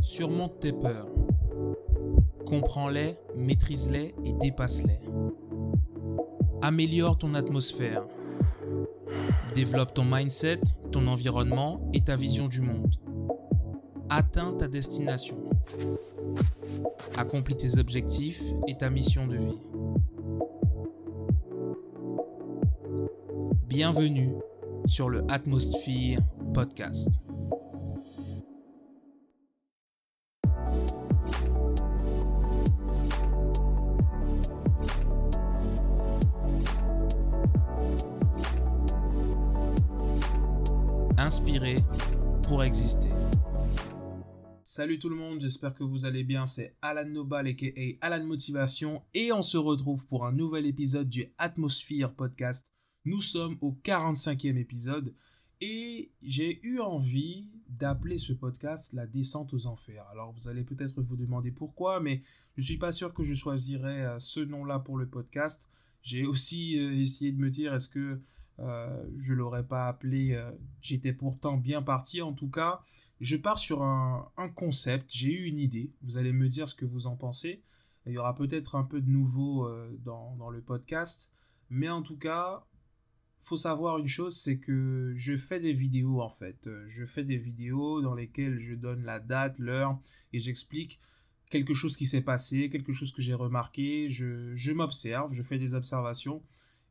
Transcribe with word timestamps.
Surmonte 0.00 0.60
tes 0.60 0.72
peurs. 0.72 1.08
Comprends-les, 2.46 3.16
maîtrise-les 3.36 4.14
et 4.24 4.32
dépasse-les. 4.32 5.00
Améliore 6.62 7.18
ton 7.18 7.34
atmosphère. 7.34 8.04
Développe 9.54 9.94
ton 9.94 10.04
mindset, 10.04 10.60
ton 10.92 11.06
environnement 11.08 11.80
et 11.92 12.00
ta 12.00 12.14
vision 12.14 12.46
du 12.46 12.60
monde. 12.60 12.94
Atteins 14.08 14.52
ta 14.52 14.68
destination. 14.68 15.38
Accomplis 17.16 17.56
tes 17.56 17.78
objectifs 17.78 18.42
et 18.68 18.76
ta 18.76 18.90
mission 18.90 19.26
de 19.26 19.36
vie. 19.36 19.58
Bienvenue 23.68 24.34
sur 24.86 25.08
le 25.10 25.24
Atmosphere 25.28 26.20
Podcast. 26.54 27.20
Salut 44.62 44.98
tout 44.98 45.08
le 45.08 45.16
monde, 45.16 45.40
j'espère 45.40 45.74
que 45.74 45.84
vous 45.84 46.04
allez 46.04 46.22
bien. 46.22 46.44
C'est 46.44 46.76
Alan 46.82 47.08
Nobal 47.08 47.46
aka 47.46 47.66
Alan 48.02 48.26
Motivation 48.26 49.02
et 49.14 49.32
on 49.32 49.40
se 49.40 49.56
retrouve 49.56 50.06
pour 50.06 50.26
un 50.26 50.32
nouvel 50.32 50.66
épisode 50.66 51.08
du 51.08 51.24
Atmosphere 51.38 52.12
Podcast. 52.14 52.74
Nous 53.06 53.22
sommes 53.22 53.56
au 53.62 53.72
45e 53.82 54.58
épisode 54.58 55.14
et 55.62 56.12
j'ai 56.20 56.60
eu 56.62 56.80
envie 56.80 57.48
d'appeler 57.70 58.18
ce 58.18 58.34
podcast 58.34 58.92
La 58.92 59.06
descente 59.06 59.54
aux 59.54 59.66
enfers. 59.66 60.04
Alors 60.12 60.32
vous 60.32 60.48
allez 60.48 60.62
peut-être 60.62 61.00
vous 61.00 61.16
demander 61.16 61.52
pourquoi, 61.52 62.00
mais 62.00 62.20
je 62.56 62.62
ne 62.62 62.66
suis 62.66 62.78
pas 62.78 62.92
sûr 62.92 63.14
que 63.14 63.22
je 63.22 63.32
choisirais 63.32 64.04
euh, 64.04 64.18
ce 64.18 64.40
nom-là 64.40 64.78
pour 64.78 64.98
le 64.98 65.08
podcast. 65.08 65.70
J'ai 66.02 66.26
aussi 66.26 66.78
euh, 66.78 66.94
essayé 66.98 67.32
de 67.32 67.38
me 67.38 67.48
dire 67.48 67.72
est-ce 67.72 67.88
que 67.88 68.20
euh, 68.60 69.04
je 69.16 69.34
l'aurais 69.34 69.66
pas 69.66 69.88
appelé. 69.88 70.32
Euh, 70.32 70.50
j'étais 70.80 71.12
pourtant 71.12 71.56
bien 71.56 71.82
parti. 71.82 72.22
En 72.22 72.32
tout 72.32 72.50
cas, 72.50 72.80
je 73.20 73.36
pars 73.36 73.58
sur 73.58 73.82
un, 73.82 74.30
concept. 74.54 75.12
J'ai 75.14 75.32
eu 75.32 75.44
une 75.44 75.58
idée. 75.58 75.92
Vous 76.02 76.18
allez 76.18 76.32
me 76.32 76.48
dire 76.48 76.68
ce 76.68 76.74
que 76.74 76.84
vous 76.84 77.06
en 77.06 77.16
pensez. 77.16 77.62
Il 78.06 78.12
y 78.12 78.18
aura 78.18 78.34
peut-être 78.34 78.74
un 78.74 78.84
peu 78.84 79.00
de 79.00 79.10
nouveau 79.10 79.66
euh, 79.66 79.96
dans, 80.04 80.50
le 80.50 80.60
podcast. 80.60 81.32
Mais 81.70 81.88
en 81.88 82.02
tout 82.02 82.16
cas, 82.16 82.64
faut 83.42 83.56
savoir 83.56 83.98
une 83.98 84.08
chose, 84.08 84.36
c'est 84.36 84.58
que 84.58 85.12
je 85.16 85.36
fais 85.36 85.60
des 85.60 85.72
vidéos 85.72 86.20
en 86.20 86.30
fait. 86.30 86.68
Je 86.86 87.04
fais 87.04 87.24
des 87.24 87.36
vidéos 87.36 88.00
dans 88.00 88.14
lesquelles 88.14 88.58
je 88.58 88.74
donne 88.74 89.04
la 89.04 89.20
date, 89.20 89.58
l'heure 89.58 89.98
et 90.32 90.38
j'explique 90.38 90.98
quelque 91.50 91.74
chose 91.74 91.96
qui 91.96 92.06
s'est 92.06 92.22
passé, 92.22 92.70
quelque 92.70 92.92
chose 92.92 93.12
que 93.12 93.20
j'ai 93.20 93.34
remarqué. 93.34 94.08
Je 94.08 94.72
m'observe, 94.72 95.32
je 95.34 95.42
fais 95.42 95.58
des 95.58 95.74
observations. 95.74 96.42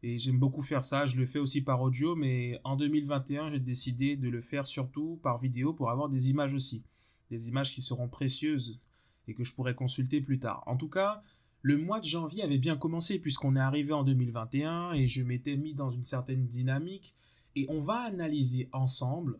Et 0.04 0.18
j'aime 0.18 0.38
beaucoup 0.38 0.62
faire 0.62 0.84
ça. 0.84 1.06
Je 1.06 1.18
le 1.18 1.26
fais 1.26 1.40
aussi 1.40 1.64
par 1.64 1.82
audio, 1.82 2.16
mais 2.16 2.60
en 2.64 2.76
2021, 2.76 3.52
j'ai 3.52 3.60
décidé 3.60 4.16
de 4.16 4.30
le 4.30 4.42
faire 4.42 4.66
surtout 4.66 5.20
par 5.24 5.38
vidéo 5.38 5.74
pour 5.74 5.90
avoir 5.90 6.10
des 6.10 6.30
images 6.30 6.54
aussi. 6.54 6.84
Des 7.32 7.50
images 7.50 7.72
qui 7.72 7.82
seront 7.82 8.08
précieuses 8.08 8.80
et 9.28 9.34
que 9.34 9.44
je 9.44 9.54
pourrai 9.54 9.76
consulter 9.76 10.22
plus 10.22 10.40
tard. 10.40 10.64
En 10.68 10.78
tout 10.78 10.90
cas, 10.90 11.22
le 11.62 11.78
mois 11.78 12.00
de 12.00 12.06
janvier 12.06 12.44
avait 12.44 12.60
bien 12.60 12.78
commencé 12.78 13.20
puisqu'on 13.20 13.56
est 13.56 13.60
arrivé 13.60 13.92
en 13.92 14.04
2021 14.04 14.94
et 14.94 15.08
je 15.08 15.24
m'étais 15.24 15.58
mis 15.58 15.74
dans 15.74 15.90
une 15.90 16.06
certaine 16.06 16.48
dynamique. 16.48 17.16
Et 17.56 17.66
on 17.70 17.80
va 17.80 18.02
analyser 18.02 18.70
ensemble 18.72 19.40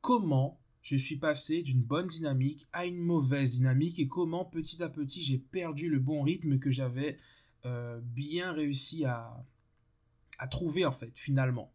comment 0.00 0.60
je 0.80 0.96
suis 0.96 1.16
passé 1.16 1.62
d'une 1.62 1.82
bonne 1.82 2.06
dynamique 2.06 2.68
à 2.72 2.86
une 2.86 2.98
mauvaise 2.98 3.56
dynamique 3.56 3.98
et 3.98 4.08
comment 4.08 4.44
petit 4.44 4.82
à 4.82 4.88
petit 4.88 5.22
j'ai 5.22 5.36
perdu 5.38 5.90
le 5.90 5.98
bon 5.98 6.22
rythme 6.22 6.58
que 6.58 6.70
j'avais 6.70 7.18
euh, 7.64 8.00
bien 8.02 8.52
réussi 8.52 9.04
à, 9.04 9.44
trouver 10.50 10.84
en 10.84 10.92
fait 10.92 11.12
finalement. 11.14 11.72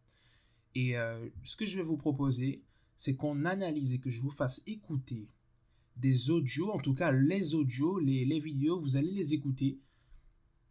Et 0.74 0.96
euh, 0.96 1.28
ce 1.44 1.56
que 1.56 1.66
je 1.66 1.76
vais 1.76 1.82
vous 1.82 1.98
proposer, 1.98 2.62
c'est 2.96 3.14
qu'on 3.14 3.44
analyse 3.44 3.92
et 3.92 3.98
que 3.98 4.10
je 4.10 4.22
vous 4.22 4.30
fasse 4.30 4.62
écouter 4.66 5.28
des 5.96 6.30
audios, 6.30 6.70
en 6.72 6.78
tout 6.78 6.94
cas 6.94 7.12
les 7.12 7.54
audios, 7.54 7.98
les, 7.98 8.24
les 8.24 8.40
vidéos, 8.40 8.80
vous 8.80 8.96
allez 8.96 9.12
les 9.12 9.34
écouter 9.34 9.78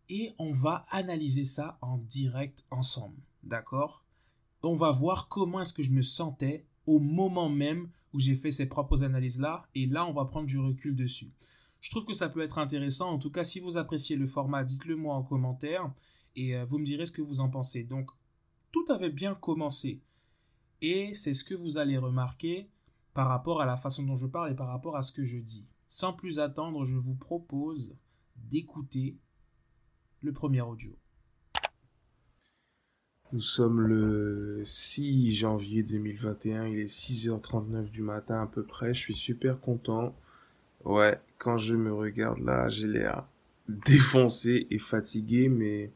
et 0.10 0.34
on 0.38 0.52
va 0.52 0.86
analyser 0.90 1.46
ça 1.46 1.78
en 1.82 1.98
direct 1.98 2.66
ensemble. 2.72 3.22
D'accord? 3.44 4.04
On 4.62 4.74
va 4.74 4.92
voir 4.92 5.28
comment 5.28 5.62
est-ce 5.62 5.74
que 5.74 5.84
je 5.84 5.92
me 5.92 6.02
sentais 6.02 6.66
au 6.86 7.00
moment 7.00 7.50
même 7.50 7.90
où 8.14 8.20
j'ai 8.20 8.36
fait 8.36 8.52
ces 8.52 8.68
propres 8.68 9.04
analyses-là 9.04 9.68
et 9.76 9.88
là 9.88 10.06
on 10.06 10.14
va 10.14 10.26
prendre 10.26 10.48
du 10.48 10.60
recul 10.60 10.96
dessus. 10.96 11.32
Je 11.84 11.90
trouve 11.90 12.06
que 12.06 12.14
ça 12.14 12.30
peut 12.30 12.40
être 12.40 12.60
intéressant. 12.60 13.12
En 13.12 13.20
tout 13.20 13.30
cas, 13.30 13.44
si 13.44 13.60
vous 13.60 13.76
appréciez 13.76 14.16
le 14.16 14.26
format, 14.26 14.64
dites-le 14.64 14.96
moi 14.96 15.16
en 15.16 15.22
commentaire 15.22 15.94
et 16.34 16.56
euh, 16.56 16.64
vous 16.64 16.80
me 16.80 16.86
direz 16.86 17.06
ce 17.06 17.12
que 17.12 17.22
vous 17.22 17.42
en 17.42 17.50
pensez. 17.50 17.84
Donc, 17.84 18.10
tout 18.72 18.86
avait 18.90 19.10
bien 19.10 19.36
commencé. 19.36 20.02
Et 20.82 21.14
c'est 21.14 21.34
ce 21.34 21.44
que 21.44 21.54
vous 21.54 21.78
allez 21.78 21.98
remarquer 21.98 22.70
par 23.14 23.28
rapport 23.28 23.60
à 23.60 23.66
la 23.66 23.76
façon 23.76 24.04
dont 24.04 24.16
je 24.16 24.28
parle 24.28 24.54
et 24.54 24.56
par 24.56 24.70
rapport 24.70 24.96
à 24.96 25.02
ce 25.02 25.12
que 25.12 25.26
je 25.26 25.38
dis. 25.38 25.68
Sans 25.90 26.14
plus 26.14 26.40
attendre, 26.40 26.86
je 26.86 26.96
vous 26.96 27.16
propose 27.16 27.98
d'écouter 28.38 29.18
le 30.22 30.32
premier 30.32 30.62
audio. 30.62 30.98
Nous 33.34 33.42
sommes 33.42 33.82
le 33.82 34.64
6 34.64 35.34
janvier 35.34 35.84
2021, 35.84 36.68
il 36.68 36.80
est 36.80 36.86
6h39 36.86 37.90
du 37.90 38.04
matin 38.04 38.42
à 38.42 38.48
peu 38.48 38.64
près, 38.64 38.94
je 38.94 39.02
suis 39.02 39.16
super 39.16 39.60
content. 39.60 40.16
Ouais, 40.86 41.18
quand 41.38 41.58
je 41.58 41.76
me 41.76 41.94
regarde 41.94 42.40
là, 42.40 42.68
j'ai 42.68 42.88
l'air 42.88 43.26
défoncé 43.70 44.68
et 44.70 44.80
fatigué, 44.80 45.48
mais 45.48 45.92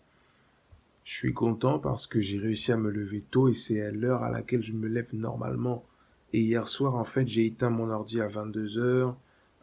je 1.03 1.13
suis 1.13 1.33
content 1.33 1.77
parce 1.77 2.07
que 2.07 2.21
j'ai 2.21 2.37
réussi 2.39 2.71
à 2.71 2.77
me 2.77 2.89
lever 2.89 3.21
tôt 3.29 3.49
et 3.49 3.53
c'est 3.53 3.81
à 3.81 3.91
l'heure 3.91 4.23
à 4.23 4.29
laquelle 4.29 4.63
je 4.63 4.71
me 4.71 4.87
lève 4.87 5.07
normalement. 5.13 5.83
Et 6.31 6.39
hier 6.39 6.67
soir, 6.69 6.95
en 6.95 7.03
fait, 7.03 7.27
j'ai 7.27 7.45
éteint 7.45 7.69
mon 7.69 7.89
ordi 7.89 8.21
à 8.21 8.27
22h. 8.27 9.13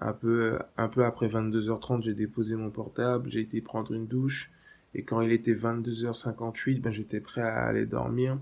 Un 0.00 0.12
peu, 0.12 0.58
un 0.76 0.88
peu 0.88 1.04
après 1.04 1.28
22h30, 1.28 2.02
j'ai 2.02 2.14
déposé 2.14 2.56
mon 2.56 2.70
portable, 2.70 3.30
j'ai 3.30 3.40
été 3.40 3.62
prendre 3.62 3.92
une 3.92 4.06
douche. 4.06 4.50
Et 4.94 5.04
quand 5.04 5.22
il 5.22 5.32
était 5.32 5.54
22h58, 5.54 6.80
ben, 6.80 6.92
j'étais 6.92 7.20
prêt 7.20 7.40
à 7.40 7.64
aller 7.64 7.86
dormir. 7.86 8.38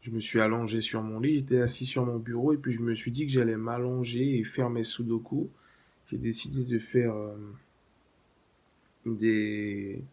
Je 0.00 0.10
me 0.10 0.18
suis 0.18 0.40
allongé 0.40 0.80
sur 0.80 1.00
mon 1.02 1.20
lit, 1.20 1.38
j'étais 1.38 1.60
assis 1.60 1.86
sur 1.86 2.04
mon 2.04 2.18
bureau 2.18 2.52
et 2.52 2.56
puis 2.56 2.72
je 2.72 2.80
me 2.80 2.92
suis 2.94 3.12
dit 3.12 3.24
que 3.24 3.32
j'allais 3.32 3.56
m'allonger 3.56 4.38
et 4.38 4.42
faire 4.42 4.68
mes 4.68 4.82
sudoku 4.82 5.48
j'ai 6.12 6.18
décidé 6.18 6.64
de 6.64 6.78
faire 6.78 7.14
euh, 7.14 7.34
des 9.06 10.04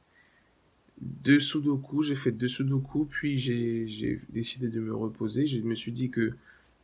deux 1.01 1.41
sudoku. 1.41 2.03
J'ai 2.03 2.15
fait 2.15 2.31
deux 2.31 2.47
sudoku, 2.47 3.05
puis 3.05 3.37
j'ai 3.37 4.21
décidé 4.29 4.69
de 4.69 4.79
me 4.79 4.95
reposer. 4.95 5.45
Je 5.45 5.59
me 5.59 5.75
suis 5.75 5.91
dit 5.91 6.09
que 6.09 6.35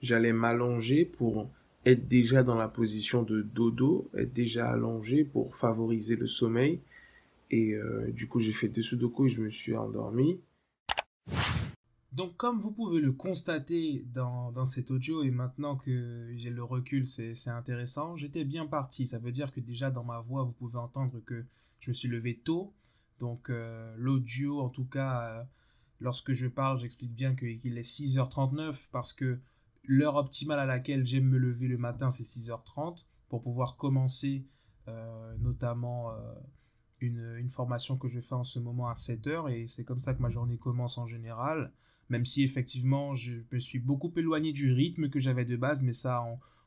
j'allais 0.01 0.33
m'allonger 0.33 1.05
pour 1.05 1.49
être 1.85 2.09
déjà 2.09 2.43
dans 2.43 2.55
la 2.55 2.67
position 2.67 3.23
de 3.23 3.41
dodo, 3.41 4.09
être 4.17 4.33
déjà 4.33 4.69
allongé 4.69 5.23
pour 5.23 5.55
favoriser 5.55 6.17
le 6.17 6.27
sommeil. 6.27 6.81
Et 7.51 7.73
euh, 7.73 8.11
du 8.11 8.27
coup, 8.27 8.39
j'ai 8.39 8.51
fait 8.51 8.67
deux 8.67 8.81
sudoku 8.81 9.27
et 9.27 9.29
je 9.29 9.39
me 9.39 9.49
suis 9.49 9.77
endormi. 9.77 10.39
Donc 12.15 12.37
comme 12.37 12.59
vous 12.59 12.71
pouvez 12.71 13.01
le 13.01 13.11
constater 13.11 14.05
dans, 14.13 14.49
dans 14.53 14.63
cet 14.63 14.89
audio 14.89 15.21
et 15.21 15.31
maintenant 15.31 15.75
que 15.75 16.31
j'ai 16.37 16.49
le 16.49 16.63
recul, 16.63 17.05
c'est 17.05 17.49
intéressant, 17.49 18.15
j'étais 18.15 18.45
bien 18.45 18.65
parti. 18.65 19.05
Ça 19.05 19.19
veut 19.19 19.33
dire 19.33 19.51
que 19.51 19.59
déjà 19.59 19.91
dans 19.91 20.05
ma 20.05 20.21
voix, 20.21 20.43
vous 20.43 20.53
pouvez 20.53 20.79
entendre 20.79 21.19
que 21.25 21.43
je 21.81 21.89
me 21.89 21.93
suis 21.93 22.07
levé 22.07 22.37
tôt. 22.37 22.73
Donc 23.19 23.49
euh, 23.49 23.93
l'audio, 23.97 24.61
en 24.61 24.69
tout 24.69 24.85
cas, 24.85 25.23
euh, 25.23 25.43
lorsque 25.99 26.31
je 26.31 26.47
parle, 26.47 26.79
j'explique 26.79 27.13
bien 27.13 27.35
qu'il 27.35 27.77
est 27.77 27.81
6h39 27.81 28.87
parce 28.93 29.11
que 29.11 29.37
l'heure 29.83 30.15
optimale 30.15 30.59
à 30.59 30.65
laquelle 30.65 31.05
j'aime 31.05 31.25
me 31.25 31.37
lever 31.37 31.67
le 31.67 31.77
matin, 31.77 32.09
c'est 32.09 32.23
6h30 32.23 33.03
pour 33.27 33.43
pouvoir 33.43 33.75
commencer 33.75 34.45
euh, 34.88 35.35
notamment 35.39 36.13
une, 37.01 37.50
formation 37.50 37.97
que 37.97 38.07
je 38.07 38.19
fais 38.19 38.36
en 38.36 38.44
ce 38.44 38.59
moment 38.59 38.89
à 38.89 38.94
7h 38.94 39.51
et 39.51 39.68
c'est 39.68 39.83
comme 39.83 40.00
ça 40.00 40.13
que 40.13 40.21
ma 40.21 40.30
journée 40.30 40.57
commence 40.57 40.97
en 40.97 41.06
général 41.06 41.71
même 42.09 42.25
si 42.25 42.44
effectivement 42.44 43.15
je 43.15 43.36
me 43.51 43.59
suis 43.59 43.80
beaucoup 43.80 44.12
éloigné 44.15 44.53
du 44.53 44.71
rythme 44.71 45.09
que 45.09 45.19
j'avais 45.19 45.45
de 45.45 45.56
base, 45.56 45.81
mais 45.83 45.92
ça 45.92 46.24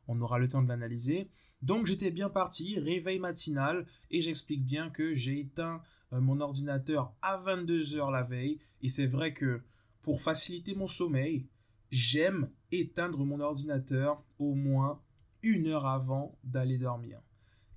on, 0.09 0.21
aura 0.21 0.39
le 0.39 0.49
temps 0.49 0.63
de 0.63 0.69
l'analyser. 0.69 1.29
Donc 1.63 1.87
j'étais 1.87 2.11
bien 2.11 2.31
parti, 2.31 2.79
réveil 2.79 3.19
matinal, 3.19 3.87
et 4.11 4.23
j'explique 4.23 4.65
bien 4.65 4.91
que 4.91 5.15
j'ai 5.15 5.41
éteint 5.41 5.83
euh, 6.13 6.21
mon 6.21 6.41
ordinateur 6.41 7.13
à 7.21 7.39
22h 7.39 8.11
la 8.11 8.23
veille, 8.23 8.59
et 8.83 8.89
c'est 8.89 9.07
vrai 9.07 9.33
que 9.33 9.63
pour 10.03 10.21
faciliter 10.21 10.75
mon 10.75 10.87
sommeil, 10.87 11.47
j'aime 11.91 12.49
éteindre 12.73 13.25
mon 13.25 13.41
ordinateur 13.41 14.23
au 14.39 14.55
moins 14.55 15.01
une 15.43 15.67
heure 15.67 15.87
avant 15.87 16.37
d'aller 16.45 16.79
dormir. 16.79 17.21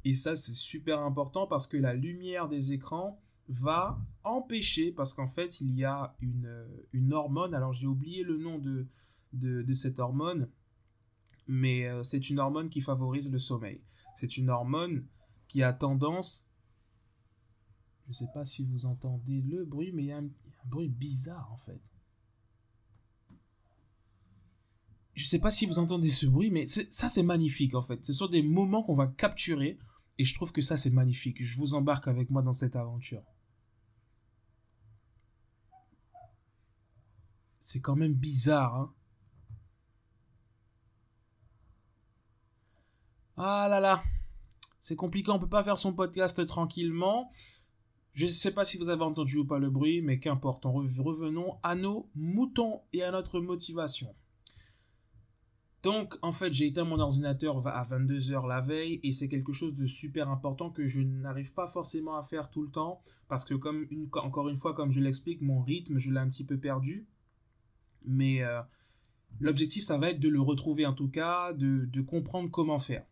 Et 0.04 0.14
ça 0.14 0.36
c'est 0.36 0.54
super 0.54 1.02
important 1.02 1.48
parce 1.48 1.68
que 1.68 1.78
la 1.78 1.94
lumière 1.94 2.50
des 2.50 2.74
écrans, 2.74 3.20
va 3.52 4.00
empêcher, 4.24 4.92
parce 4.92 5.14
qu'en 5.14 5.28
fait, 5.28 5.62
il 5.62 5.76
y 5.76 5.84
a 5.84 6.16
une, 6.22 6.66
une 6.94 7.14
hormone, 7.14 7.54
alors 7.54 7.74
j'ai 7.74 7.88
oublié 7.88 8.24
le 8.24 8.38
nom 8.38 8.58
de, 8.58 8.88
de, 9.34 9.74
cette 9.74 10.00
hormone, 10.00 10.50
mais 11.48 11.86
euh, 11.86 12.02
c'est 12.04 12.30
une 12.30 12.40
hormone 12.40 12.70
qui 12.70 12.82
favorise 12.82 13.32
le 13.32 13.38
sommeil. 13.38 13.82
C'est 14.16 14.38
une 14.38 14.50
hormone 14.50 15.06
qui 15.48 15.64
a 15.64 15.74
tendance... 15.74 16.48
Je 18.06 18.12
ne 18.12 18.16
sais 18.16 18.34
pas 18.34 18.46
si 18.46 18.64
vous 18.64 18.86
entendez 18.86 19.42
le 19.42 19.64
bruit, 19.64 19.92
mais 19.94 20.04
il 20.04 20.08
y 20.08 20.12
a 20.12 20.18
un, 20.18 20.30
bruit 20.66 20.90
bizarre 20.90 21.50
en 21.52 21.58
fait. 21.58 21.82
Je 25.14 25.24
ne 25.24 25.28
sais 25.28 25.40
pas 25.40 25.52
si 25.52 25.66
vous 25.66 25.80
entendez 25.80 26.10
ce 26.10 26.26
bruit, 26.26 26.52
mais 26.52 26.68
ça 26.68 27.10
c'est 27.10 27.24
magnifique 27.24 27.74
en 27.74 27.82
fait. 27.82 28.04
Ce 28.06 28.14
sont 28.14 28.28
des 28.28 28.44
moments 28.44 28.84
qu'on 28.84 28.94
va 28.94 29.08
capturer 29.08 29.78
et 30.22 30.26
je 30.26 30.36
trouve 30.36 30.52
que 30.52 30.62
ça 30.62 30.78
c'est 30.78 30.92
magnifique. 30.92 31.44
Je 31.44 31.58
vous 31.58 31.74
embarque 31.74 32.08
avec 32.08 32.30
moi 32.30 32.44
dans 32.44 32.52
cette 32.52 32.76
aventure. 32.76 33.24
C'est 37.60 37.82
quand 37.82 37.96
même 37.96 38.14
bizarre, 38.14 38.76
hein 38.76 38.94
Ah 43.36 43.68
là 43.68 43.80
là, 43.80 44.04
c'est 44.80 44.96
compliqué, 44.96 45.32
on 45.32 45.40
peut 45.40 45.50
pas 45.50 45.64
faire 45.64 45.80
son 45.80 45.94
podcast 45.94 46.46
tranquillement. 46.46 47.32
Je 48.14 48.26
ne 48.26 48.30
sais 48.30 48.54
pas 48.54 48.64
si 48.64 48.78
vous 48.78 48.90
avez 48.90 49.04
entendu 49.04 49.40
ou 49.40 49.46
pas 49.46 49.58
le 49.58 49.72
bruit, 49.72 50.04
mais 50.04 50.20
qu'importe, 50.20 50.66
revenons 50.66 51.58
à 51.64 51.74
nos 51.74 52.12
moutons 52.14 52.82
et 52.94 53.02
à 53.02 53.10
notre 53.10 53.40
motivation. 53.40 54.14
Donc, 55.84 56.16
en 56.22 56.32
fait, 56.32 56.54
j'ai 56.54 56.68
éteint 56.68 56.84
mon 56.84 57.00
ordinateur 57.00 57.66
à 57.68 57.84
22h 57.84 58.48
la 58.48 58.62
veille 58.62 59.00
et 59.04 59.12
c'est 59.12 59.28
quelque 59.28 59.52
chose 59.52 59.74
de 59.74 59.86
super 59.86 60.30
important 60.30 60.70
que 60.70 60.88
je 60.88 61.02
n'arrive 61.02 61.54
pas 61.54 61.66
forcément 61.66 62.16
à 62.18 62.24
faire 62.24 62.52
tout 62.52 62.62
le 62.62 62.70
temps 62.70 63.02
parce 63.28 63.46
que, 63.46 63.56
comme 63.56 63.88
encore 64.16 64.50
une 64.50 64.58
fois, 64.58 64.76
comme 64.76 64.92
je 64.92 65.00
l'explique, 65.00 65.42
mon 65.42 65.62
rythme, 65.62 65.98
je 65.98 66.12
l'ai 66.12 66.20
un 66.20 66.30
petit 66.30 66.46
peu 66.46 66.60
perdu. 66.60 67.08
Mais 68.06 68.44
euh, 68.44 68.62
l'objectif, 69.40 69.84
ça 69.84 69.98
va 69.98 70.12
être 70.12 70.20
de 70.20 70.30
le 70.30 70.40
retrouver 70.40 70.86
en 70.86 70.94
tout 70.94 71.10
cas, 71.10 71.52
de 71.54 72.02
comprendre 72.02 72.52
comment 72.52 72.80
faire. 72.80 73.06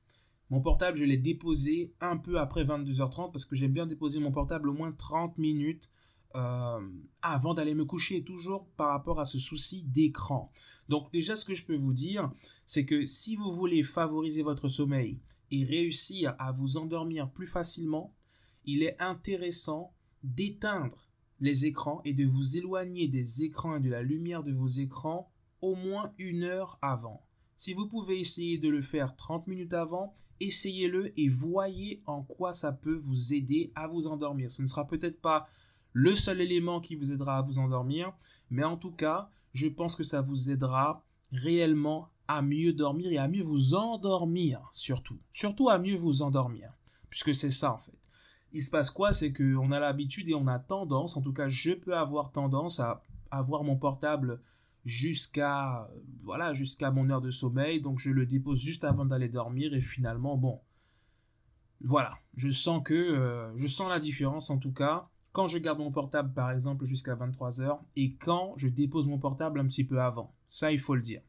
Mon 0.49 0.61
portable, 0.61 0.97
je 0.97 1.05
l'ai 1.05 1.17
déposé 1.17 1.93
un 2.01 2.17
peu 2.17 2.39
après 2.39 2.63
22h30 2.63 3.31
parce 3.31 3.45
que 3.45 3.55
j'aime 3.55 3.71
bien 3.71 3.85
déposer 3.85 4.19
mon 4.19 4.31
portable 4.31 4.69
au 4.69 4.73
moins 4.73 4.91
30 4.91 5.37
minutes 5.37 5.91
euh, 6.35 6.79
avant 7.21 7.53
d'aller 7.53 7.73
me 7.73 7.85
coucher, 7.85 8.23
toujours 8.23 8.67
par 8.77 8.89
rapport 8.89 9.19
à 9.19 9.25
ce 9.25 9.39
souci 9.39 9.83
d'écran. 9.83 10.51
Donc 10.87 11.11
déjà, 11.11 11.35
ce 11.35 11.45
que 11.45 11.53
je 11.53 11.65
peux 11.65 11.75
vous 11.75 11.93
dire, 11.93 12.31
c'est 12.65 12.85
que 12.85 13.05
si 13.05 13.35
vous 13.35 13.51
voulez 13.51 13.83
favoriser 13.83 14.43
votre 14.43 14.67
sommeil 14.67 15.19
et 15.51 15.63
réussir 15.63 16.35
à 16.37 16.51
vous 16.51 16.77
endormir 16.77 17.31
plus 17.31 17.47
facilement, 17.47 18.15
il 18.65 18.83
est 18.83 18.95
intéressant 19.01 19.93
d'éteindre 20.23 21.09
les 21.39 21.65
écrans 21.65 22.01
et 22.05 22.13
de 22.13 22.25
vous 22.25 22.57
éloigner 22.57 23.07
des 23.07 23.43
écrans 23.43 23.77
et 23.77 23.79
de 23.79 23.89
la 23.89 24.03
lumière 24.03 24.43
de 24.43 24.51
vos 24.51 24.67
écrans 24.67 25.31
au 25.61 25.75
moins 25.75 26.13
une 26.17 26.43
heure 26.43 26.77
avant. 26.81 27.25
Si 27.55 27.73
vous 27.73 27.87
pouvez 27.87 28.19
essayer 28.19 28.57
de 28.57 28.69
le 28.69 28.81
faire 28.81 29.15
30 29.15 29.47
minutes 29.47 29.73
avant, 29.73 30.13
essayez-le 30.39 31.11
et 31.19 31.27
voyez 31.27 32.01
en 32.05 32.23
quoi 32.23 32.53
ça 32.53 32.71
peut 32.71 32.95
vous 32.95 33.33
aider 33.33 33.73
à 33.75 33.87
vous 33.87 34.07
endormir. 34.07 34.49
Ce 34.49 34.61
ne 34.61 34.67
sera 34.67 34.87
peut-être 34.87 35.19
pas 35.19 35.45
le 35.93 36.15
seul 36.15 36.41
élément 36.41 36.79
qui 36.79 36.95
vous 36.95 37.11
aidera 37.11 37.37
à 37.37 37.41
vous 37.41 37.59
endormir, 37.59 38.13
mais 38.49 38.63
en 38.63 38.77
tout 38.77 38.91
cas, 38.91 39.29
je 39.53 39.67
pense 39.67 39.95
que 39.95 40.03
ça 40.03 40.21
vous 40.21 40.51
aidera 40.51 41.03
réellement 41.31 42.09
à 42.27 42.41
mieux 42.41 42.73
dormir 42.73 43.11
et 43.11 43.17
à 43.17 43.27
mieux 43.27 43.43
vous 43.43 43.73
endormir 43.73 44.61
surtout. 44.71 45.17
Surtout 45.31 45.69
à 45.69 45.79
mieux 45.79 45.95
vous 45.95 46.21
endormir, 46.21 46.71
puisque 47.09 47.33
c'est 47.33 47.49
ça 47.49 47.73
en 47.73 47.79
fait. 47.79 47.97
Il 48.53 48.61
se 48.61 48.71
passe 48.71 48.91
quoi? 48.91 49.11
C'est 49.11 49.33
qu'on 49.33 49.71
a 49.71 49.79
l'habitude 49.79 50.29
et 50.29 50.35
on 50.35 50.47
a 50.47 50.59
tendance, 50.59 51.17
en 51.17 51.21
tout 51.21 51.33
cas 51.33 51.49
je 51.49 51.71
peux 51.71 51.95
avoir 51.95 52.31
tendance 52.31 52.79
à 52.79 53.03
avoir 53.31 53.63
mon 53.63 53.77
portable 53.77 54.41
jusqu'à 54.85 55.89
voilà 56.23 56.53
jusqu'à 56.53 56.91
mon 56.91 57.09
heure 57.09 57.21
de 57.21 57.31
sommeil. 57.31 57.81
Donc 57.81 57.99
je 57.99 58.11
le 58.11 58.25
dépose 58.25 58.59
juste 58.59 58.83
avant 58.83 59.05
d'aller 59.05 59.29
dormir 59.29 59.73
et 59.73 59.81
finalement 59.81 60.37
bon 60.37 60.59
voilà. 61.81 62.17
Je 62.35 62.49
sens 62.49 62.81
que 62.83 62.93
euh, 62.93 63.55
je 63.57 63.67
sens 63.67 63.89
la 63.89 63.99
différence 63.99 64.49
en 64.49 64.57
tout 64.57 64.71
cas 64.71 65.09
quand 65.31 65.47
je 65.47 65.57
garde 65.57 65.79
mon 65.79 65.91
portable 65.91 66.33
par 66.33 66.51
exemple 66.51 66.85
jusqu'à 66.85 67.15
23h 67.15 67.79
et 67.95 68.15
quand 68.15 68.53
je 68.57 68.67
dépose 68.67 69.07
mon 69.07 69.19
portable 69.19 69.59
un 69.59 69.65
petit 69.65 69.83
peu 69.83 70.01
avant. 70.01 70.33
Ça 70.47 70.71
il 70.71 70.79
faut 70.79 70.95
le 70.95 71.01
dire. 71.01 71.21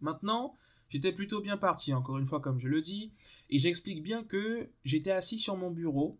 Maintenant 0.00 0.54
j'étais 0.88 1.12
plutôt 1.12 1.40
bien 1.40 1.56
parti 1.56 1.94
encore 1.94 2.18
une 2.18 2.26
fois 2.26 2.40
comme 2.40 2.58
je 2.58 2.68
le 2.68 2.80
dis 2.80 3.12
et 3.50 3.58
j'explique 3.58 4.02
bien 4.02 4.22
que 4.22 4.70
j'étais 4.84 5.10
assis 5.10 5.38
sur 5.38 5.56
mon 5.56 5.70
bureau 5.70 6.18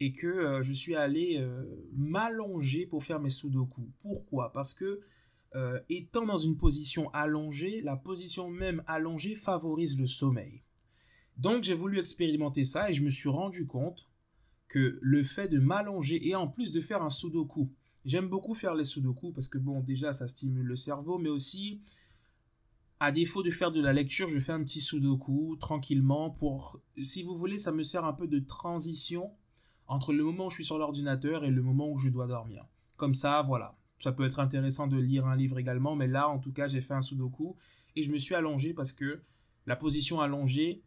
et 0.00 0.12
que 0.12 0.26
euh, 0.26 0.62
je 0.62 0.72
suis 0.72 0.94
allé 0.94 1.38
euh, 1.38 1.64
m'allonger 1.94 2.86
pour 2.86 3.02
faire 3.02 3.20
mes 3.20 3.30
sudoku. 3.30 3.88
Pourquoi? 4.00 4.52
Parce 4.52 4.74
que 4.74 5.00
euh, 5.54 5.80
étant 5.88 6.26
dans 6.26 6.36
une 6.36 6.58
position 6.58 7.08
allongée, 7.10 7.80
la 7.80 7.96
position 7.96 8.50
même 8.50 8.82
allongée 8.86 9.34
favorise 9.34 9.98
le 9.98 10.06
sommeil. 10.06 10.62
Donc 11.38 11.62
j'ai 11.62 11.74
voulu 11.74 11.98
expérimenter 11.98 12.64
ça 12.64 12.90
et 12.90 12.92
je 12.92 13.02
me 13.02 13.10
suis 13.10 13.28
rendu 13.28 13.66
compte 13.66 14.08
que 14.68 14.98
le 15.00 15.22
fait 15.22 15.48
de 15.48 15.58
m'allonger 15.58 16.26
et 16.26 16.34
en 16.34 16.48
plus 16.48 16.72
de 16.72 16.80
faire 16.80 17.02
un 17.02 17.08
sudoku, 17.08 17.70
j'aime 18.04 18.28
beaucoup 18.28 18.54
faire 18.54 18.74
les 18.74 18.84
sudoku 18.84 19.32
parce 19.32 19.48
que 19.48 19.58
bon 19.58 19.80
déjà 19.80 20.12
ça 20.12 20.26
stimule 20.26 20.66
le 20.66 20.76
cerveau 20.76 21.18
mais 21.18 21.28
aussi 21.28 21.80
à 22.98 23.12
défaut 23.12 23.42
de 23.42 23.50
faire 23.50 23.72
de 23.72 23.80
la 23.80 23.92
lecture, 23.92 24.28
je 24.28 24.38
fais 24.38 24.52
un 24.52 24.62
petit 24.62 24.80
sudoku 24.80 25.56
tranquillement 25.60 26.30
pour 26.30 26.80
si 27.02 27.22
vous 27.22 27.36
voulez 27.36 27.58
ça 27.58 27.72
me 27.72 27.82
sert 27.82 28.04
un 28.04 28.14
peu 28.14 28.26
de 28.26 28.38
transition 28.38 29.30
entre 29.88 30.12
le 30.12 30.24
moment 30.24 30.46
où 30.46 30.50
je 30.50 30.56
suis 30.56 30.64
sur 30.64 30.78
l'ordinateur 30.78 31.44
et 31.44 31.50
le 31.50 31.62
moment 31.62 31.88
où 31.90 31.98
je 31.98 32.08
dois 32.08 32.26
dormir. 32.26 32.66
Comme 32.96 33.14
ça, 33.14 33.42
voilà, 33.42 33.76
ça 34.00 34.12
peut 34.12 34.24
être 34.24 34.40
intéressant 34.40 34.86
de 34.86 34.98
lire 34.98 35.26
un 35.26 35.36
livre 35.36 35.58
également, 35.58 35.96
mais 35.96 36.08
là, 36.08 36.28
en 36.28 36.38
tout 36.38 36.52
cas, 36.52 36.68
j'ai 36.68 36.80
fait 36.80 36.94
un 36.94 37.00
sudoku 37.00 37.56
et 37.94 38.02
je 38.02 38.10
me 38.10 38.18
suis 38.18 38.34
allongé 38.34 38.74
parce 38.74 38.92
que 38.92 39.22
la 39.66 39.76
position 39.76 40.20
allongée 40.20 40.82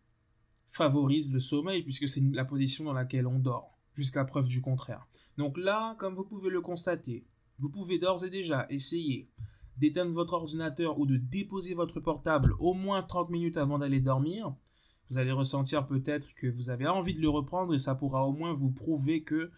favorise 0.70 1.34
le 1.34 1.40
sommeil 1.40 1.84
puisque 1.84 2.08
c'est 2.08 2.22
la 2.32 2.46
position 2.46 2.86
dans 2.86 2.94
laquelle 2.94 3.28
on 3.28 3.40
dort, 3.40 3.78
jusqu'à 3.94 4.24
preuve 4.24 4.48
du 4.48 4.62
contraire. 4.62 5.06
Donc 5.38 5.58
là, 5.58 5.96
comme 5.96 6.16
vous 6.16 6.24
pouvez 6.24 6.50
le 6.50 6.62
constater, 6.62 7.26
vous 7.58 7.70
pouvez 7.70 8.00
d'ores 8.00 8.24
et 8.24 8.30
déjà 8.30 8.66
essayer 8.70 9.30
d'éteindre 9.78 10.12
votre 10.12 10.34
ordinateur 10.34 11.00
ou 11.00 11.06
de 11.06 11.18
déposer 11.18 11.74
votre 11.74 12.00
portable 12.00 12.54
au 12.60 12.74
moins 12.74 13.02
30 13.02 13.30
minutes 13.30 13.58
avant 13.58 13.80
d'aller 13.80 14.02
dormir. 14.02 14.54
Vous 15.10 15.18
allez 15.18 15.32
ressentir 15.32 15.88
peut-être 15.88 16.36
que 16.36 16.48
vous 16.48 16.70
avez 16.70 16.88
envie 16.88 17.14
de 17.14 17.22
le 17.22 17.30
reprendre 17.30 17.74
et 17.74 17.80
ça 17.80 17.96
pourra 17.96 18.26
au 18.26 18.32
moins 18.32 18.54
vous 18.54 18.70
prouver 18.70 19.24
que 19.24 19.52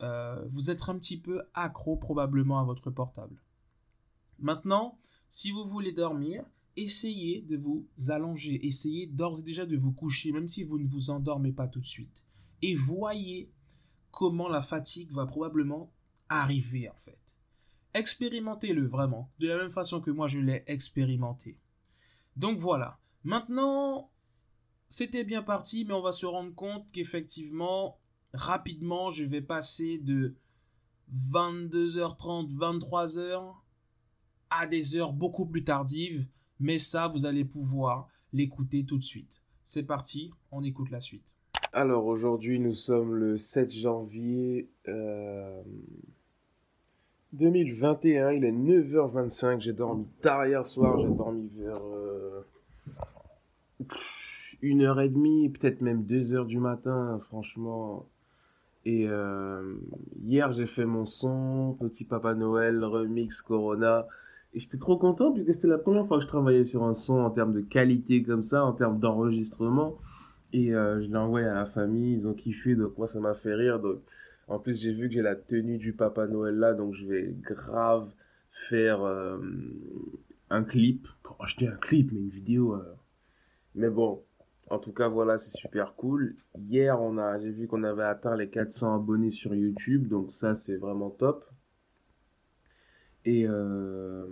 euh, 0.00 0.44
vous 0.48 0.70
êtes 0.70 0.88
un 0.88 0.98
petit 0.98 1.20
peu 1.20 1.42
accro 1.54 1.96
probablement 1.96 2.58
à 2.58 2.64
votre 2.64 2.90
portable. 2.90 3.36
Maintenant, 4.38 4.98
si 5.28 5.50
vous 5.50 5.64
voulez 5.64 5.92
dormir, 5.92 6.44
essayez 6.82 7.42
de 7.42 7.56
vous 7.56 7.86
allonger, 8.08 8.64
essayez 8.66 9.06
d'ores 9.06 9.40
et 9.40 9.42
déjà 9.42 9.66
de 9.66 9.76
vous 9.76 9.92
coucher, 9.92 10.32
même 10.32 10.48
si 10.48 10.62
vous 10.62 10.78
ne 10.78 10.86
vous 10.86 11.10
endormez 11.10 11.52
pas 11.52 11.68
tout 11.68 11.80
de 11.80 11.86
suite. 11.86 12.24
Et 12.62 12.74
voyez 12.74 13.50
comment 14.10 14.48
la 14.48 14.62
fatigue 14.62 15.12
va 15.12 15.26
probablement 15.26 15.92
arriver 16.28 16.88
en 16.88 16.96
fait. 16.98 17.18
Expérimentez-le 17.94 18.86
vraiment, 18.86 19.30
de 19.38 19.48
la 19.48 19.56
même 19.56 19.70
façon 19.70 20.00
que 20.00 20.10
moi 20.10 20.28
je 20.28 20.40
l'ai 20.40 20.62
expérimenté. 20.66 21.58
Donc 22.36 22.58
voilà. 22.58 22.98
Maintenant, 23.24 24.10
c'était 24.88 25.24
bien 25.24 25.42
parti, 25.42 25.84
mais 25.84 25.94
on 25.94 26.02
va 26.02 26.12
se 26.12 26.26
rendre 26.26 26.54
compte 26.54 26.90
qu'effectivement, 26.92 27.98
rapidement, 28.32 29.10
je 29.10 29.24
vais 29.24 29.42
passer 29.42 29.98
de 29.98 30.36
22h30, 31.12 32.50
23h 32.52 33.54
à 34.50 34.66
des 34.66 34.96
heures 34.96 35.12
beaucoup 35.12 35.46
plus 35.46 35.64
tardives. 35.64 36.26
Mais 36.60 36.78
ça, 36.78 37.08
vous 37.08 37.26
allez 37.26 37.44
pouvoir 37.44 38.08
l'écouter 38.32 38.84
tout 38.84 38.98
de 38.98 39.04
suite. 39.04 39.42
C'est 39.64 39.84
parti, 39.84 40.30
on 40.50 40.62
écoute 40.62 40.90
la 40.90 41.00
suite. 41.00 41.34
Alors 41.72 42.06
aujourd'hui, 42.06 42.58
nous 42.58 42.74
sommes 42.74 43.14
le 43.14 43.36
7 43.36 43.70
janvier 43.70 44.68
2021. 47.32 48.26
Euh, 48.26 48.34
Il 48.34 48.44
est 48.44 48.52
9h25. 48.52 49.60
J'ai 49.60 49.72
dormi 49.72 50.06
tard 50.22 50.46
hier 50.46 50.64
soir. 50.64 50.98
J'ai 51.00 51.08
dormi 51.08 51.50
vers 51.56 51.82
1h30, 54.62 55.52
peut-être 55.52 55.80
même 55.82 56.04
2h 56.04 56.46
du 56.46 56.58
matin. 56.58 57.20
Franchement, 57.28 58.06
et 58.88 59.06
euh, 59.06 59.74
hier, 60.24 60.52
j'ai 60.52 60.66
fait 60.66 60.86
mon 60.86 61.04
son, 61.04 61.76
Petit 61.78 62.04
Papa 62.04 62.34
Noël, 62.34 62.82
remix 62.82 63.42
Corona. 63.42 64.06
Et 64.54 64.58
j'étais 64.58 64.78
trop 64.78 64.96
content 64.96 65.32
puisque 65.32 65.54
c'était 65.54 65.68
la 65.68 65.78
première 65.78 66.06
fois 66.06 66.18
que 66.18 66.24
je 66.24 66.28
travaillais 66.28 66.64
sur 66.64 66.84
un 66.84 66.94
son 66.94 67.18
en 67.18 67.30
termes 67.30 67.52
de 67.52 67.60
qualité 67.60 68.22
comme 68.22 68.42
ça, 68.42 68.64
en 68.64 68.72
termes 68.72 68.98
d'enregistrement. 68.98 69.98
Et 70.52 70.74
euh, 70.74 71.02
je 71.02 71.08
l'ai 71.08 71.16
envoyé 71.16 71.46
à 71.46 71.54
la 71.54 71.66
famille, 71.66 72.14
ils 72.14 72.26
ont 72.26 72.34
kiffé, 72.34 72.74
donc 72.74 72.96
moi 72.96 73.06
ça 73.06 73.20
m'a 73.20 73.34
fait 73.34 73.54
rire. 73.54 73.80
Donc, 73.80 73.98
en 74.48 74.58
plus, 74.58 74.80
j'ai 74.80 74.92
vu 74.92 75.08
que 75.08 75.14
j'ai 75.14 75.22
la 75.22 75.36
tenue 75.36 75.76
du 75.76 75.92
Papa 75.92 76.26
Noël 76.26 76.54
là, 76.56 76.72
donc 76.72 76.94
je 76.94 77.06
vais 77.06 77.34
grave 77.42 78.08
faire 78.68 79.02
euh, 79.02 79.38
un 80.48 80.64
clip. 80.64 81.06
Pour 81.22 81.36
acheter 81.44 81.68
un 81.68 81.76
clip, 81.76 82.10
mais 82.12 82.20
une 82.20 82.30
vidéo. 82.30 82.80
Mais 83.74 83.90
bon, 83.90 84.22
en 84.70 84.78
tout 84.78 84.92
cas, 84.92 85.08
voilà, 85.08 85.38
c'est 85.38 85.56
super 85.56 85.94
cool. 85.94 86.36
Hier, 86.68 86.98
j'ai 87.40 87.50
vu 87.50 87.66
qu'on 87.66 87.84
avait 87.84 88.02
atteint 88.02 88.36
les 88.36 88.48
400 88.48 88.96
abonnés 88.96 89.30
sur 89.30 89.54
YouTube, 89.54 90.08
donc 90.08 90.32
ça, 90.32 90.54
c'est 90.54 90.76
vraiment 90.76 91.10
top. 91.10 91.44
Et 93.28 93.44
euh, 93.46 94.24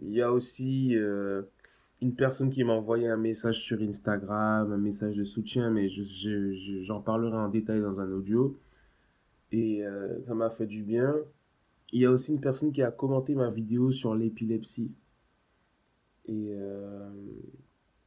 il 0.00 0.12
y 0.14 0.22
a 0.22 0.32
aussi 0.32 0.96
euh, 0.96 1.42
une 2.00 2.14
personne 2.14 2.48
qui 2.48 2.64
m'a 2.64 2.72
envoyé 2.72 3.06
un 3.06 3.18
message 3.18 3.60
sur 3.60 3.82
Instagram, 3.82 4.72
un 4.72 4.78
message 4.78 5.14
de 5.14 5.24
soutien, 5.24 5.68
mais 5.68 5.90
j'en 5.90 6.04
je, 6.04 6.82
j'en 6.82 7.02
parlerai 7.02 7.36
en 7.36 7.50
détail 7.50 7.82
dans 7.82 8.00
un 8.00 8.10
audio. 8.10 8.58
Et 9.52 9.84
euh, 9.84 10.22
ça 10.26 10.32
m'a 10.32 10.48
fait 10.48 10.66
du 10.66 10.82
bien. 10.82 11.14
Il 11.92 12.00
y 12.00 12.06
a 12.06 12.10
aussi 12.10 12.32
une 12.32 12.40
personne 12.40 12.72
qui 12.72 12.80
a 12.80 12.90
commenté 12.90 13.34
ma 13.34 13.50
vidéo 13.50 13.92
sur 13.92 14.14
l'épilepsie. 14.14 14.90
Et 16.28 16.54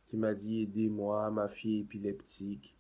qui 0.08 0.18
m'a 0.18 0.34
dit 0.34 0.64
aidez-moi, 0.64 1.30
ma 1.30 1.48
fille 1.48 1.78
est 1.78 1.82
épileptique. 1.82 2.76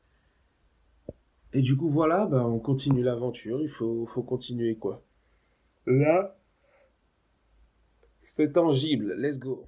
Et 1.51 1.61
du 1.61 1.77
coup, 1.77 1.89
voilà, 1.89 2.25
ben, 2.25 2.41
on 2.41 2.57
continue 2.57 3.03
l'aventure. 3.03 3.61
Il 3.61 3.69
faut 3.69 4.07
continuer 4.25 4.75
quoi. 4.75 5.03
Là, 5.85 6.37
c'est 8.23 8.53
tangible. 8.53 9.15
Let's 9.17 9.37
go. 9.37 9.65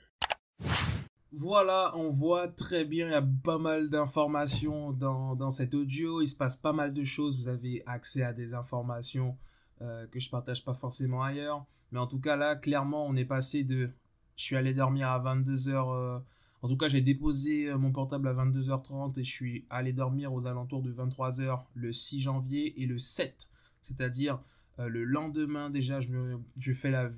Voilà, 1.32 1.92
on 1.96 2.12
voit 2.12 2.48
très 2.48 2.86
bien, 2.86 3.08
il 3.08 3.12
y 3.12 3.16
a 3.16 3.28
pas 3.44 3.58
mal 3.58 3.90
d'informations 3.90 4.94
dans, 4.94 5.36
dans 5.36 5.50
cet 5.50 5.74
audio, 5.74 6.22
il 6.22 6.28
se 6.28 6.38
passe 6.38 6.56
pas 6.56 6.72
mal 6.72 6.94
de 6.94 7.04
choses, 7.04 7.38
vous 7.38 7.50
avez 7.50 7.84
accès 7.86 8.24
à 8.24 8.32
des 8.32 8.54
informations 8.54 9.38
euh, 9.82 10.08
que 10.08 10.22
je 10.22 10.30
partage 10.30 10.64
pas 10.64 10.74
forcément 10.74 11.24
ailleurs. 11.24 11.66
Mais 11.92 12.00
en 12.00 12.08
tout 12.08 12.22
cas 12.22 12.38
là, 12.38 12.56
clairement, 12.56 13.06
on 13.06 13.18
est 13.18 13.26
passé 13.26 13.66
de... 13.66 13.90
Je 14.38 14.44
suis 14.44 14.56
allé 14.56 14.74
dormir 14.74 15.10
à 15.10 15.20
22h... 15.20 15.94
Euh, 15.94 16.20
en 16.62 16.70
tout 16.70 16.78
cas, 16.78 16.88
j'ai 16.88 17.02
déposé 17.02 17.68
euh, 17.68 17.78
mon 17.78 17.92
portable 17.92 18.30
à 18.30 18.34
22h30 18.34 19.20
et 19.20 19.24
je 19.24 19.32
suis 19.32 19.66
allé 19.70 19.92
dormir 19.92 20.34
aux 20.34 20.48
alentours 20.48 20.82
de 20.82 20.94
23h 20.94 21.64
le 21.74 21.92
6 21.92 22.22
janvier 22.22 22.82
et 22.82 22.86
le 22.86 22.98
7. 22.98 23.50
C'est-à-dire 23.82 24.40
le 24.78 25.04
lendemain 25.04 25.70
déjà, 25.70 26.00
je, 26.02 26.74
fais 26.74 26.92
la, 26.92 27.12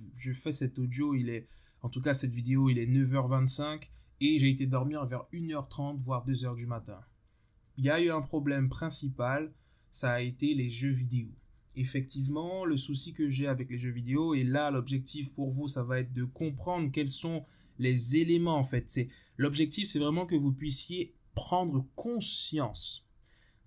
cet 0.51 0.79
audio, 0.79 1.15
il 1.15 1.29
est... 1.29 1.47
En 1.81 1.89
tout 1.89 2.01
cas, 2.01 2.13
cette 2.13 2.31
vidéo, 2.31 2.69
il 2.69 2.79
est 2.79 2.87
9h25 2.87 3.89
et 4.19 4.39
j'ai 4.39 4.49
été 4.49 4.65
dormir 4.65 5.05
vers 5.05 5.25
1h30 5.31 5.97
voire 5.97 6.25
2h 6.25 6.55
du 6.55 6.67
matin. 6.67 6.99
Il 7.77 7.85
y 7.85 7.89
a 7.89 8.01
eu 8.01 8.09
un 8.09 8.21
problème 8.21 8.69
principal, 8.69 9.53
ça 9.91 10.13
a 10.13 10.21
été 10.21 10.53
les 10.53 10.69
jeux 10.69 10.91
vidéo. 10.91 11.27
Effectivement, 11.75 12.65
le 12.65 12.75
souci 12.75 13.13
que 13.13 13.29
j'ai 13.29 13.47
avec 13.47 13.69
les 13.69 13.77
jeux 13.77 13.91
vidéo, 13.91 14.33
et 14.33 14.43
là 14.43 14.71
l'objectif 14.71 15.35
pour 15.35 15.51
vous, 15.51 15.67
ça 15.67 15.83
va 15.83 15.99
être 15.99 16.11
de 16.13 16.23
comprendre 16.23 16.91
quels 16.91 17.09
sont 17.09 17.45
les 17.77 18.17
éléments 18.17 18.57
en 18.57 18.63
fait. 18.63 19.07
L'objectif, 19.37 19.87
c'est 19.87 19.99
vraiment 19.99 20.25
que 20.25 20.35
vous 20.35 20.51
puissiez 20.51 21.13
prendre 21.35 21.85
conscience. 21.95 23.06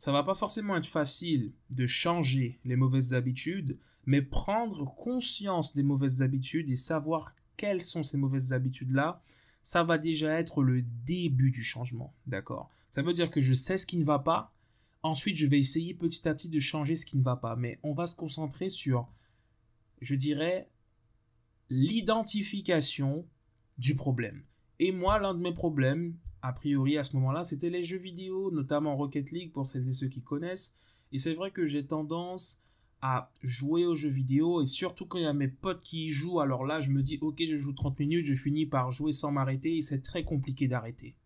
Ça 0.00 0.12
va 0.12 0.22
pas 0.22 0.32
forcément 0.32 0.78
être 0.78 0.86
facile 0.86 1.52
de 1.68 1.86
changer 1.86 2.58
les 2.64 2.74
mauvaises 2.74 3.12
habitudes, 3.12 3.76
mais 4.06 4.22
prendre 4.22 4.86
conscience 4.94 5.74
des 5.74 5.82
mauvaises 5.82 6.22
habitudes 6.22 6.70
et 6.70 6.76
savoir 6.76 7.34
quelles 7.58 7.82
sont 7.82 8.02
ces 8.02 8.16
mauvaises 8.16 8.54
habitudes 8.54 8.92
là, 8.92 9.22
ça 9.62 9.84
va 9.84 9.98
déjà 9.98 10.40
être 10.40 10.62
le 10.62 10.80
début 10.80 11.50
du 11.50 11.62
changement. 11.62 12.14
D'accord? 12.26 12.70
Ça 12.90 13.02
veut 13.02 13.12
dire 13.12 13.28
que 13.28 13.42
je 13.42 13.52
sais 13.52 13.76
ce 13.76 13.84
qui 13.84 13.98
ne 13.98 14.04
va 14.04 14.20
pas. 14.20 14.54
Ensuite, 15.02 15.36
je 15.36 15.46
vais 15.46 15.58
essayer 15.58 15.92
petit 15.92 16.26
à 16.26 16.32
petit 16.32 16.48
de 16.48 16.60
changer 16.60 16.96
ce 16.96 17.04
qui 17.04 17.18
ne 17.18 17.22
va 17.22 17.36
pas. 17.36 17.54
Mais 17.54 17.78
on 17.82 17.92
va 17.92 18.06
se 18.06 18.16
concentrer 18.16 18.70
sur, 18.70 19.12
je 20.00 20.14
dirais, 20.14 20.70
l'identification 21.68 23.28
du 23.76 23.96
problème. 23.96 24.44
Et 24.78 24.92
moi, 24.92 25.18
l'un 25.18 25.34
de 25.34 25.40
mes 25.40 25.52
problèmes, 25.52 26.16
a 26.42 26.52
priori 26.52 26.96
à 26.96 27.02
ce 27.02 27.16
moment-là, 27.16 27.42
c'était 27.42 27.70
les 27.70 27.84
jeux 27.84 27.98
vidéo, 27.98 28.50
notamment 28.50 28.96
Rocket 28.96 29.30
League 29.30 29.52
pour 29.52 29.66
celles 29.66 29.88
et 29.88 29.92
ceux 29.92 30.08
qui 30.08 30.22
connaissent. 30.22 30.76
Et 31.12 31.18
c'est 31.18 31.34
vrai 31.34 31.50
que 31.50 31.66
j'ai 31.66 31.86
tendance 31.86 32.62
à 33.02 33.30
jouer 33.42 33.86
aux 33.86 33.94
jeux 33.94 34.10
vidéo 34.10 34.60
et 34.60 34.66
surtout 34.66 35.06
quand 35.06 35.18
il 35.18 35.24
y 35.24 35.26
a 35.26 35.32
mes 35.32 35.48
potes 35.48 35.82
qui 35.82 36.06
y 36.06 36.10
jouent, 36.10 36.40
alors 36.40 36.66
là 36.66 36.80
je 36.80 36.90
me 36.90 37.02
dis 37.02 37.18
ok 37.20 37.42
je 37.48 37.56
joue 37.56 37.72
30 37.72 37.98
minutes, 37.98 38.26
je 38.26 38.34
finis 38.34 38.66
par 38.66 38.90
jouer 38.90 39.12
sans 39.12 39.32
m'arrêter 39.32 39.78
et 39.78 39.82
c'est 39.82 40.02
très 40.02 40.22
compliqué 40.22 40.68
d'arrêter. 40.68 41.16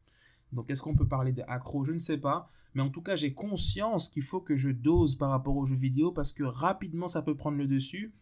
Donc 0.52 0.71
est-ce 0.71 0.83
qu'on 0.83 0.94
peut 0.94 1.09
parler 1.09 1.33
d'accro 1.33 1.83
Je 1.83 1.92
ne 1.92 1.99
sais 1.99 2.18
pas, 2.18 2.49
mais 2.75 2.83
en 2.83 2.90
tout 2.90 3.02
cas 3.02 3.16
j'ai 3.16 3.35
conscience 3.35 4.09
qu'il 4.09 4.23
faut 4.23 4.40
que 4.40 4.56
je 4.56 4.68
dose 4.68 5.16
par 5.16 5.30
rapport 5.30 5.56
aux 5.56 5.64
jeux 5.64 5.75
vidéo 5.75 6.12
parce 6.12 6.33
que 6.33 6.44
rapidement 6.44 7.09
ça 7.09 7.23
peut 7.23 7.35
prendre 7.35 7.59
le 7.59 7.66
dessus 7.66 8.14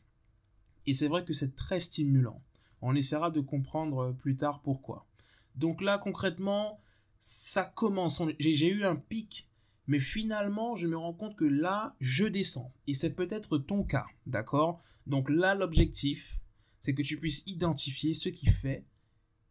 et 0.86 0.94
c'est 0.94 1.08
vrai 1.08 1.24
que 1.24 1.34
c'est 1.34 1.54
très 1.54 1.78
stimulant. 1.78 2.42
On 2.80 2.94
essaiera 2.94 3.30
de 3.30 3.40
comprendre 3.40 4.12
plus 4.12 4.34
tard 4.34 4.62
pourquoi. 4.62 5.06
Donc 5.56 5.82
là 5.82 5.98
concrètement 5.98 6.80
ça 7.18 7.64
commence, 7.64 8.22
j'ai 8.38 8.68
eu 8.68 8.84
un 8.84 8.96
pic 8.96 9.48
mais 9.86 9.98
finalement, 9.98 10.74
je 10.74 10.86
me 10.86 10.96
rends 10.96 11.12
compte 11.12 11.36
que 11.36 11.44
là, 11.44 11.96
je 12.00 12.24
descends. 12.24 12.72
Et 12.86 12.94
c'est 12.94 13.14
peut-être 13.14 13.58
ton 13.58 13.82
cas, 13.82 14.06
d'accord? 14.26 14.80
Donc 15.06 15.28
là, 15.28 15.54
l'objectif, 15.54 16.40
c'est 16.80 16.94
que 16.94 17.02
tu 17.02 17.18
puisses 17.18 17.44
identifier 17.46 18.14
ce 18.14 18.28
qui 18.28 18.46
fait 18.46 18.84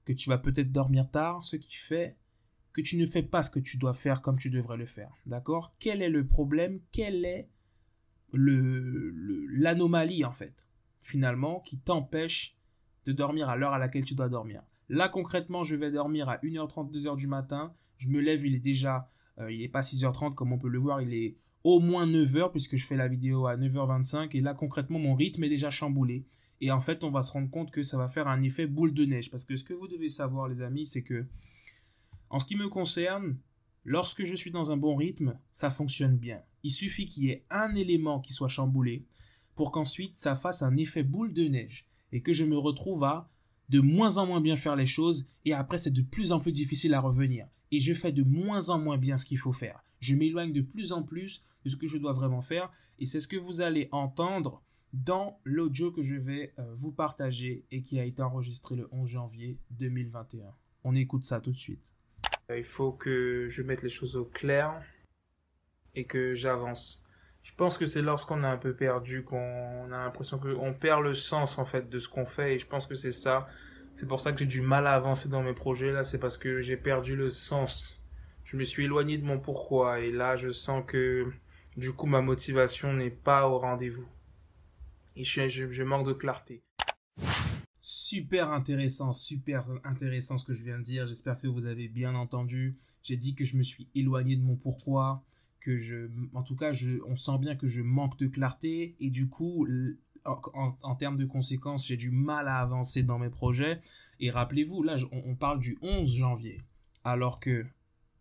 que 0.05 0.13
tu 0.13 0.29
vas 0.29 0.37
peut-être 0.37 0.71
dormir 0.71 1.09
tard, 1.11 1.43
ce 1.43 1.57
qui 1.57 1.75
fait 1.75 2.17
que 2.73 2.81
tu 2.81 2.97
ne 2.97 3.05
fais 3.05 3.23
pas 3.23 3.43
ce 3.43 3.51
que 3.51 3.59
tu 3.59 3.77
dois 3.77 3.93
faire 3.93 4.21
comme 4.21 4.37
tu 4.37 4.49
devrais 4.49 4.77
le 4.77 4.85
faire, 4.85 5.11
d'accord? 5.25 5.75
Quel 5.79 6.01
est 6.01 6.09
le 6.09 6.25
problème? 6.25 6.79
Quelle 6.91 7.25
est 7.25 7.49
l'anomalie, 8.33 10.23
en 10.23 10.31
fait, 10.31 10.65
finalement, 11.01 11.59
qui 11.59 11.77
t'empêche 11.79 12.57
de 13.05 13.11
dormir 13.11 13.49
à 13.49 13.57
l'heure 13.57 13.73
à 13.73 13.77
laquelle 13.77 14.05
tu 14.05 14.15
dois 14.15 14.29
dormir? 14.29 14.63
Là, 14.91 15.07
concrètement, 15.07 15.63
je 15.63 15.75
vais 15.75 15.89
dormir 15.89 16.27
à 16.27 16.37
1h30, 16.39 16.91
2h 16.91 17.15
du 17.15 17.27
matin. 17.27 17.73
Je 17.97 18.09
me 18.09 18.19
lève, 18.19 18.45
il 18.45 18.55
est 18.55 18.59
déjà 18.59 19.07
euh, 19.39 19.49
il 19.49 19.59
n'est 19.59 19.69
pas 19.69 19.79
6h30 19.79 20.35
comme 20.35 20.51
on 20.51 20.57
peut 20.57 20.67
le 20.67 20.79
voir, 20.79 21.01
il 21.01 21.13
est 21.13 21.37
au 21.63 21.79
moins 21.79 22.05
9h 22.05 22.51
puisque 22.51 22.75
je 22.75 22.85
fais 22.85 22.97
la 22.97 23.07
vidéo 23.07 23.47
à 23.47 23.55
9h25 23.55 24.35
et 24.35 24.41
là 24.41 24.53
concrètement 24.53 24.99
mon 24.99 25.15
rythme 25.15 25.45
est 25.45 25.49
déjà 25.49 25.69
chamboulé. 25.69 26.25
Et 26.59 26.71
en 26.71 26.81
fait, 26.81 27.03
on 27.05 27.09
va 27.09 27.21
se 27.21 27.31
rendre 27.31 27.49
compte 27.49 27.71
que 27.71 27.81
ça 27.81 27.97
va 27.97 28.07
faire 28.07 28.27
un 28.27 28.43
effet 28.43 28.67
boule 28.67 28.93
de 28.93 29.05
neige. 29.05 29.31
Parce 29.31 29.45
que 29.45 29.55
ce 29.55 29.63
que 29.63 29.73
vous 29.73 29.87
devez 29.87 30.09
savoir, 30.09 30.47
les 30.47 30.61
amis, 30.61 30.85
c'est 30.85 31.01
que, 31.01 31.25
en 32.29 32.37
ce 32.37 32.45
qui 32.45 32.55
me 32.55 32.69
concerne, 32.69 33.37
lorsque 33.83 34.25
je 34.25 34.35
suis 34.35 34.51
dans 34.51 34.71
un 34.71 34.77
bon 34.77 34.95
rythme, 34.95 35.39
ça 35.51 35.71
fonctionne 35.71 36.17
bien. 36.17 36.39
Il 36.61 36.69
suffit 36.69 37.07
qu'il 37.07 37.23
y 37.23 37.29
ait 37.29 37.45
un 37.49 37.73
élément 37.73 38.19
qui 38.19 38.33
soit 38.33 38.47
chamboulé 38.47 39.05
pour 39.55 39.71
qu'ensuite 39.71 40.19
ça 40.19 40.35
fasse 40.35 40.61
un 40.61 40.75
effet 40.77 41.01
boule 41.01 41.33
de 41.33 41.45
neige 41.45 41.87
et 42.11 42.21
que 42.21 42.33
je 42.33 42.43
me 42.43 42.57
retrouve 42.57 43.03
à 43.05 43.31
de 43.71 43.79
moins 43.79 44.17
en 44.17 44.27
moins 44.27 44.41
bien 44.41 44.57
faire 44.57 44.75
les 44.75 44.85
choses 44.85 45.29
et 45.45 45.53
après 45.53 45.77
c'est 45.77 45.91
de 45.91 46.01
plus 46.01 46.33
en 46.33 46.39
plus 46.39 46.51
difficile 46.51 46.93
à 46.93 46.99
revenir 46.99 47.47
et 47.71 47.79
je 47.79 47.93
fais 47.93 48.11
de 48.11 48.23
moins 48.23 48.69
en 48.69 48.77
moins 48.77 48.97
bien 48.97 49.15
ce 49.15 49.25
qu'il 49.25 49.37
faut 49.37 49.53
faire. 49.53 49.81
Je 50.01 50.13
m'éloigne 50.13 50.51
de 50.51 50.61
plus 50.61 50.91
en 50.91 51.03
plus 51.03 51.43
de 51.63 51.69
ce 51.69 51.77
que 51.77 51.87
je 51.87 51.97
dois 51.97 52.11
vraiment 52.11 52.41
faire 52.41 52.69
et 52.99 53.05
c'est 53.05 53.21
ce 53.21 53.29
que 53.29 53.37
vous 53.37 53.61
allez 53.61 53.87
entendre 53.93 54.61
dans 54.91 55.39
l'audio 55.45 55.89
que 55.89 56.01
je 56.01 56.15
vais 56.15 56.53
euh, 56.59 56.73
vous 56.75 56.91
partager 56.91 57.63
et 57.71 57.81
qui 57.81 57.97
a 57.97 58.03
été 58.03 58.21
enregistré 58.21 58.75
le 58.75 58.89
11 58.91 59.07
janvier 59.07 59.57
2021. 59.71 60.53
On 60.83 60.93
écoute 60.93 61.23
ça 61.23 61.39
tout 61.39 61.51
de 61.51 61.57
suite. 61.57 61.93
Il 62.53 62.65
faut 62.65 62.91
que 62.91 63.47
je 63.49 63.61
mette 63.61 63.83
les 63.83 63.89
choses 63.89 64.17
au 64.17 64.25
clair 64.25 64.83
et 65.95 66.03
que 66.03 66.35
j'avance. 66.35 67.00
Je 67.43 67.53
pense 67.55 67.77
que 67.77 67.85
c'est 67.85 68.01
lorsqu'on 68.01 68.43
a 68.43 68.47
un 68.47 68.57
peu 68.57 68.73
perdu 68.73 69.23
qu'on 69.23 69.91
a 69.91 69.97
l'impression 70.03 70.37
qu'on 70.37 70.73
perd 70.73 71.03
le 71.03 71.13
sens 71.13 71.57
en 71.57 71.65
fait 71.65 71.89
de 71.89 71.99
ce 71.99 72.07
qu'on 72.07 72.25
fait 72.25 72.55
et 72.55 72.59
je 72.59 72.67
pense 72.67 72.85
que 72.87 72.95
c'est 72.95 73.11
ça 73.11 73.47
c'est 74.01 74.07
pour 74.07 74.19
ça 74.19 74.31
que 74.31 74.39
j'ai 74.39 74.47
du 74.47 74.61
mal 74.61 74.87
à 74.87 74.95
avancer 74.95 75.29
dans 75.29 75.43
mes 75.43 75.53
projets 75.53 75.91
là, 75.91 76.03
c'est 76.03 76.17
parce 76.17 76.35
que 76.35 76.59
j'ai 76.59 76.75
perdu 76.75 77.15
le 77.15 77.29
sens. 77.29 78.01
Je 78.45 78.57
me 78.57 78.63
suis 78.63 78.85
éloigné 78.85 79.19
de 79.19 79.23
mon 79.23 79.39
pourquoi 79.39 79.99
et 79.99 80.11
là 80.11 80.35
je 80.35 80.49
sens 80.49 80.83
que 80.87 81.31
du 81.77 81.93
coup 81.93 82.07
ma 82.07 82.21
motivation 82.21 82.93
n'est 82.93 83.11
pas 83.11 83.47
au 83.47 83.59
rendez-vous. 83.59 84.07
Et 85.15 85.23
je, 85.23 85.47
je, 85.47 85.83
manque 85.83 86.07
de 86.07 86.13
clarté. 86.13 86.63
Super 87.79 88.49
intéressant, 88.49 89.11
super 89.11 89.67
intéressant 89.83 90.37
ce 90.39 90.45
que 90.45 90.53
je 90.53 90.63
viens 90.63 90.79
de 90.79 90.83
dire. 90.83 91.05
J'espère 91.05 91.37
que 91.37 91.45
vous 91.45 91.67
avez 91.67 91.87
bien 91.87 92.15
entendu. 92.15 92.77
J'ai 93.03 93.17
dit 93.17 93.35
que 93.35 93.45
je 93.45 93.55
me 93.55 93.61
suis 93.61 93.87
éloigné 93.93 94.35
de 94.35 94.41
mon 94.41 94.55
pourquoi, 94.55 95.21
que 95.61 95.77
je, 95.77 96.09
en 96.33 96.43
tout 96.43 96.57
cas, 96.57 96.73
je, 96.73 96.99
on 97.07 97.15
sent 97.15 97.37
bien 97.39 97.55
que 97.55 97.67
je 97.67 97.81
manque 97.81 98.17
de 98.17 98.27
clarté 98.27 98.95
et 98.99 99.09
du 99.09 99.29
coup, 99.29 99.65
en, 100.25 100.95
termes 100.95 101.17
de 101.17 101.25
conséquences, 101.25 101.87
j'ai 101.87 101.97
du 101.97 102.11
mal 102.11 102.47
à 102.47 102.57
avancer 102.57 103.03
dans 103.03 103.19
mes 103.19 103.29
projets. 103.29 103.79
Et 104.19 104.29
rappelez-vous, 104.29 104.83
là, 104.83 104.97
on, 105.11 105.35
parle 105.35 105.59
du 105.59 105.77
11 105.81 106.13
janvier, 106.13 106.61
alors 107.03 107.39
que 107.39 107.65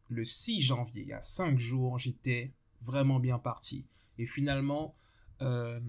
le 0.08 0.24
6 0.24 0.60
janvier, 0.60 1.02
il 1.02 1.08
y 1.08 1.12
a 1.12 1.22
5 1.22 1.58
jours, 1.58 1.98
j'étais 1.98 2.52
vraiment 2.82 3.18
bien 3.18 3.38
parti. 3.38 3.84
Et 4.18 4.26
finalement, 4.26 4.94
euh, 5.42 5.80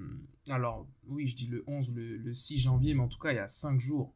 alors 0.47 0.87
oui, 1.07 1.27
je 1.27 1.35
dis 1.35 1.47
le 1.47 1.63
11, 1.67 1.95
le, 1.95 2.33
6 2.33 2.59
janvier, 2.59 2.93
mais 2.93 3.01
en 3.01 3.07
tout 3.07 3.19
cas, 3.19 3.31
il 3.31 3.35
y 3.35 3.39
a 3.39 3.47
5 3.47 3.79
jours. 3.79 4.13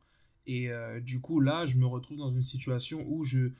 Et 0.47 0.69
euh, 0.69 0.99
du 0.99 1.21
coup, 1.21 1.39
là, 1.39 1.65
je 1.65 1.77
me 1.77 1.85
retrouve 1.85 2.17
dans 2.17 2.31
une 2.31 2.43
situation 2.43 3.03
où 3.07 3.23
je, 3.23 3.51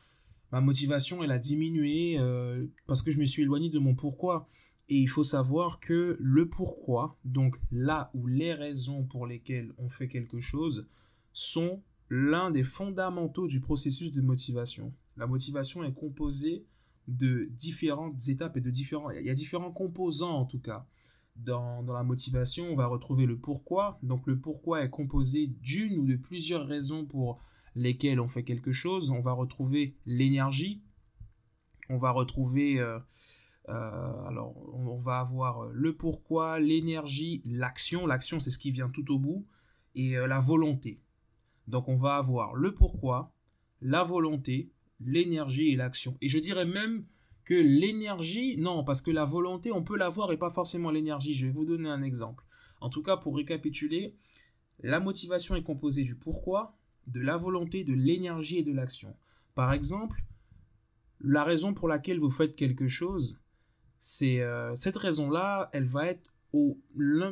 ma 0.56 0.62
motivation, 0.62 1.22
elle 1.22 1.32
a 1.32 1.38
diminué 1.38 2.18
euh, 2.18 2.66
parce 2.88 3.02
que 3.02 3.12
je 3.12 3.20
me 3.20 3.26
suis 3.26 3.42
éloigné 3.42 3.70
de 3.70 3.78
mon 3.78 3.94
pourquoi. 3.94 4.48
Et 4.88 4.96
il 4.96 5.08
faut 5.08 5.22
savoir 5.22 5.82
que 5.82 6.16
le 6.18 6.48
pourquoi, 6.48 7.20
donc 7.26 7.58
là 7.74 8.10
où 8.14 8.26
les 8.26 8.54
raisons 8.54 9.04
pour 9.04 9.28
lesquelles 9.28 9.74
on 9.78 9.90
fait 9.90 10.08
quelque 10.08 10.40
chose, 10.40 10.88
sont 11.34 11.84
l'un 12.10 12.52
des 12.52 12.64
fondamentaux 12.64 13.48
du 13.48 13.60
processus 13.60 14.14
de 14.14 14.22
motivation. 14.22 14.94
La 15.18 15.28
motivation 15.28 15.84
est 15.84 15.94
composée 15.94 16.66
de 17.10 17.50
différentes 17.52 18.30
étapes 18.30 18.56
et 18.56 18.62
de 18.62 18.70
différents... 18.70 19.10
Il 19.10 19.26
y 19.26 19.30
a 19.30 19.34
différents 19.34 19.74
composants 19.74 20.38
en 20.38 20.46
tout 20.46 20.62
cas. 20.62 20.88
Dans, 21.36 21.84
dans 21.84 21.92
la 21.92 22.04
motivation, 22.04 22.70
on 22.72 22.78
va 22.78 22.88
retrouver 22.88 23.26
le 23.26 23.38
pourquoi. 23.38 24.00
Donc 24.04 24.26
le 24.26 24.40
pourquoi 24.40 24.84
est 24.84 24.90
composé 24.90 25.48
d'une 25.48 25.98
ou 25.98 26.06
de 26.06 26.16
plusieurs 26.16 26.66
raisons 26.66 27.04
pour 27.04 27.42
lesquelles 27.76 28.20
on 28.20 28.28
fait 28.28 28.44
quelque 28.44 28.72
chose, 28.72 29.12
on 29.12 29.22
va 29.22 29.34
retrouver 29.34 29.96
l'énergie, 30.06 30.82
on 31.90 31.98
va 31.98 32.12
retrouver, 32.12 32.80
euh, 32.80 33.00
euh, 33.70 34.26
alors 34.26 34.56
on 34.74 34.98
va 34.98 35.20
avoir 35.20 35.68
le 35.68 35.96
pourquoi, 35.96 36.60
l'énergie, 36.60 37.42
l'action, 37.46 38.08
l'action 38.08 38.40
c'est 38.40 38.50
ce 38.50 38.60
qui 38.60 38.72
vient 38.72 38.90
tout 38.90 39.12
au 39.14 39.20
bout, 39.20 39.46
et 39.96 40.12
la 40.12 40.40
volonté. 40.40 41.00
Donc 41.68 41.88
on 41.88 41.96
va 41.96 42.18
avoir 42.18 42.56
le 42.56 42.74
pourquoi, 42.74 43.34
la 43.82 44.04
volonté, 44.04 44.72
l'énergie 45.00 45.70
et 45.70 45.76
l'action. 45.76 46.18
Et 46.22 46.28
je 46.28 46.40
dirais 46.40 46.66
même 46.66 47.06
que 47.46 47.54
l'énergie, 47.54 48.58
non, 48.58 48.84
parce 48.84 49.02
que 49.02 49.12
la 49.12 49.24
volonté, 49.24 49.72
on 49.72 49.84
peut 49.84 49.98
l'avoir 49.98 50.32
et 50.32 50.38
pas 50.38 50.50
forcément 50.50 50.92
l'énergie. 50.92 51.34
Je 51.34 51.46
vais 51.46 51.54
vous 51.54 51.66
donner 51.66 51.90
un 51.90 52.02
exemple. 52.02 52.44
En 52.82 52.90
tout 52.90 53.04
cas, 53.04 53.18
pour 53.18 53.36
récapituler, 53.36 54.16
la 54.80 55.00
motivation 55.00 55.56
est 55.56 55.64
composée 55.64 56.04
du 56.04 56.18
pourquoi, 56.18 56.76
de 57.08 57.22
la 57.22 57.38
volonté, 57.38 57.84
de 57.84 57.94
l'énergie 57.94 58.58
et 58.58 58.64
de 58.64 58.72
l'action. 58.72 59.16
Par 59.54 59.74
exemple, 59.74 60.24
la 61.22 61.44
raison 61.44 61.74
pour 61.74 61.88
laquelle 61.88 62.20
vous 62.20 62.30
faites 62.30 62.56
quelque 62.56 62.88
chose, 62.88 63.42
c'est 64.00 64.42
euh, 64.42 64.76
cette 64.76 64.98
raison-là, 64.98 65.70
elle 65.74 65.86
va 65.86 66.08
être 66.08 66.34
au, 66.54 66.80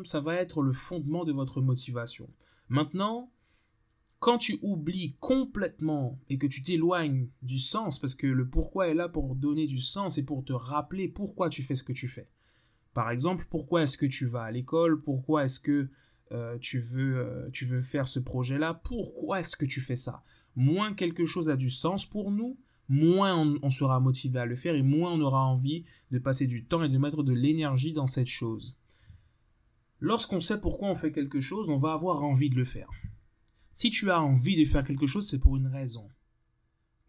ça 0.04 0.20
va 0.20 0.36
être 0.36 0.62
le 0.62 0.72
fondement 0.72 1.24
de 1.24 1.32
votre 1.32 1.62
motivation. 1.62 2.30
Maintenant, 2.70 3.32
quand 4.20 4.38
tu 4.38 4.58
oublies 4.62 5.16
complètement 5.20 6.18
et 6.30 6.38
que 6.38 6.48
tu 6.48 6.64
t'éloignes 6.64 7.28
du 7.42 7.60
sens, 7.60 8.00
parce 8.00 8.16
que 8.16 8.28
le 8.28 8.48
pourquoi 8.48 8.88
est 8.88 8.94
là 8.94 9.10
pour 9.10 9.36
donner 9.36 9.68
du 9.68 9.80
sens 9.80 10.18
et 10.18 10.26
pour 10.26 10.46
te 10.46 10.54
rappeler 10.54 11.08
pourquoi 11.10 11.50
tu 11.50 11.62
fais 11.62 11.76
ce 11.76 11.84
que 11.84 11.94
tu 11.94 12.08
fais. 12.08 12.30
Par 12.94 13.12
exemple, 13.12 13.46
pourquoi 13.50 13.84
est-ce 13.84 13.98
que 13.98 14.06
tu 14.06 14.26
vas 14.26 14.44
à 14.44 14.52
l'école? 14.52 15.02
Pourquoi 15.02 15.44
est-ce 15.44 15.60
que 15.60 15.90
euh, 16.34 16.58
tu, 16.60 16.80
veux, 16.80 17.18
euh, 17.18 17.50
tu 17.52 17.66
veux 17.66 17.82
faire 17.82 18.08
ce 18.08 18.20
projet-là 18.20 18.74
Pourquoi 18.84 19.40
est-ce 19.40 19.56
que 19.56 19.66
tu 19.66 19.82
fais 19.82 19.96
ça? 19.96 20.22
Moins 20.56 20.94
quelque 20.94 21.26
chose 21.26 21.50
a 21.50 21.56
du 21.56 21.70
sens 21.70 22.06
pour 22.06 22.32
nous, 22.32 22.58
moins 22.90 23.36
on, 23.36 23.58
on, 23.62 23.70
sera 23.70 24.00
motivé 24.00 24.40
à 24.40 24.46
le 24.46 24.56
faire 24.56 24.76
et 24.76 24.82
moins 24.82 25.14
on 25.14 25.22
aura 25.22 25.46
envie 25.46 25.84
de 26.12 26.20
passer 26.20 26.48
du 26.48 26.66
temps 26.66 26.84
et 26.84 26.90
de 26.90 26.98
mettre 26.98 27.24
de 27.24 27.34
l'énergie 27.34 27.94
dans 27.94 28.08
cette 28.08 28.28
chose. 28.28 28.78
Lorsqu'on 30.00 30.40
sait 30.40 30.60
pourquoi 30.60 30.90
on 30.90 30.96
fait 30.96 31.12
quelque 31.12 31.40
chose, 31.40 31.70
on 31.70 31.78
va 31.78 31.94
avoir 31.94 32.24
envie 32.24 32.50
de 32.50 32.56
le 32.56 32.66
faire. 32.66 32.90
Si 33.72 33.90
tu 33.90 34.12
as 34.12 34.22
envie 34.22 34.56
de 34.56 34.70
faire 34.70 34.84
quelque 34.84 35.08
chose, 35.08 35.28
c'est 35.28 35.40
pour 35.40 35.56
une 35.56 35.68
raison. 35.68 36.08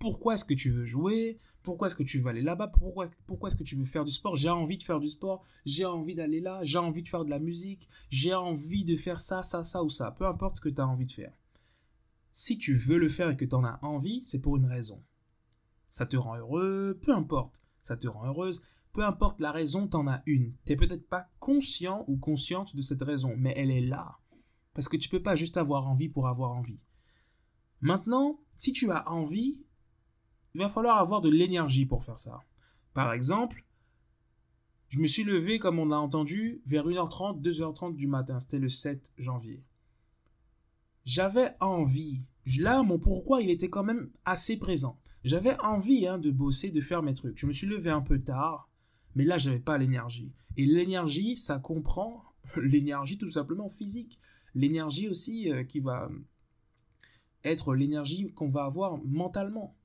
Pourquoi 0.04 0.34
est-ce 0.34 0.44
que 0.44 0.52
tu 0.52 0.70
veux 0.70 0.84
jouer? 0.84 1.38
Pourquoi 1.62 1.86
est-ce 1.86 1.96
que 1.96 2.02
tu 2.02 2.18
veux 2.18 2.28
aller 2.28 2.42
là-bas? 2.42 2.68
Pourquoi, 2.68 3.06
est-ce 3.06 3.56
que 3.56 3.62
tu 3.62 3.74
veux 3.74 3.86
faire 3.86 4.04
du 4.04 4.10
sport? 4.10 4.36
J'ai 4.36 4.50
envie 4.50 4.76
de 4.76 4.82
faire 4.82 5.00
du 5.00 5.08
sport, 5.08 5.42
j'ai 5.64 5.86
envie 5.86 6.14
d'aller 6.14 6.42
là, 6.42 6.60
j'ai 6.62 6.76
envie 6.76 7.02
de 7.02 7.08
faire 7.08 7.24
de 7.24 7.30
la 7.30 7.38
musique, 7.38 7.88
j'ai 8.10 8.34
envie 8.34 8.84
de 8.84 8.96
faire 8.96 9.18
ça, 9.18 9.42
ça, 9.42 9.64
ça 9.64 9.82
ou 9.82 9.88
ça. 9.88 10.10
Peu 10.10 10.26
importe 10.26 10.56
ce 10.56 10.60
que 10.60 10.68
tu 10.68 10.78
as 10.78 10.86
envie 10.86 11.06
de 11.06 11.12
faire. 11.12 11.32
Si 12.32 12.58
tu 12.58 12.74
veux 12.74 12.98
le 12.98 13.08
faire 13.08 13.30
et 13.30 13.36
que 13.38 13.46
tu 13.46 13.54
en 13.54 13.64
as 13.64 13.78
envie, 13.80 14.20
c'est 14.24 14.42
pour 14.42 14.58
une 14.58 14.66
raison. 14.66 15.02
Ça 15.88 16.04
te 16.04 16.18
rend 16.18 16.36
heureux, 16.36 17.00
peu 17.00 17.14
importe. 17.14 17.64
Ça 17.80 17.96
te 17.96 18.06
rend 18.06 18.26
heureuse, 18.26 18.62
peu 18.92 19.06
importe 19.06 19.40
la 19.40 19.52
raison, 19.52 19.88
tu 19.88 19.96
en 19.96 20.06
as 20.06 20.22
une. 20.26 20.52
Tu 20.66 20.76
peut-être 20.76 21.08
pas 21.08 21.30
conscient 21.38 22.04
ou 22.08 22.18
consciente 22.18 22.76
de 22.76 22.82
cette 22.82 23.00
raison, 23.00 23.36
mais 23.38 23.54
elle 23.56 23.70
est 23.70 23.80
là. 23.80 24.18
Parce 24.74 24.90
que 24.90 24.98
tu 24.98 25.08
peux 25.08 25.22
pas 25.22 25.34
juste 25.34 25.56
avoir 25.56 25.88
envie 25.88 26.10
pour 26.10 26.28
avoir 26.28 26.52
envie. 26.52 26.82
Maintenant, 27.80 28.38
si 28.58 28.74
tu 28.74 28.90
as 28.90 29.10
envie, 29.10 29.63
il 30.54 30.60
va 30.60 30.68
falloir 30.68 30.98
avoir 30.98 31.20
de 31.20 31.28
l'énergie 31.28 31.86
pour 31.86 32.04
faire 32.04 32.18
ça. 32.18 32.40
Par 32.92 33.12
exemple, 33.12 33.64
je 34.88 35.00
me 35.00 35.06
suis 35.06 35.24
levé, 35.24 35.58
comme 35.58 35.78
on 35.78 35.86
l'a 35.86 35.98
entendu, 35.98 36.62
vers 36.66 36.86
1h30, 36.86 37.40
2h30 37.42 37.96
du 37.96 38.06
matin. 38.06 38.38
C'était 38.38 38.58
le 38.58 38.68
7 38.68 39.12
janvier. 39.18 39.62
J'avais 41.04 41.50
envie. 41.60 42.22
Là, 42.58 42.82
mon 42.82 42.98
pourquoi, 42.98 43.42
il 43.42 43.50
était 43.50 43.70
quand 43.70 43.84
même 43.84 44.10
assez 44.24 44.58
présent. 44.58 44.98
J'avais 45.24 45.58
envie 45.60 46.06
hein, 46.06 46.18
de 46.18 46.30
bosser, 46.30 46.70
de 46.70 46.80
faire 46.80 47.02
mes 47.02 47.14
trucs. 47.14 47.38
Je 47.38 47.46
me 47.46 47.52
suis 47.52 47.66
levé 47.66 47.90
un 47.90 48.02
peu 48.02 48.18
tard, 48.18 48.68
mais 49.16 49.24
là, 49.24 49.38
j'avais 49.38 49.58
pas 49.58 49.78
l'énergie. 49.78 50.32
Et 50.56 50.66
l'énergie, 50.66 51.36
ça 51.36 51.58
comprend 51.58 52.24
l'énergie 52.56 53.18
tout 53.18 53.30
simplement 53.30 53.68
physique 53.68 54.18
l'énergie 54.54 55.08
aussi 55.08 55.50
euh, 55.50 55.64
qui 55.64 55.80
va 55.80 56.08
être 57.42 57.74
l'énergie 57.74 58.32
qu'on 58.32 58.48
va 58.48 58.64
avoir 58.64 58.98
mentalement. 59.04 59.76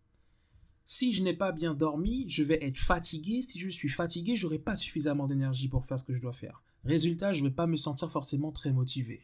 Si 0.91 1.13
je 1.13 1.21
n'ai 1.21 1.36
pas 1.36 1.52
bien 1.52 1.75
dormi, 1.75 2.25
je 2.28 2.41
vais 2.41 2.58
être 2.63 2.80
fatigué. 2.80 3.43
Si 3.43 3.60
je 3.60 3.69
suis 3.69 3.89
fatigué, 3.89 4.36
je 4.36 4.47
n'aurai 4.47 4.58
pas 4.58 4.75
suffisamment 4.75 5.28
d'énergie 5.28 5.67
pour 5.67 5.86
faire 5.86 5.99
ce 5.99 6.04
que 6.04 6.13
je 6.13 6.19
dois 6.19 6.34
faire. 6.34 6.63
Résultat, 6.84 7.32
je 7.32 7.43
vais 7.43 7.52
pas 7.52 7.67
me 7.67 7.75
sentir 7.75 8.10
forcément 8.10 8.52
très 8.52 8.71
motivé. 8.71 9.21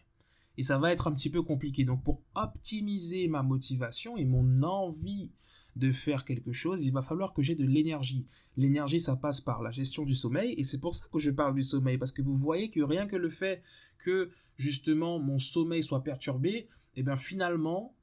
Et 0.60 0.62
ça 0.62 0.78
va 0.78 0.92
être 0.92 1.08
un 1.08 1.12
petit 1.12 1.32
peu 1.32 1.42
compliqué. 1.42 1.84
Donc 1.84 2.04
pour 2.04 2.22
optimiser 2.36 3.28
ma 3.28 3.42
motivation 3.42 4.16
et 4.16 4.26
mon 4.26 4.62
envie 4.62 5.32
de 5.76 5.92
faire 5.92 6.24
quelque 6.24 6.52
chose, 6.52 6.86
il 6.86 6.92
va 6.92 7.02
falloir 7.02 7.34
que 7.34 7.42
j'ai 7.42 7.56
de 7.56 7.66
l'énergie. 7.66 8.28
L'énergie, 8.58 9.00
ça 9.00 9.16
passe 9.16 9.42
par 9.42 9.64
la 9.64 9.72
gestion 9.72 10.04
du 10.04 10.14
sommeil, 10.14 10.54
et 10.60 10.64
c'est 10.64 10.80
pour 10.80 10.94
ça 10.94 11.08
que 11.12 11.18
je 11.18 11.32
parle 11.32 11.56
du 11.56 11.64
sommeil, 11.64 11.98
parce 11.98 12.12
que 12.12 12.22
vous 12.22 12.38
voyez 12.38 12.70
que 12.70 12.82
rien 12.82 13.08
que 13.08 13.16
le 13.16 13.32
fait 13.32 13.64
que 13.98 14.30
justement 14.56 15.18
mon 15.18 15.40
sommeil 15.40 15.82
soit 15.82 16.04
perturbé, 16.04 16.52
et 16.52 16.68
eh 16.98 17.04
bien 17.04 17.16
finalement, 17.16 17.96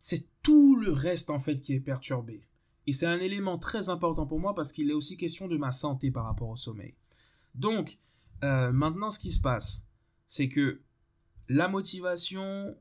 c'est 0.00 0.26
tout 0.48 0.76
le 0.76 0.90
reste 0.90 1.28
en 1.28 1.38
fait 1.38 1.60
qui 1.60 1.74
est 1.74 1.80
perturbé. 1.80 2.40
Et 2.86 2.94
c'est 2.94 3.04
un 3.04 3.20
élément 3.20 3.58
très 3.58 3.90
important 3.90 4.26
pour 4.26 4.40
moi 4.40 4.54
parce 4.54 4.72
qu'il 4.72 4.88
est 4.88 4.94
aussi 4.94 5.18
question 5.18 5.46
de 5.46 5.58
ma 5.58 5.72
santé 5.72 6.10
par 6.10 6.24
rapport 6.24 6.48
au 6.48 6.56
sommeil. 6.56 6.94
Donc, 7.54 7.98
euh, 8.44 8.72
maintenant, 8.72 9.10
ce 9.10 9.18
qui 9.18 9.28
se 9.28 9.42
passe, 9.42 9.86
c'est 10.26 10.48
que 10.48 10.80
la 11.50 11.68
motivation, 11.68 12.74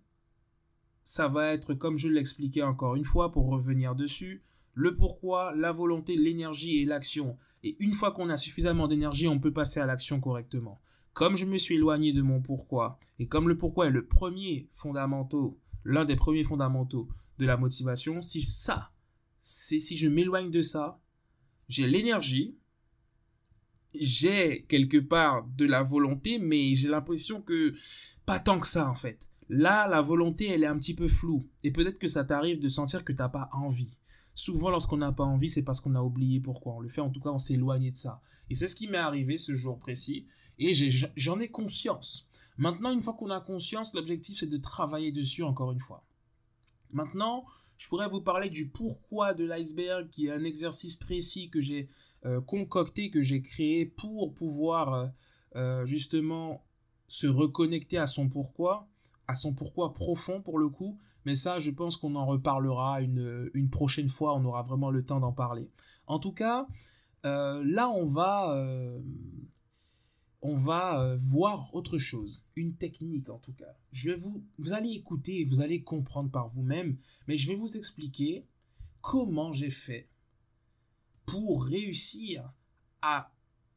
ça 1.03 1.27
va 1.27 1.51
être, 1.51 1.73
comme 1.73 1.97
je 1.97 2.07
l'expliquais 2.07 2.63
encore 2.63 2.95
une 2.95 3.03
fois 3.03 3.33
pour 3.33 3.47
revenir 3.47 3.95
dessus, 3.95 4.45
le 4.73 4.93
pourquoi, 4.93 5.53
la 5.53 5.73
volonté, 5.73 6.15
l'énergie 6.15 6.77
et 6.77 6.85
l'action. 6.85 7.35
Et 7.63 7.75
une 7.83 7.93
fois 7.93 8.13
qu'on 8.13 8.29
a 8.29 8.37
suffisamment 8.37 8.87
d'énergie, 8.87 9.27
on 9.27 9.39
peut 9.39 9.51
passer 9.51 9.81
à 9.81 9.85
l'action 9.85 10.21
correctement 10.21 10.79
comme 11.11 11.35
je 11.35 11.45
me 11.45 11.57
suis 11.57 11.73
éloigné 11.73 12.13
de 12.13 12.21
mon 12.21 12.41
pourquoi, 12.41 12.99
et 13.17 13.25
comme 13.25 13.49
le 13.49 13.57
pourquoi 13.57 13.87
est 13.87 13.91
le 13.91 14.05
premier 14.05 14.69
fondamentaux, 14.75 15.57
l'un 15.83 16.05
des 16.05 16.15
premiers 16.15 16.43
fondamentaux 16.43 17.07
de 17.37 17.45
la 17.45 17.57
motivation, 17.57 18.21
si 18.21 18.41
ça, 18.43 18.91
c'est 19.41 19.79
si 19.79 19.97
je 19.97 20.07
m'éloigne 20.07 20.51
de 20.51 20.61
ça, 20.61 20.99
j'ai 21.69 21.87
l'énergie, 21.87 22.55
j'ai 23.93 24.65
quelque 24.67 24.97
part 24.97 25.45
de 25.55 25.65
la 25.65 25.83
volonté, 25.83 26.39
mais 26.39 26.75
j'ai 26.75 26.89
l'impression 26.89 27.41
que 27.41 27.73
pas 28.25 28.39
tant 28.39 28.59
que 28.59 28.67
ça 28.67 28.89
en 28.89 28.95
fait. 28.95 29.29
Là, 29.49 29.87
la 29.87 30.01
volonté, 30.01 30.49
elle 30.49 30.63
est 30.63 30.67
un 30.67 30.77
petit 30.77 30.93
peu 30.93 31.07
floue. 31.07 31.47
Et 31.63 31.71
peut-être 31.71 31.99
que 31.99 32.07
ça 32.07 32.25
t'arrive 32.25 32.59
de 32.59 32.67
sentir 32.67 33.05
que 33.05 33.13
tu 33.13 33.19
n'as 33.19 33.29
pas 33.29 33.49
envie. 33.53 33.97
Souvent, 34.33 34.69
lorsqu'on 34.69 34.97
n'a 34.97 35.11
pas 35.11 35.23
envie, 35.23 35.49
c'est 35.49 35.63
parce 35.63 35.81
qu'on 35.81 35.95
a 35.95 36.01
oublié 36.01 36.39
pourquoi 36.39 36.75
on 36.75 36.79
le 36.79 36.89
fait. 36.89 37.01
En 37.01 37.09
tout 37.09 37.21
cas, 37.21 37.29
on 37.29 37.39
s'est 37.39 37.53
éloigné 37.53 37.91
de 37.91 37.95
ça. 37.95 38.21
Et 38.49 38.55
c'est 38.55 38.67
ce 38.67 38.75
qui 38.75 38.87
m'est 38.87 38.97
arrivé 38.97 39.37
ce 39.37 39.55
jour 39.55 39.79
précis. 39.79 40.27
Et 40.59 40.73
j'en 41.15 41.39
ai, 41.39 41.49
conscience. 41.49 42.29
Maintenant, 42.57 42.91
une 42.91 43.01
fois 43.01 43.13
qu'on 43.13 43.29
a 43.29 43.39
conscience, 43.39 43.93
l'objectif, 43.93 44.37
c'est 44.37 44.47
de 44.47 44.57
travailler 44.57 45.11
dessus 45.11 45.43
encore 45.43 45.71
une 45.71 45.79
fois. 45.79 46.05
Maintenant, 46.93 47.45
je 47.77 47.87
pourrais 47.87 48.07
vous 48.07 48.21
parler 48.21 48.49
du 48.49 48.69
pourquoi 48.69 49.33
de 49.33 49.43
l'iceberg, 49.43 50.09
qui 50.09 50.27
est 50.27 50.31
un 50.31 50.43
exercice 50.43 50.95
précis 50.95 51.49
que 51.49 51.61
j'ai 51.61 51.89
euh, 52.25 52.41
concocté, 52.41 53.09
que 53.09 53.21
j'ai 53.21 53.41
créé 53.41 53.85
pour 53.85 54.33
pouvoir 54.33 54.93
euh, 54.93 55.07
euh, 55.55 55.85
justement 55.85 56.63
se 57.07 57.27
reconnecter 57.27 57.97
à 57.97 58.07
son 58.07 58.27
pourquoi, 58.27 58.87
à 59.27 59.35
son 59.35 59.53
pourquoi 59.53 59.93
profond 59.93 60.41
pour 60.41 60.57
le 60.57 60.69
coup. 60.69 60.97
Mais 61.25 61.35
ça, 61.35 61.59
je 61.59 61.71
pense 61.71 61.97
qu'on 61.97 62.15
en 62.15 62.25
reparlera 62.25 63.01
une, 63.01 63.51
une, 63.53 63.69
prochaine 63.69 64.09
fois, 64.09 64.35
on 64.35 64.45
aura 64.45 64.63
vraiment 64.63 64.89
le 64.89 65.05
temps 65.05 65.19
d'en 65.19 65.33
parler. 65.33 65.69
En 66.07 66.19
tout 66.19 66.31
cas, 66.31 66.67
là, 67.23 67.89
on 67.89 68.05
va 68.05 68.55
on 70.41 70.55
va 70.55 71.01
euh, 71.01 71.17
voir 71.17 71.73
autre 71.73 71.97
chose, 71.97 72.47
une 72.55 72.73
technique 72.75 73.29
en 73.29 73.39
tout 73.39 73.53
cas. 73.53 73.75
Je 73.91 74.11
vais 74.11 74.15
vous, 74.15 74.43
vous 74.57 74.73
allez 74.73 74.91
écouter 74.91 75.39
et 75.39 75.45
vous 75.45 75.61
allez 75.61 75.83
comprendre 75.83 76.29
par 76.29 76.47
vous-même, 76.47 76.97
mais 77.27 77.37
je 77.37 77.47
vais 77.47 77.55
vous 77.55 77.77
expliquer 77.77 78.45
comment 79.01 79.51
j'ai 79.51 79.71
fait 79.71 80.07
pour 81.25 81.65
réussir 81.65 82.51
à 83.01 83.31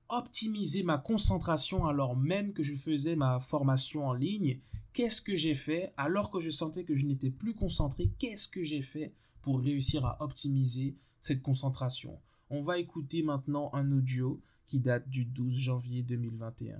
optimiser 0.08 0.82
ma 0.82 0.98
concentration 0.98 1.86
alors 1.86 2.16
même 2.16 2.52
que 2.52 2.62
je 2.62 2.74
faisais 2.74 3.16
ma 3.16 3.38
formation 3.38 4.06
en 4.06 4.12
ligne. 4.12 4.58
Qu'est-ce 4.92 5.22
que 5.22 5.36
j'ai 5.36 5.54
fait 5.54 5.92
alors 5.96 6.30
que 6.30 6.40
je 6.40 6.50
sentais 6.50 6.84
que 6.84 6.96
je 6.96 7.06
n'étais 7.06 7.30
plus 7.30 7.54
concentré? 7.54 8.10
Qu'est-ce 8.18 8.48
que 8.48 8.62
j'ai 8.62 8.82
fait 8.82 9.14
pour 9.40 9.60
réussir 9.60 10.04
à 10.04 10.20
optimiser 10.22 10.96
cette 11.20 11.42
concentration? 11.42 12.18
On 12.50 12.60
va 12.60 12.78
écouter 12.78 13.22
maintenant 13.22 13.70
un 13.72 13.92
audio 13.92 14.40
date 14.78 15.08
du 15.08 15.24
12 15.24 15.58
janvier 15.58 16.02
2021. 16.02 16.76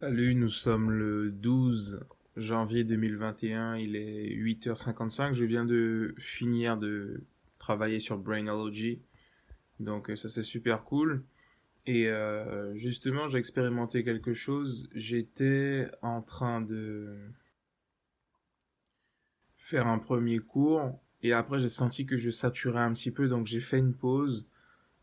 Salut, 0.00 0.34
nous 0.34 0.48
sommes 0.48 0.90
le 0.90 1.30
12 1.30 2.00
janvier 2.36 2.84
2021, 2.84 3.76
il 3.76 3.96
est 3.96 4.28
8h55, 4.34 5.34
je 5.34 5.44
viens 5.44 5.64
de 5.64 6.14
finir 6.18 6.78
de 6.78 7.24
travailler 7.58 7.98
sur 7.98 8.16
Brainology, 8.16 9.02
donc 9.80 10.08
euh, 10.08 10.16
ça 10.16 10.28
c'est 10.28 10.42
super 10.42 10.84
cool. 10.84 11.24
Et 11.88 12.06
euh, 12.06 12.76
justement, 12.76 13.28
j'ai 13.28 13.38
expérimenté 13.38 14.04
quelque 14.04 14.34
chose. 14.34 14.90
J'étais 14.94 15.88
en 16.02 16.20
train 16.20 16.60
de 16.60 17.16
faire 19.56 19.86
un 19.86 19.98
premier 19.98 20.38
cours. 20.38 21.00
Et 21.22 21.32
après, 21.32 21.58
j'ai 21.60 21.68
senti 21.68 22.04
que 22.04 22.18
je 22.18 22.28
saturais 22.28 22.82
un 22.82 22.92
petit 22.92 23.10
peu, 23.10 23.26
donc 23.26 23.46
j'ai 23.46 23.60
fait 23.60 23.78
une 23.78 23.94
pause. 23.94 24.46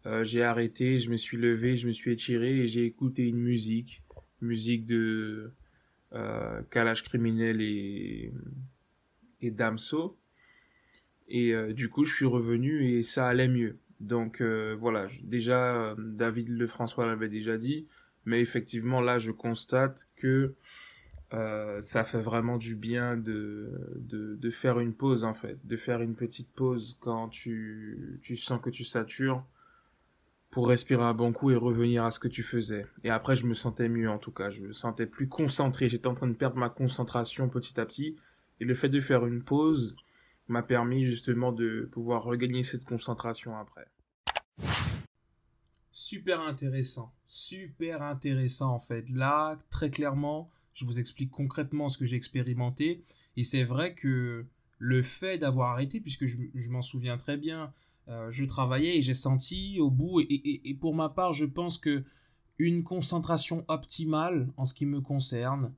Euh, 0.05 0.23
j'ai 0.23 0.43
arrêté, 0.43 0.99
je 0.99 1.09
me 1.09 1.17
suis 1.17 1.37
levé, 1.37 1.77
je 1.77 1.87
me 1.87 1.91
suis 1.91 2.11
étiré 2.11 2.59
et 2.59 2.67
j'ai 2.67 2.85
écouté 2.85 3.23
une 3.23 3.39
musique. 3.39 4.03
Musique 4.41 4.85
de 4.85 5.51
euh, 6.13 6.61
Kalash 6.71 7.03
Criminel 7.03 7.61
et, 7.61 8.31
et 9.41 9.51
Damso. 9.51 10.17
Et 11.27 11.53
euh, 11.53 11.73
du 11.73 11.89
coup, 11.89 12.05
je 12.05 12.13
suis 12.13 12.25
revenu 12.25 12.87
et 12.89 13.03
ça 13.03 13.27
allait 13.27 13.47
mieux. 13.47 13.77
Donc 13.99 14.41
euh, 14.41 14.75
voilà, 14.79 15.07
déjà, 15.23 15.95
David 15.97 16.49
Lefrançois 16.49 17.07
l'avait 17.07 17.29
déjà 17.29 17.57
dit, 17.57 17.87
mais 18.25 18.41
effectivement, 18.41 19.01
là, 19.01 19.17
je 19.17 19.31
constate 19.31 20.07
que 20.15 20.53
ça 21.81 22.05
fait 22.05 22.21
vraiment 22.21 22.57
du 22.57 22.75
bien 22.75 23.17
de, 23.17 23.69
de, 23.97 24.35
de, 24.35 24.49
faire 24.51 24.79
une 24.79 24.93
pause 24.93 25.25
en 25.25 25.33
fait, 25.33 25.57
de 25.67 25.75
faire 25.75 26.01
une 26.01 26.15
petite 26.15 26.47
pause 26.53 26.95
quand 27.01 27.27
tu, 27.27 28.21
tu 28.21 28.37
sens 28.37 28.61
que 28.61 28.69
tu 28.69 28.85
satures 28.85 29.43
pour 30.55 30.69
respirer 30.69 31.03
un 31.03 31.13
bon 31.13 31.33
coup 31.33 31.51
et 31.51 31.57
revenir 31.57 32.05
à 32.05 32.11
ce 32.11 32.19
que 32.19 32.29
tu 32.29 32.41
faisais. 32.41 32.85
Et 33.03 33.09
après, 33.09 33.35
je 33.35 33.45
me 33.45 33.53
sentais 33.53 33.89
mieux 33.89 34.09
en 34.09 34.17
tout 34.17 34.31
cas, 34.31 34.49
je 34.49 34.61
me 34.61 34.71
sentais 34.71 35.05
plus 35.05 35.27
concentré, 35.27 35.89
j'étais 35.89 36.07
en 36.07 36.13
train 36.13 36.27
de 36.27 36.33
perdre 36.33 36.55
ma 36.55 36.69
concentration 36.69 37.49
petit 37.49 37.77
à 37.77 37.85
petit. 37.85 38.15
Et 38.61 38.63
le 38.63 38.73
fait 38.73 38.87
de 38.87 39.01
faire 39.01 39.25
une 39.25 39.43
pause 39.43 39.97
m'a 40.47 40.63
permis 40.63 41.05
justement 41.05 41.51
de 41.51 41.89
pouvoir 41.91 42.23
regagner 42.23 42.63
cette 42.63 42.85
concentration 42.85 43.57
après. 43.57 43.85
Super 45.91 46.39
intéressant, 46.39 47.13
super 47.27 48.01
intéressant 48.01 48.73
en 48.73 48.79
fait. 48.79 49.09
Là, 49.09 49.59
très 49.69 49.89
clairement, 49.89 50.49
je 50.73 50.85
vous 50.85 51.01
explique 51.01 51.31
concrètement 51.31 51.89
ce 51.89 51.97
que 51.97 52.05
j'ai 52.05 52.15
expérimenté. 52.15 53.03
Et 53.35 53.43
c'est 53.43 53.65
vrai 53.65 53.93
que 53.93 54.45
le 54.77 55.01
fait 55.01 55.37
d'avoir 55.37 55.71
arrêté, 55.71 55.99
puisque 55.99 56.27
je, 56.27 56.37
m'en 56.69 56.81
souviens 56.81 57.17
très 57.17 57.35
bien, 57.35 57.73
euh, 58.07 58.29
je 58.29 58.45
travaillais 58.45 58.97
et 58.97 59.01
j'ai 59.01 59.13
senti 59.13 59.79
au 59.79 59.89
bout, 59.89 60.21
et, 60.21 60.77
pour 60.79 60.93
ma 60.93 61.09
part, 61.09 61.33
je 61.33 61.45
pense 61.45 61.77
que 61.77 62.03
une 62.57 62.83
concentration 62.83 63.65
optimale 63.67 64.49
en 64.55 64.63
ce 64.63 64.73
qui 64.73 64.85
me 64.85 65.01
concerne 65.01 65.73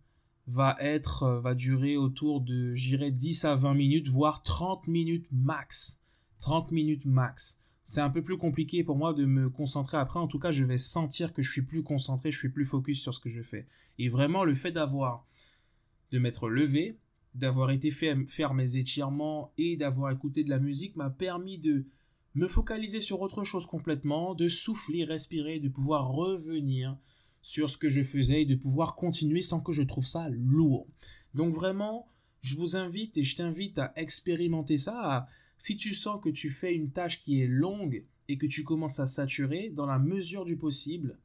va 0.46 0.76
être, 0.80 1.24
euh, 1.24 1.40
va 1.40 1.56
durer 1.56 1.98
autour 1.98 2.42
de, 2.42 2.74
j'irais 2.76 3.12
10 3.12 3.46
à 3.46 3.56
20 3.56 3.74
minutes, 3.74 4.08
voire 4.10 4.44
30 4.44 4.88
minutes 4.88 5.28
max. 5.32 6.02
30 6.40 6.72
minutes 6.72 7.06
max 7.06 7.63
c'est 7.88 8.02
un 8.02 8.10
peu 8.10 8.22
plus 8.22 8.38
compliqué 8.38 8.84
pour 8.84 8.98
moi 8.98 9.13
de 9.13 9.24
me 9.24 9.50
concentrer 9.50 9.96
après. 9.96 10.20
En 10.20 10.28
tout 10.28 10.40
cas, 10.40 10.52
je 10.52 10.66
vais 10.66 10.78
sentir 10.78 11.32
que 11.32 11.42
je 11.42 11.50
suis 11.50 11.62
plus 11.62 11.84
concentré, 11.84 12.32
je 12.32 12.38
suis 12.38 12.50
plus 12.50 12.66
focus 12.66 13.02
sur 13.02 13.13
ce 13.13 13.22
que 13.22 13.30
je 13.30 13.42
fais. 13.42 13.66
Et 13.98 14.10
vraiment, 14.10 14.44
le 14.44 14.56
fait 14.56 14.74
d'avoir, 14.74 15.26
de 16.12 16.20
m'être 16.20 16.50
levé, 16.50 16.98
d'avoir 17.34 17.72
été 17.72 17.90
fait, 17.90 18.13
faire 18.28 18.54
mes 18.54 18.76
étirements 18.76 19.54
et 19.58 19.78
d'avoir 19.78 20.12
écouté 20.12 20.44
de 20.44 20.50
la 20.50 20.60
musique 20.60 20.98
m'a 20.98 21.10
permis 21.10 21.60
de 21.60 21.86
me 22.36 22.48
focaliser 22.48 23.00
sur 23.00 23.22
autre 23.22 23.44
chose 23.44 23.66
complètement, 23.66 24.36
de 24.36 24.48
souffler, 24.48 25.04
respirer, 25.04 25.60
de 25.60 25.70
pouvoir 25.70 26.10
revenir 26.10 26.98
sur 27.42 27.70
ce 27.70 27.78
que 27.78 27.90
je 27.90 28.04
faisais 28.04 28.42
et 28.42 28.46
de 28.46 28.56
pouvoir 28.56 28.96
continuer 28.96 29.42
sans 29.42 29.62
que 29.62 29.72
je 29.72 29.84
trouve 29.84 30.06
ça 30.06 30.30
lourd. 30.30 30.88
Donc 31.34 31.54
vraiment, 31.54 32.12
je 32.42 32.56
vous 32.56 32.76
invite 32.76 33.18
et 33.18 33.24
je 33.24 33.36
t'invite 33.36 33.80
à 33.80 33.94
expérimenter 33.96 34.78
ça, 34.78 35.28
si 35.58 35.76
tu 35.76 35.94
sens 35.94 36.22
que 36.22 36.30
tu 36.30 36.50
fais 36.50 36.74
une 36.74 36.92
tâche 36.92 37.22
qui 37.22 37.42
est 37.42 37.48
longue 37.48 38.06
et 38.28 38.38
que 38.38 38.46
tu 38.46 38.63
commences 38.63 39.00
à 39.00 39.08
saturer, 39.08 39.70
dans 39.70 39.86
la 39.86 39.98
mesure 39.98 40.46
du 40.46 40.58
possible, 40.58 41.18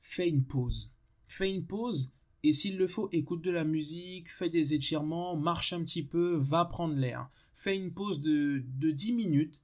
fais 0.00 0.28
une 0.28 0.44
pause. 0.44 0.94
Fais 1.26 1.52
une 1.52 1.66
pause 1.66 2.14
et 2.42 2.52
s'il 2.52 2.78
le 2.78 2.86
faut, 2.86 3.08
écoute 3.12 3.42
de 3.42 3.50
la 3.50 3.64
musique, 3.64 4.30
fais 4.30 4.48
des 4.48 4.72
étirements, 4.72 5.36
marche 5.36 5.72
un 5.72 5.82
petit 5.82 6.02
peu, 6.02 6.36
va 6.36 6.64
prendre 6.64 6.94
l'air. 6.94 7.28
Fais 7.52 7.76
une 7.76 7.92
pause 7.92 8.20
de, 8.20 8.64
de 8.78 8.90
10 8.90 9.12
minutes, 9.12 9.60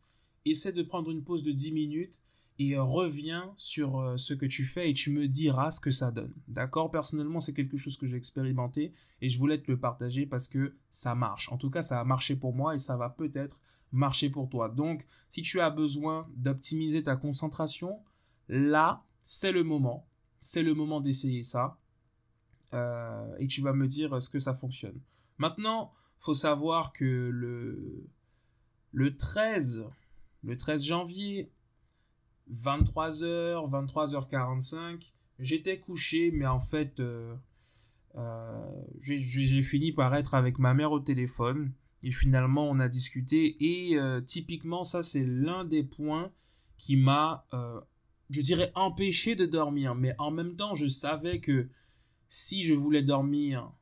essaie 0.47 0.73
de 0.73 0.83
prendre 0.83 1.11
une 1.11 1.23
pause 1.23 1.43
de 1.43 1.53
10 1.53 1.73
minutes 1.73 2.21
et 2.59 2.79
reviens 2.79 3.53
sur 3.57 3.99
euh, 3.99 4.17
ce 4.17 4.33
que 4.33 4.47
tu 4.47 4.65
fais 4.65 4.91
et 4.91 4.95
tu 4.95 5.11
me 5.11 5.29
diras 5.29 5.71
ce 5.71 5.81
que 5.81 5.91
ça 5.91 6.11
donne. 6.11 6.33
D'accord? 6.49 6.91
Personnellement, 6.91 7.41
c'est 7.41 7.53
quelque 7.53 7.77
chose 7.77 7.97
que 7.99 8.07
j'ai 8.07 8.17
expérimenté 8.17 8.93
et 9.21 9.29
je 9.29 9.39
voulais 9.39 9.61
te 9.61 9.71
le 9.71 9.79
partager 9.79 10.25
parce 10.25 10.49
que 10.49 10.75
ça 10.91 11.15
marche. 11.15 11.53
En 11.53 11.59
tout 11.59 11.71
cas, 11.71 11.83
ça 11.83 12.01
a 12.01 12.05
marché 12.05 12.37
pour 12.37 12.55
moi 12.55 12.75
et 12.75 12.79
ça 12.79 12.97
va 12.97 13.11
peut-être 13.11 13.61
marcher 13.93 14.31
pour 14.31 14.49
toi. 14.49 14.69
Donc, 14.69 15.05
si 15.29 15.43
tu 15.43 15.61
as 15.61 15.71
besoin 15.71 16.29
d'optimiser 16.37 17.03
ta 17.03 17.17
concentration, 17.17 18.01
là, 18.49 19.05
c'est 19.23 19.53
le 19.53 19.63
moment. 19.63 20.07
C'est 20.39 20.63
le 20.63 20.75
moment 20.75 21.01
d'essayer 21.01 21.43
ça. 21.43 21.79
Euh, 22.73 23.37
et 23.39 23.47
tu 23.47 23.61
vas 23.61 23.73
me 23.75 23.87
dire 23.87 24.21
ce 24.21 24.31
que 24.31 24.39
ça 24.39 24.55
fonctionne. 24.55 24.99
Maintenant, 25.39 25.93
faut 26.21 26.35
savoir 26.35 26.93
que 26.93 27.05
le, 27.05 28.07
le 28.93 29.17
13, 29.17 29.85
le 30.47 30.57
13 30.57 30.85
janvier, 30.85 31.51
23h, 32.53 33.69
23h45, 33.69 35.13
j'étais 35.41 35.79
couché, 35.79 36.31
mais 36.31 36.47
en 36.47 36.61
fait, 36.61 37.01
euh, 37.01 37.35
euh, 38.15 38.83
j'ai 39.01 39.63
fini 39.63 39.93
par 39.93 40.15
être 40.15 40.35
avec 40.35 40.59
ma 40.59 40.73
mère 40.73 40.93
au 40.93 41.01
téléphone. 41.01 41.73
Et 42.03 42.13
finalement, 42.13 42.71
on 42.71 42.79
a 42.79 42.89
discuté. 42.89 43.57
Et 43.59 43.99
euh, 43.99 44.21
typiquement, 44.21 44.85
ça, 44.85 45.03
c'est 45.03 45.25
l'un 45.25 45.65
des 45.65 45.83
points 45.83 46.31
qui 46.79 46.97
m'a, 46.97 47.47
je 48.31 48.41
dirais, 48.41 48.71
empêché 48.75 49.35
de 49.35 49.47
dormir. 49.47 49.95
Mais 49.97 50.15
en 50.19 50.31
même 50.31 50.55
temps, 50.55 50.75
je 50.75 50.87
savais 50.87 51.41
que 51.41 51.69
si 52.29 52.63
je 52.63 52.75
voulais 52.75 53.03
dormir 53.03 53.73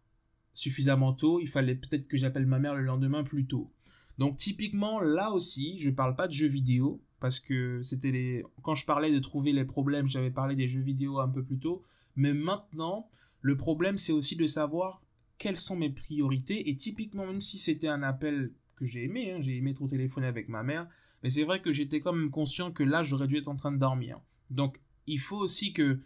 suffisamment 0.54 1.12
tôt, 1.12 1.40
il 1.40 1.48
fallait 1.48 1.74
peut-être 1.74 2.06
que 2.06 2.16
j'appelle 2.16 2.46
ma 2.46 2.60
mère 2.60 2.76
le 2.76 2.84
lendemain 2.84 3.24
plus 3.24 3.46
tôt. 3.46 3.70
Donc 4.18 4.36
typiquement, 4.36 5.00
là 5.00 5.30
aussi, 5.30 5.78
je 5.78 5.90
ne 5.90 5.94
parle 5.94 6.16
pas 6.16 6.26
de 6.26 6.32
jeux 6.32 6.48
vidéo. 6.48 7.02
Parce 7.20 7.40
que 7.40 7.80
c'était 7.82 8.10
les... 8.10 8.44
Quand 8.62 8.74
je 8.74 8.84
parlais 8.84 9.10
de 9.10 9.18
trouver 9.18 9.54
les 9.54 9.64
problèmes, 9.64 10.06
j'avais 10.06 10.30
parlé 10.30 10.56
des 10.56 10.68
jeux 10.68 10.82
vidéo 10.82 11.20
un 11.20 11.28
peu 11.28 11.42
plus 11.42 11.58
tôt. 11.58 11.80
Mais 12.16 12.34
maintenant, 12.34 13.08
le 13.40 13.56
problème, 13.56 13.96
c'est 13.96 14.12
aussi 14.12 14.36
de 14.36 14.46
savoir 14.46 15.00
quelles 15.38 15.56
sont 15.56 15.76
mes 15.76 15.88
priorités. 15.88 16.68
Et 16.68 16.76
typiquement, 16.76 17.26
même 17.26 17.40
si 17.40 17.58
c'était 17.58 17.88
un 17.88 18.02
appel 18.02 18.52
que 18.76 18.84
j'ai 18.84 19.04
aimé, 19.04 19.30
hein, 19.30 19.40
j'ai 19.40 19.56
aimé 19.56 19.72
trop 19.72 19.88
téléphoner 19.88 20.26
avec 20.26 20.48
ma 20.48 20.62
mère, 20.62 20.86
mais 21.22 21.28
c'est 21.30 21.44
vrai 21.44 21.62
que 21.62 21.72
j'étais 21.72 22.00
quand 22.00 22.12
même 22.12 22.30
conscient 22.30 22.72
que 22.72 22.82
là, 22.82 23.02
j'aurais 23.02 23.26
dû 23.26 23.38
être 23.38 23.48
en 23.48 23.56
train 23.56 23.72
de 23.72 23.78
dormir. 23.78 24.20
Donc, 24.50 24.78
il 25.06 25.18
faut 25.18 25.38
aussi 25.38 25.72
que 25.72 26.00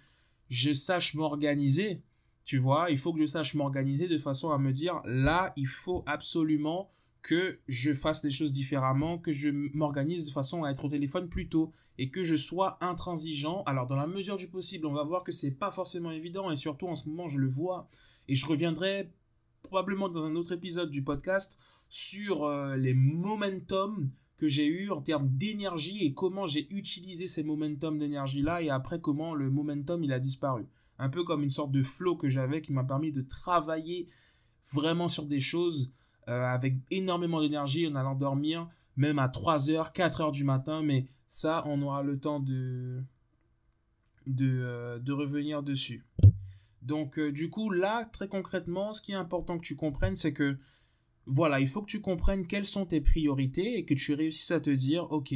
je 0.51 0.73
sache 0.73 1.15
m'organiser, 1.15 2.03
tu 2.45 2.59
vois, 2.59 2.91
il 2.91 2.99
faut 2.99 3.13
que 3.13 3.21
je 3.21 3.27
sache 3.27 3.55
m'organiser 3.55 4.09
de 4.09 4.19
façon 4.19 4.51
à 4.51 4.59
me 4.59 4.73
dire, 4.73 5.01
là, 5.05 5.53
il 5.57 5.67
faut 5.67 6.05
absolument 6.07 6.91
que 7.23 7.59
je 7.67 7.93
fasse 7.93 8.25
les 8.25 8.31
choses 8.31 8.53
différemment, 8.53 9.19
que 9.19 9.33
je 9.33 9.51
m'organise 9.51 10.25
de 10.25 10.31
façon 10.31 10.65
à 10.65 10.71
être 10.71 10.85
au 10.85 10.89
téléphone 10.89 11.29
plus 11.29 11.49
tôt 11.49 11.73
et 11.99 12.11
que 12.11 12.23
je 12.23 12.37
sois 12.37 12.79
intransigeant. 12.81 13.63
Alors 13.65 13.87
dans 13.87 13.97
la 13.97 14.07
mesure 14.07 14.37
du 14.37 14.49
possible, 14.49 14.87
on 14.87 14.93
va 14.93 15.03
voir 15.03 15.25
que 15.25 15.33
c'est 15.33 15.53
pas 15.53 15.71
forcément 15.71 16.11
évident 16.11 16.51
et 16.51 16.57
surtout 16.57 16.87
en 16.87 16.95
ce 16.95 17.09
moment 17.09 17.29
je 17.29 17.39
le 17.39 17.49
vois 17.49 17.89
et 18.29 18.35
je 18.35 18.47
reviendrai 18.47 19.13
probablement 19.63 20.09
dans 20.09 20.25
un 20.25 20.37
autre 20.37 20.53
épisode 20.53 20.91
du 20.91 21.03
podcast 21.03 21.59
sur 21.89 22.45
euh, 22.45 22.77
les 22.77 22.95
momentum 22.95 24.11
que 24.37 24.47
j'ai 24.47 24.67
eu 24.67 24.91
en 24.91 25.03
termes 25.03 25.29
d'énergie 25.29 26.05
et 26.05 26.15
comment 26.15 26.47
j'ai 26.47 26.73
utilisé 26.73 27.27
ces 27.27 27.43
momentum 27.43 27.99
d'énergie 27.99 28.43
là 28.43 28.63
et 28.63 28.71
après 28.71 29.01
comment 29.01 29.35
le 29.35 29.51
momentum 29.51 30.05
il 30.05 30.13
a 30.13 30.21
disparu. 30.21 30.67
Un 30.99 31.09
peu 31.09 31.25
comme 31.25 31.43
une 31.43 31.51
sorte 31.51 31.73
de 31.73 31.83
flow 31.83 32.17
que 32.17 32.29
j'avais 32.29 32.61
qui 32.61 32.73
m'a 32.73 32.85
permis 32.85 33.11
de 33.11 33.23
travailler 33.23 34.07
vraiment 34.73 35.09
sur 35.09 35.27
des 35.27 35.41
choses 35.41 35.95
avec 36.29 36.75
énormément 36.91 37.41
d'énergie 37.41 37.87
en 37.87 37.95
allant 37.95 38.15
dormir 38.15 38.69
même 38.97 39.19
à 39.19 39.29
3h, 39.29 39.93
4h 39.93 40.33
du 40.33 40.45
matin 40.45 40.83
mais 40.83 41.07
ça 41.27 41.63
on 41.67 41.81
aura 41.83 42.03
le 42.03 42.19
temps 42.19 42.41
de 42.41 43.03
de, 44.29 44.61
euh, 44.63 44.99
de 44.99 45.13
revenir 45.13 45.63
dessus. 45.63 46.05
Donc, 46.83 47.19
euh, 47.19 47.33
du 47.33 47.51
coup, 47.51 47.71
là, 47.71 48.05
très 48.13 48.29
concrètement, 48.29 48.93
ce 48.93 49.03
qui 49.03 49.13
est 49.13 49.17
important 49.17 49.59
que 49.59 49.65
tu 49.65 49.77
comprennes, 49.77 50.17
c'est 50.17 50.33
que, 50.33 50.59
voilà, 51.27 51.61
il 51.61 51.69
faut 51.69 51.83
que 51.83 51.91
tu 51.91 52.01
comprennes 52.01 52.47
quelles 52.47 52.67
sont 52.67 52.87
tes 52.87 53.01
priorités 53.01 53.79
et 53.79 53.85
que 53.85 53.95
tu 53.95 54.15
réussisses 54.15 54.51
à 54.51 54.61
te 54.61 54.71
dire, 54.71 55.11
ok, 55.11 55.35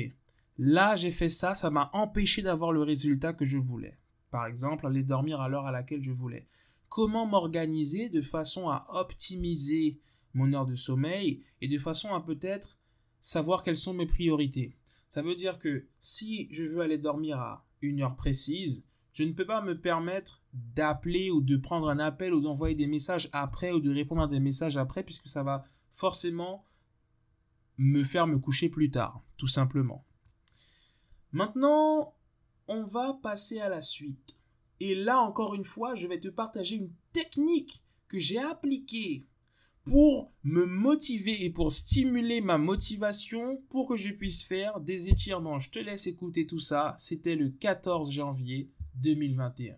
là, 0.59 0.96
j'ai 0.96 1.11
fait 1.11 1.28
ça, 1.28 1.55
ça 1.55 1.70
m'a 1.70 1.90
empêché 1.92 2.42
d'avoir 2.42 2.72
le 2.72 2.83
résultat 2.83 3.33
que 3.33 3.44
je 3.44 3.59
voulais. 3.59 3.98
Par 4.31 4.46
exemple, 4.46 4.87
aller 4.87 5.02
dormir 5.02 5.40
à 5.40 5.48
l'heure 5.48 5.66
à 5.66 5.72
laquelle 5.72 6.02
je 6.02 6.12
voulais. 6.12 6.46
Comment 6.88 7.26
m'organiser 7.26 8.09
de 8.09 8.20
façon 8.20 8.68
à 8.68 8.85
optimiser 8.88 9.98
mon 10.35 10.53
heure 10.53 10.66
de 10.66 10.75
sommeil 10.75 11.42
et 11.61 11.68
de 11.68 11.79
façon 11.79 12.14
à 12.14 12.21
peut-être 12.21 12.79
savoir 13.21 13.62
quelles 13.62 13.77
sont 13.77 13.95
mes 13.95 14.07
priorités. 14.07 14.77
Ça 15.09 15.23
veut 15.23 15.35
dire 15.35 15.59
que 15.59 15.87
si 15.99 16.49
je 16.51 16.64
veux 16.64 16.81
aller 16.81 16.99
dormir 16.99 17.38
à 17.38 17.66
une 17.83 18.01
heure 18.01 18.16
précise, 18.16 18.88
je 19.12 19.25
ne 19.25 19.33
peux 19.33 19.45
pas 19.45 19.61
me 19.61 19.79
permettre 19.79 20.42
d'appeler 20.53 21.31
ou 21.31 21.42
de 21.42 21.57
prendre 21.57 21.88
un 21.88 21.99
appel 21.99 22.33
ou 22.33 22.40
d'envoyer 22.40 22.75
des 22.75 22.87
messages 22.87 23.29
après 23.33 23.73
ou 23.73 23.81
de 23.81 23.92
répondre 23.92 24.23
à 24.23 24.29
des 24.29 24.40
messages 24.40 24.77
après 24.77 25.03
puisque 25.03 25.29
ça 25.29 25.42
va 25.42 25.62
forcément 25.90 26.64
me 27.77 28.05
faire 28.05 28.27
me 28.27 28.38
coucher 28.38 28.68
plus 28.68 28.90
tard, 28.90 29.23
tout 29.37 29.47
simplement. 29.47 30.05
Maintenant, 31.33 32.14
on 32.68 32.85
va 32.85 33.18
passer 33.23 33.61
à 33.61 33.68
la 33.68 33.81
suite. 33.81 34.38
Et 34.81 34.95
là, 34.95 35.21
encore 35.21 35.55
une 35.55 35.64
fois, 35.64 35.95
je 35.95 36.07
vais 36.07 36.21
te 36.21 36.29
partager 36.29 36.77
une 36.77 36.92
technique 37.12 37.83
que 38.09 38.18
j'ai 38.18 38.40
appliquée 38.40 39.27
pour 39.85 40.33
me 40.45 40.64
motiver 40.64 41.45
et 41.45 41.51
pour 41.51 41.73
stimuler 41.73 42.40
ma 42.40 42.59
motivation 42.59 43.62
pour 43.71 43.88
que 43.88 43.97
je 43.97 44.12
puisse 44.12 44.45
faire 44.45 44.81
des 44.81 45.09
étirements. 45.09 45.59
Je 45.59 45.71
te 45.71 45.79
laisse 45.79 46.07
écouter 46.07 46.47
tout 46.47 46.59
ça. 46.59 46.95
C'était 46.99 47.37
le 47.37 47.49
14 47.49 48.12
janvier 48.12 48.68
2021. 49.03 49.77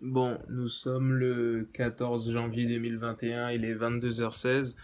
Bon, 0.00 0.38
nous 0.48 0.68
sommes 0.68 1.12
le 1.12 1.68
14 1.74 2.32
janvier 2.32 2.64
2021, 2.64 3.50
il 3.50 3.66
est 3.66 3.74
22h16. 3.74 4.74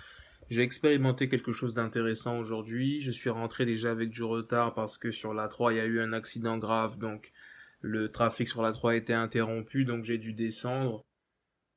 J'ai 0.50 0.60
expérimenté 0.60 1.30
quelque 1.30 1.52
chose 1.52 1.72
d'intéressant 1.72 2.38
aujourd'hui. 2.38 3.00
Je 3.00 3.10
suis 3.10 3.30
rentré 3.30 3.64
déjà 3.64 3.90
avec 3.90 4.10
du 4.10 4.22
retard 4.22 4.74
parce 4.74 4.98
que 4.98 5.10
sur 5.10 5.32
la 5.32 5.48
3, 5.48 5.72
il 5.72 5.76
y 5.76 5.80
a 5.80 5.86
eu 5.86 6.00
un 6.00 6.12
accident 6.12 6.58
grave, 6.58 6.98
donc 6.98 7.32
le 7.80 8.12
trafic 8.12 8.46
sur 8.46 8.60
la 8.60 8.72
3 8.72 8.92
a 8.92 8.94
été 8.94 9.14
interrompu, 9.14 9.86
donc 9.86 10.04
j'ai 10.04 10.18
dû 10.18 10.34
descendre. 10.34 11.05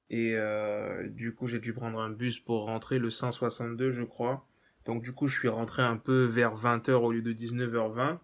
Et 0.09 0.33
euh, 0.35 1.07
du 1.07 1.33
coup, 1.33 1.47
j'ai 1.47 1.59
dû 1.59 1.73
prendre 1.73 1.99
un 1.99 2.09
bus 2.09 2.39
pour 2.39 2.65
rentrer, 2.65 2.99
le 2.99 3.09
162, 3.09 3.91
je 3.91 4.03
crois. 4.03 4.45
Donc 4.85 5.03
du 5.03 5.13
coup, 5.13 5.27
je 5.27 5.37
suis 5.37 5.47
rentré 5.47 5.83
un 5.83 5.97
peu 5.97 6.23
vers 6.23 6.55
20h 6.55 6.93
au 6.93 7.11
lieu 7.11 7.21
de 7.21 7.33
19h20. 7.33 8.17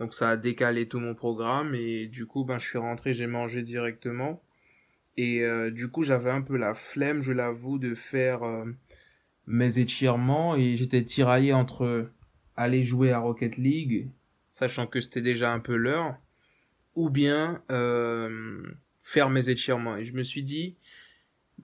Donc 0.00 0.14
ça 0.14 0.30
a 0.30 0.36
décalé 0.36 0.88
tout 0.88 0.98
mon 0.98 1.14
programme 1.14 1.74
et 1.74 2.06
du 2.06 2.26
coup, 2.26 2.44
ben, 2.44 2.58
je 2.58 2.66
suis 2.66 2.78
rentré, 2.78 3.12
j'ai 3.12 3.26
mangé 3.26 3.62
directement. 3.62 4.42
Et 5.16 5.42
euh, 5.42 5.70
du 5.70 5.88
coup, 5.88 6.02
j'avais 6.02 6.30
un 6.30 6.40
peu 6.40 6.56
la 6.56 6.74
flemme, 6.74 7.20
je 7.20 7.32
l'avoue, 7.32 7.78
de 7.78 7.94
faire 7.94 8.42
euh, 8.42 8.64
mes 9.46 9.78
étirements 9.78 10.56
et 10.56 10.76
j'étais 10.76 11.04
tiraillé 11.04 11.52
entre 11.52 12.10
aller 12.56 12.82
jouer 12.82 13.12
à 13.12 13.18
Rocket 13.18 13.56
League, 13.56 14.08
sachant 14.50 14.86
que 14.86 15.00
c'était 15.00 15.22
déjà 15.22 15.52
un 15.52 15.60
peu 15.60 15.76
l'heure, 15.76 16.16
ou 16.94 17.10
bien 17.10 17.62
euh, 17.70 18.62
faire 19.02 19.30
mes 19.30 19.48
étirements. 19.48 19.96
Et 19.96 20.04
je 20.04 20.14
me 20.14 20.22
suis 20.22 20.42
dit, 20.42 20.76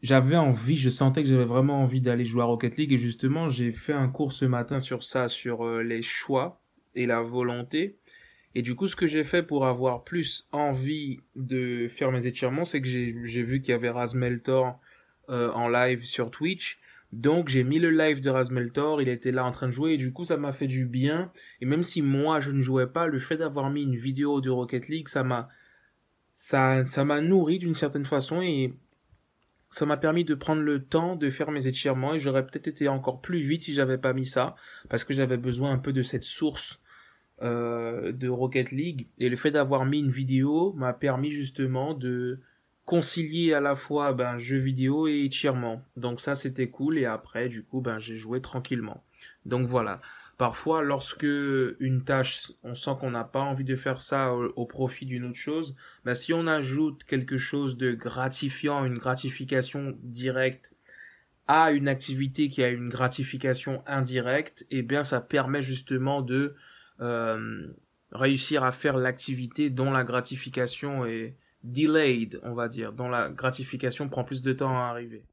j'avais 0.02 0.36
envie, 0.36 0.76
je 0.76 0.88
sentais 0.88 1.22
que 1.22 1.28
j'avais 1.28 1.44
vraiment 1.44 1.82
envie 1.82 2.00
d'aller 2.00 2.24
jouer 2.24 2.42
à 2.42 2.46
Rocket 2.46 2.76
League 2.76 2.92
et 2.92 2.98
justement 2.98 3.48
j'ai 3.48 3.72
fait 3.72 3.92
un 3.92 4.08
cours 4.08 4.32
ce 4.32 4.44
matin 4.44 4.80
sur 4.80 5.02
ça, 5.02 5.28
sur 5.28 5.64
euh, 5.64 5.82
les 5.82 6.02
choix 6.02 6.60
et 6.94 7.06
la 7.06 7.22
volonté. 7.22 7.98
Et 8.54 8.62
du 8.62 8.74
coup, 8.74 8.86
ce 8.86 8.96
que 8.96 9.06
j'ai 9.06 9.22
fait 9.22 9.42
pour 9.42 9.66
avoir 9.66 10.02
plus 10.02 10.48
envie 10.50 11.20
de 11.34 11.88
faire 11.88 12.10
mes 12.10 12.26
étirements, 12.26 12.64
c'est 12.64 12.80
que 12.80 12.88
j'ai 12.88 13.42
vu 13.42 13.60
qu'il 13.60 13.72
y 13.72 13.74
avait 13.74 13.90
Razmeltor 13.90 14.80
euh, 15.28 15.50
en 15.52 15.68
live 15.68 16.04
sur 16.04 16.30
Twitch. 16.30 16.78
Donc 17.12 17.48
j'ai 17.48 17.64
mis 17.64 17.78
le 17.78 17.90
live 17.90 18.20
de 18.20 18.30
Razmeltor, 18.30 19.00
il 19.00 19.08
était 19.08 19.30
là 19.30 19.44
en 19.44 19.52
train 19.52 19.66
de 19.66 19.72
jouer 19.72 19.92
et 19.92 19.96
du 19.96 20.12
coup 20.12 20.24
ça 20.24 20.36
m'a 20.36 20.52
fait 20.52 20.66
du 20.66 20.86
bien. 20.86 21.30
Et 21.60 21.66
même 21.66 21.82
si 21.82 22.02
moi 22.02 22.40
je 22.40 22.50
ne 22.50 22.60
jouais 22.60 22.86
pas, 22.86 23.06
le 23.06 23.18
fait 23.18 23.36
d'avoir 23.36 23.70
mis 23.70 23.82
une 23.82 23.96
vidéo 23.96 24.40
de 24.40 24.50
Rocket 24.50 24.88
League, 24.88 25.08
ça 25.08 25.22
m'a 25.22 25.48
ça 26.36 26.84
ça 26.84 27.04
m'a 27.04 27.20
nourri 27.20 27.58
d'une 27.58 27.74
certaine 27.74 28.04
façon 28.04 28.42
et 28.42 28.74
ça 29.70 29.86
m'a 29.86 29.96
permis 29.96 30.24
de 30.24 30.34
prendre 30.34 30.62
le 30.62 30.82
temps 30.82 31.16
de 31.16 31.28
faire 31.30 31.50
mes 31.50 31.66
étirements 31.66 32.14
et 32.14 32.18
j'aurais 32.18 32.46
peut-être 32.46 32.68
été 32.68 32.88
encore 32.88 33.20
plus 33.20 33.40
vite 33.40 33.62
si 33.62 33.74
j'avais 33.74 33.98
pas 33.98 34.12
mis 34.12 34.26
ça 34.26 34.54
parce 34.88 35.04
que 35.04 35.12
j'avais 35.12 35.36
besoin 35.36 35.72
un 35.72 35.78
peu 35.78 35.92
de 35.92 36.02
cette 36.02 36.22
source 36.22 36.80
euh, 37.42 38.12
de 38.12 38.28
Rocket 38.28 38.70
League. 38.70 39.08
Et 39.18 39.28
le 39.28 39.36
fait 39.36 39.50
d'avoir 39.50 39.84
mis 39.84 40.00
une 40.00 40.10
vidéo 40.10 40.72
m'a 40.74 40.92
permis 40.92 41.32
justement 41.32 41.92
de 41.94 42.40
concilier 42.84 43.52
à 43.52 43.60
la 43.60 43.74
fois 43.74 44.12
ben 44.12 44.38
jeu 44.38 44.58
vidéo 44.58 45.08
et 45.08 45.24
étirement. 45.24 45.82
Donc 45.96 46.20
ça 46.20 46.34
c'était 46.34 46.68
cool. 46.68 46.98
Et 46.98 47.04
après 47.04 47.48
du 47.48 47.62
coup 47.62 47.80
ben 47.80 47.98
j'ai 47.98 48.16
joué 48.16 48.40
tranquillement. 48.40 49.04
Donc 49.44 49.66
voilà 49.66 50.00
Parfois, 50.38 50.82
lorsque 50.82 51.22
une 51.22 52.04
tâche, 52.04 52.52
on 52.62 52.74
sent 52.74 52.90
qu'on 53.00 53.10
n'a 53.10 53.24
pas 53.24 53.40
envie 53.40 53.64
de 53.64 53.74
faire 53.74 54.02
ça 54.02 54.34
au, 54.34 54.66
profit 54.66 55.06
d'une 55.06 55.24
autre 55.24 55.38
chose, 55.38 55.74
bah, 56.04 56.14
si 56.14 56.34
on 56.34 56.46
ajoute 56.46 57.04
quelque 57.04 57.38
chose 57.38 57.78
de 57.78 57.92
gratifiant, 57.92 58.84
une 58.84 58.98
gratification 58.98 59.96
directe 60.02 60.72
à 61.48 61.70
une 61.70 61.88
activité 61.88 62.50
qui 62.50 62.62
a 62.62 62.68
une 62.68 62.90
gratification 62.90 63.82
indirecte, 63.86 64.66
eh 64.70 64.82
bien, 64.82 65.04
ça 65.04 65.22
permet 65.22 65.62
justement 65.62 66.20
de 66.20 66.54
euh, 67.00 67.68
réussir 68.12 68.62
à 68.62 68.72
faire 68.72 68.98
l'activité 68.98 69.70
dont 69.70 69.90
la 69.90 70.04
gratification 70.04 71.06
est 71.06 71.34
delayed, 71.64 72.40
on 72.42 72.52
va 72.52 72.68
dire, 72.68 72.92
dont 72.92 73.08
la 73.08 73.30
gratification 73.30 74.08
prend 74.10 74.24
plus 74.24 74.42
de 74.42 74.52
temps 74.52 74.76
à 74.76 74.88
arriver. 74.88 75.24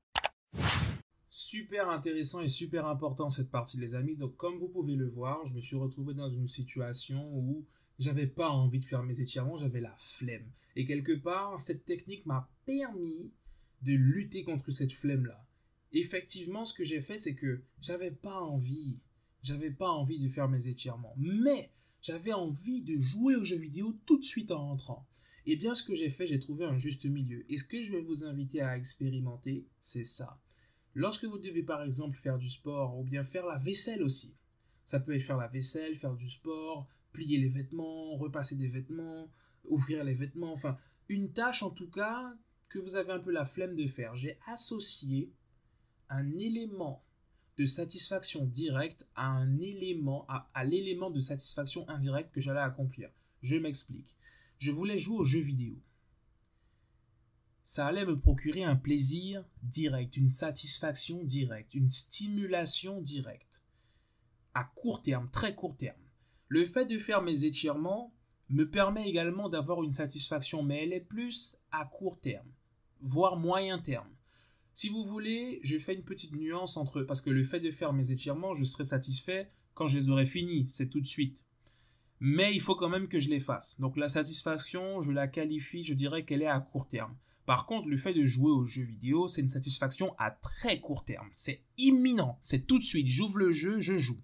Super 1.35 1.89
intéressant 1.89 2.41
et 2.41 2.47
super 2.47 2.85
important 2.85 3.31
cette 3.31 3.49
partie 3.49 3.79
les 3.79 3.95
amis. 3.95 4.15
Donc 4.15 4.37
comme 4.37 4.59
vous 4.59 4.67
pouvez 4.67 4.93
le 4.95 5.07
voir, 5.07 5.43
je 5.47 5.55
me 5.55 5.61
suis 5.61 5.75
retrouvé 5.75 6.13
dans 6.13 6.29
une 6.29 6.47
situation 6.47 7.27
où 7.35 7.65
j'avais 7.97 8.27
pas 8.27 8.49
envie 8.49 8.79
de 8.79 8.85
faire 8.85 9.01
mes 9.01 9.19
étirements, 9.19 9.57
j'avais 9.57 9.81
la 9.81 9.95
flemme. 9.97 10.45
Et 10.75 10.85
quelque 10.85 11.13
part, 11.13 11.59
cette 11.59 11.85
technique 11.85 12.27
m'a 12.27 12.47
permis 12.67 13.31
de 13.81 13.93
lutter 13.93 14.43
contre 14.43 14.69
cette 14.69 14.93
flemme-là. 14.93 15.43
Effectivement, 15.91 16.65
ce 16.65 16.73
que 16.75 16.83
j'ai 16.83 17.01
fait, 17.01 17.17
c'est 17.17 17.33
que 17.33 17.63
j'avais 17.81 18.11
pas 18.11 18.39
envie, 18.39 18.99
j'avais 19.41 19.71
pas 19.71 19.89
envie 19.89 20.19
de 20.19 20.29
faire 20.29 20.49
mes 20.49 20.67
étirements, 20.67 21.15
mais 21.17 21.71
j'avais 22.03 22.33
envie 22.33 22.83
de 22.83 22.99
jouer 22.99 23.35
aux 23.37 23.45
jeux 23.45 23.57
vidéo 23.57 23.97
tout 24.05 24.19
de 24.19 24.23
suite 24.23 24.51
en 24.51 24.67
rentrant. 24.67 25.07
Et 25.47 25.53
eh 25.53 25.55
bien, 25.55 25.73
ce 25.73 25.81
que 25.81 25.95
j'ai 25.95 26.11
fait, 26.11 26.27
j'ai 26.27 26.37
trouvé 26.37 26.65
un 26.65 26.77
juste 26.77 27.05
milieu. 27.05 27.43
Et 27.51 27.57
ce 27.57 27.63
que 27.63 27.81
je 27.81 27.91
vais 27.91 28.01
vous 28.01 28.23
inviter 28.23 28.61
à 28.61 28.77
expérimenter, 28.77 29.65
c'est 29.81 30.03
ça. 30.03 30.39
Lorsque 30.95 31.25
vous 31.25 31.39
devez 31.39 31.63
par 31.63 31.83
exemple 31.83 32.17
faire 32.17 32.37
du 32.37 32.49
sport 32.49 32.97
ou 32.97 33.03
bien 33.03 33.23
faire 33.23 33.45
la 33.45 33.57
vaisselle 33.57 34.03
aussi, 34.03 34.35
ça 34.83 34.99
peut 34.99 35.15
être 35.15 35.23
faire 35.23 35.37
la 35.37 35.47
vaisselle, 35.47 35.95
faire 35.95 36.15
du 36.15 36.29
sport, 36.29 36.87
plier 37.11 37.37
les 37.37 37.49
vêtements, 37.49 38.15
repasser 38.15 38.55
des 38.55 38.67
vêtements, 38.67 39.29
ouvrir 39.65 40.03
les 40.03 40.13
vêtements, 40.13 40.53
enfin 40.53 40.77
une 41.09 41.31
tâche 41.31 41.63
en 41.63 41.71
tout 41.71 41.89
cas 41.89 42.35
que 42.69 42.79
vous 42.79 42.95
avez 42.95 43.11
un 43.11 43.19
peu 43.19 43.31
la 43.31 43.45
flemme 43.45 43.75
de 43.75 43.87
faire. 43.87 44.15
J'ai 44.15 44.37
associé 44.47 45.31
un 46.09 46.37
élément 46.37 47.03
de 47.57 47.65
satisfaction 47.65 48.45
directe 48.45 49.05
à 49.15 49.27
un 49.27 49.59
élément, 49.59 50.25
à, 50.27 50.49
à 50.53 50.63
l'élément 50.63 51.11
de 51.11 51.19
satisfaction 51.19 51.87
indirecte 51.87 52.33
que 52.33 52.41
j'allais 52.41 52.59
accomplir. 52.59 53.09
Je 53.41 53.55
m'explique. 53.55 54.15
Je 54.57 54.71
voulais 54.71 54.97
jouer 54.97 55.17
aux 55.17 55.23
jeux 55.23 55.41
vidéo 55.41 55.75
ça 57.63 57.87
allait 57.87 58.05
me 58.05 58.19
procurer 58.19 58.63
un 58.63 58.75
plaisir 58.75 59.43
direct, 59.63 60.17
une 60.17 60.29
satisfaction 60.29 61.23
directe, 61.23 61.73
une 61.73 61.89
stimulation 61.89 63.01
directe. 63.01 63.63
À 64.53 64.65
court 64.75 65.01
terme, 65.01 65.29
très 65.31 65.55
court 65.55 65.77
terme. 65.77 65.97
Le 66.47 66.65
fait 66.65 66.85
de 66.85 66.97
faire 66.97 67.21
mes 67.21 67.45
étirements 67.45 68.13
me 68.49 68.69
permet 68.69 69.07
également 69.07 69.49
d'avoir 69.49 69.81
une 69.83 69.93
satisfaction, 69.93 70.61
mais 70.61 70.83
elle 70.83 70.93
est 70.93 70.99
plus 70.99 71.57
à 71.71 71.85
court 71.85 72.19
terme, 72.19 72.51
voire 73.01 73.37
moyen 73.37 73.79
terme. 73.79 74.09
Si 74.73 74.89
vous 74.89 75.03
voulez, 75.03 75.59
je 75.63 75.77
fais 75.77 75.93
une 75.93 76.03
petite 76.03 76.35
nuance 76.35 76.77
entre 76.77 77.03
parce 77.03 77.21
que 77.21 77.29
le 77.29 77.43
fait 77.43 77.59
de 77.59 77.71
faire 77.71 77.93
mes 77.93 78.11
étirements, 78.11 78.53
je 78.53 78.63
serai 78.63 78.83
satisfait 78.83 79.49
quand 79.73 79.87
je 79.87 79.97
les 79.97 80.09
aurai 80.09 80.25
finis, 80.25 80.67
c'est 80.67 80.89
tout 80.89 80.99
de 80.99 81.05
suite. 81.05 81.43
Mais 82.19 82.53
il 82.53 82.61
faut 82.61 82.75
quand 82.75 82.89
même 82.89 83.07
que 83.07 83.19
je 83.19 83.29
les 83.29 83.39
fasse. 83.39 83.79
Donc 83.79 83.97
la 83.97 84.07
satisfaction, 84.07 85.01
je 85.01 85.11
la 85.11 85.27
qualifie, 85.27 85.83
je 85.83 85.93
dirais 85.93 86.23
qu'elle 86.23 86.41
est 86.41 86.47
à 86.47 86.59
court 86.59 86.87
terme. 86.87 87.15
Par 87.45 87.65
contre, 87.65 87.89
le 87.89 87.97
fait 87.97 88.13
de 88.13 88.25
jouer 88.25 88.51
aux 88.51 88.65
jeux 88.65 88.83
vidéo, 88.83 89.27
c'est 89.27 89.41
une 89.41 89.49
satisfaction 89.49 90.15
à 90.17 90.31
très 90.31 90.79
court 90.79 91.03
terme. 91.03 91.27
C'est 91.31 91.61
imminent. 91.77 92.37
C'est 92.41 92.65
tout 92.65 92.79
de 92.79 92.83
suite. 92.83 93.09
J'ouvre 93.09 93.39
le 93.39 93.51
jeu, 93.51 93.81
je 93.81 93.97
joue. 93.97 94.21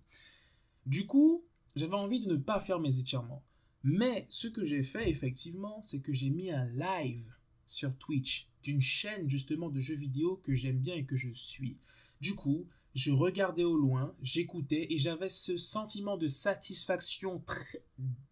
Du 0.85 1.05
coup, 1.05 1.43
j'avais 1.75 1.95
envie 1.95 2.19
de 2.19 2.27
ne 2.27 2.37
pas 2.37 2.59
faire 2.59 2.79
mes 2.79 2.99
étirements. 2.99 3.43
Mais 3.83 4.25
ce 4.29 4.47
que 4.47 4.63
j'ai 4.63 4.83
fait, 4.83 5.09
effectivement, 5.09 5.81
c'est 5.83 6.01
que 6.01 6.13
j'ai 6.13 6.29
mis 6.29 6.51
un 6.51 6.65
live 6.67 7.33
sur 7.65 7.95
Twitch 7.97 8.49
d'une 8.63 8.81
chaîne 8.81 9.29
justement 9.29 9.69
de 9.69 9.79
jeux 9.79 9.95
vidéo 9.95 10.37
que 10.43 10.55
j'aime 10.55 10.79
bien 10.79 10.95
et 10.95 11.05
que 11.05 11.15
je 11.15 11.31
suis. 11.31 11.77
Du 12.21 12.35
coup, 12.35 12.67
je 12.93 13.11
regardais 13.11 13.63
au 13.63 13.77
loin, 13.77 14.15
j'écoutais 14.21 14.87
et 14.89 14.97
j'avais 14.97 15.29
ce 15.29 15.57
sentiment 15.57 16.17
de 16.17 16.27
satisfaction 16.27 17.39
très, 17.45 17.83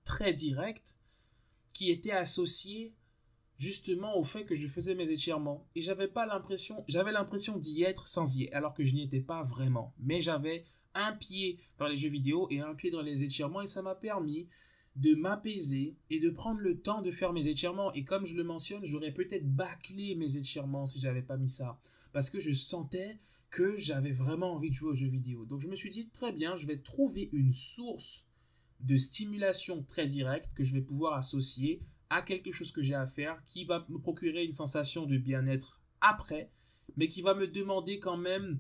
très 0.04 0.34
direct 0.34 0.96
qui 1.74 1.92
était 1.92 2.12
associé 2.12 2.96
justement 3.58 4.18
au 4.18 4.24
fait 4.24 4.46
que 4.46 4.56
je 4.56 4.68
faisais 4.68 4.96
mes 4.96 5.10
étirements. 5.10 5.68
Et 5.76 5.82
j'avais 5.82 6.08
pas 6.08 6.26
l'impression 6.26 6.84
j'avais 6.88 7.12
l'impression 7.12 7.58
d'y 7.58 7.84
être 7.84 8.08
sans 8.08 8.38
y 8.38 8.46
être 8.46 8.56
alors 8.56 8.74
que 8.74 8.84
je 8.84 8.96
n'y 8.96 9.04
étais 9.04 9.22
pas 9.22 9.44
vraiment. 9.44 9.94
Mais 10.00 10.22
j'avais 10.22 10.66
un 10.94 11.14
pied 11.14 11.60
dans 11.78 11.88
les 11.88 11.98
jeux 11.98 12.10
vidéo 12.10 12.48
et 12.50 12.62
un 12.62 12.74
pied 12.74 12.90
dans 12.90 13.02
les 13.02 13.24
étirements 13.24 13.62
et 13.62 13.68
ça 13.68 13.82
m'a 13.82 13.96
permis 13.96 14.48
de 14.96 15.14
m'apaiser 15.14 15.96
et 16.10 16.20
de 16.20 16.32
prendre 16.32 16.60
le 16.60 16.80
temps 16.80 17.04
de 17.04 17.12
faire 17.12 17.34
mes 17.34 17.48
étirements. 17.48 17.94
Et 17.94 18.04
comme 18.04 18.26
je 18.26 18.36
le 18.36 18.44
mentionne 18.44 18.86
j'aurais 18.86 19.12
peut-être 19.12 19.48
bâclé 19.48 20.16
mes 20.16 20.38
étirements 20.38 20.86
si 20.86 21.00
j'avais 21.00 21.22
pas 21.22 21.38
mis 21.38 21.50
ça. 21.50 21.80
Parce 22.14 22.30
que 22.30 22.40
je 22.40 22.52
sentais 22.52 23.20
que 23.50 23.78
j'avais 23.78 24.12
vraiment 24.12 24.54
envie 24.54 24.70
de 24.70 24.76
jouer 24.76 24.92
aux 24.92 24.96
jeux 24.96 25.08
vidéo 25.08 25.46
donc 25.46 25.62
je 25.62 25.68
me 25.68 25.76
suis 25.76 25.90
dit 25.90 26.10
très 26.10 26.32
bien 26.32 26.56
je 26.56 26.68
vais 26.68 26.78
trouver 26.78 27.30
une 27.32 27.52
source 27.52 28.28
de 28.80 28.96
stimulation 28.96 29.84
très 29.84 30.06
directe 30.06 30.50
que 30.54 30.64
je 30.64 30.74
vais 30.74 30.82
pouvoir 30.82 31.14
associer 31.14 31.82
à 32.10 32.22
quelque 32.22 32.52
chose 32.52 32.72
que 32.72 32.82
j'ai 32.82 32.94
à 32.94 33.06
faire 33.06 33.42
qui 33.46 33.66
va 33.66 33.86
me 33.90 34.00
procurer 34.00 34.46
une 34.46 34.54
sensation 34.54 35.06
de 35.06 35.18
bien-être 35.18 35.80
après, 36.02 36.52
mais 36.96 37.08
qui 37.08 37.22
va 37.22 37.34
me 37.34 37.48
demander 37.48 38.00
quand 38.00 38.18
même 38.18 38.60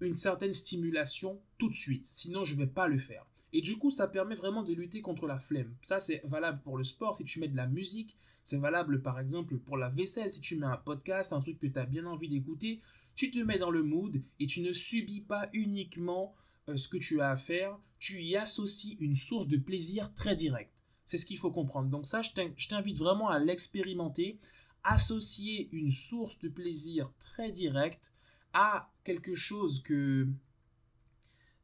une 0.00 0.14
certaine 0.14 0.52
stimulation 0.52 1.40
tout 1.58 1.68
de 1.68 1.74
suite. 1.74 2.06
Sinon, 2.10 2.44
je 2.44 2.54
ne 2.54 2.60
vais 2.60 2.66
pas 2.66 2.88
le 2.88 2.98
faire. 2.98 3.26
Et 3.52 3.60
du 3.60 3.76
coup, 3.76 3.90
ça 3.90 4.08
permet 4.08 4.34
vraiment 4.34 4.62
de 4.62 4.72
lutter 4.72 5.00
contre 5.00 5.26
la 5.26 5.38
flemme. 5.38 5.74
Ça, 5.82 6.00
c'est 6.00 6.22
valable 6.24 6.60
pour 6.62 6.76
le 6.76 6.82
sport, 6.82 7.14
si 7.14 7.24
tu 7.24 7.38
mets 7.38 7.48
de 7.48 7.56
la 7.56 7.66
musique. 7.66 8.16
C'est 8.42 8.58
valable, 8.58 9.02
par 9.02 9.20
exemple, 9.20 9.58
pour 9.58 9.76
la 9.76 9.90
vaisselle. 9.90 10.30
Si 10.30 10.40
tu 10.40 10.56
mets 10.56 10.66
un 10.66 10.76
podcast, 10.76 11.32
un 11.32 11.40
truc 11.40 11.58
que 11.58 11.66
tu 11.66 11.78
as 11.78 11.84
bien 11.84 12.06
envie 12.06 12.28
d'écouter, 12.28 12.80
tu 13.14 13.30
te 13.30 13.38
mets 13.38 13.58
dans 13.58 13.70
le 13.70 13.82
mood 13.82 14.22
et 14.40 14.46
tu 14.46 14.62
ne 14.62 14.72
subis 14.72 15.20
pas 15.20 15.48
uniquement 15.52 16.34
euh, 16.68 16.76
ce 16.76 16.88
que 16.88 16.96
tu 16.96 17.20
as 17.20 17.30
à 17.30 17.36
faire, 17.36 17.78
tu 17.98 18.22
y 18.22 18.36
associes 18.36 18.96
une 19.00 19.14
source 19.14 19.48
de 19.48 19.56
plaisir 19.56 20.12
très 20.14 20.34
directe. 20.34 20.82
C'est 21.04 21.16
ce 21.16 21.26
qu'il 21.26 21.38
faut 21.38 21.50
comprendre. 21.50 21.88
Donc 21.88 22.06
ça, 22.06 22.22
je 22.22 22.30
t'invite 22.68 22.98
vraiment 22.98 23.28
à 23.28 23.38
l'expérimenter. 23.38 24.38
Associer 24.84 25.68
une 25.72 25.90
source 25.90 26.40
de 26.40 26.48
plaisir 26.48 27.12
très 27.18 27.52
directe 27.52 28.12
à 28.52 28.90
quelque 29.04 29.34
chose 29.34 29.82
que... 29.82 30.28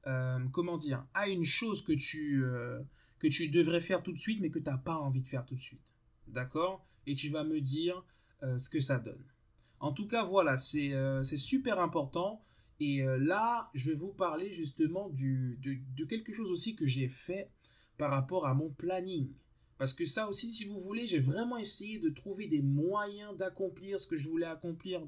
Euh, 0.06 0.38
comment 0.52 0.76
dire 0.76 1.04
À 1.14 1.28
une 1.28 1.44
chose 1.44 1.82
que 1.82 1.92
tu, 1.92 2.44
euh, 2.44 2.80
que 3.18 3.26
tu 3.26 3.48
devrais 3.48 3.80
faire 3.80 4.02
tout 4.02 4.12
de 4.12 4.18
suite, 4.18 4.40
mais 4.40 4.50
que 4.50 4.58
tu 4.58 4.70
n'as 4.70 4.78
pas 4.78 4.96
envie 4.96 5.22
de 5.22 5.28
faire 5.28 5.44
tout 5.44 5.54
de 5.54 5.60
suite. 5.60 5.94
D'accord? 6.28 6.86
Et 7.06 7.14
tu 7.14 7.30
vas 7.30 7.42
me 7.42 7.60
dire 7.60 8.04
ce 8.56 8.70
que 8.70 8.78
ça 8.78 8.98
donne. 9.00 9.24
En 9.80 9.92
tout 9.92 10.06
cas, 10.06 10.22
voilà, 10.22 10.56
c'est 10.56 11.22
super 11.36 11.80
important. 11.80 12.42
Et 12.80 13.02
euh, 13.02 13.18
là, 13.18 13.70
je 13.74 13.90
vais 13.90 13.96
vous 13.96 14.12
parler 14.12 14.52
justement 14.52 15.10
de, 15.10 16.04
quelque 16.04 16.32
chose 16.32 16.50
aussi 16.50 16.76
que 16.76 16.86
j'ai 16.86 17.08
fait 17.08 17.50
par 17.96 18.10
rapport 18.10 18.46
à 18.46 18.54
mon 18.54 18.70
planning. 18.70 19.32
Parce 19.78 19.92
que 19.92 20.04
ça 20.04 20.28
aussi, 20.28 20.48
si 20.48 20.64
vous 20.64 20.78
voulez, 20.78 21.06
j'ai 21.06 21.20
vraiment 21.20 21.56
essayé 21.56 21.98
de 21.98 22.08
trouver 22.08 22.48
des 22.48 22.62
moyens 22.62 23.36
d'accomplir 23.36 23.98
ce 23.98 24.08
que 24.08 24.16
je 24.16 24.28
voulais 24.28 24.46
accomplir 24.46 25.00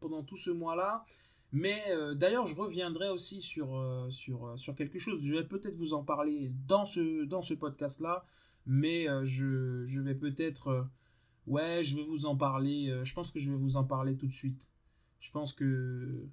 pendant 0.00 0.22
tout 0.22 0.36
ce 0.36 0.50
mois-là. 0.50 1.04
Mais 1.52 1.82
euh, 1.88 2.14
d'ailleurs, 2.14 2.46
je 2.46 2.54
reviendrai 2.54 3.08
aussi 3.08 3.40
sur, 3.40 3.74
euh, 3.76 4.08
quelque 4.76 4.98
chose. 4.98 5.22
Je 5.24 5.34
vais 5.34 5.44
peut-être 5.44 5.76
vous 5.76 5.94
en 5.94 6.04
parler 6.04 6.52
dans 6.68 6.84
ce, 6.84 7.24
dans 7.24 7.42
ce 7.42 7.54
podcast-là. 7.54 8.24
Mais 8.66 9.06
je 9.24 10.00
vais 10.00 10.14
peut-être... 10.14 10.86
ouais, 11.46 11.82
je 11.84 11.96
vais 11.96 12.04
vous 12.04 12.26
en 12.26 12.36
parler. 12.36 13.00
je 13.04 13.14
pense 13.14 13.30
que 13.30 13.38
je 13.38 13.50
vais 13.50 13.58
vous 13.58 13.76
en 13.76 13.84
parler 13.84 14.16
tout 14.16 14.26
de 14.26 14.32
suite. 14.32 14.70
Je 15.20 15.30
pense 15.30 15.52
que 15.52 16.28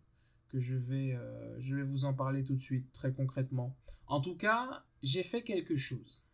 que 0.48 0.60
je 0.60 0.76
vais, 0.76 1.14
euh, 1.14 1.60
je 1.60 1.76
vais 1.76 1.84
vous 1.84 2.06
en 2.06 2.14
parler 2.14 2.44
tout 2.44 2.54
de 2.54 2.60
suite, 2.60 2.92
très 2.92 3.12
concrètement. 3.12 3.76
En 4.08 4.22
tout 4.22 4.36
cas, 4.36 4.84
j'ai 5.04 5.24
fait 5.24 5.44
quelque 5.44 5.76
chose. 5.76 6.28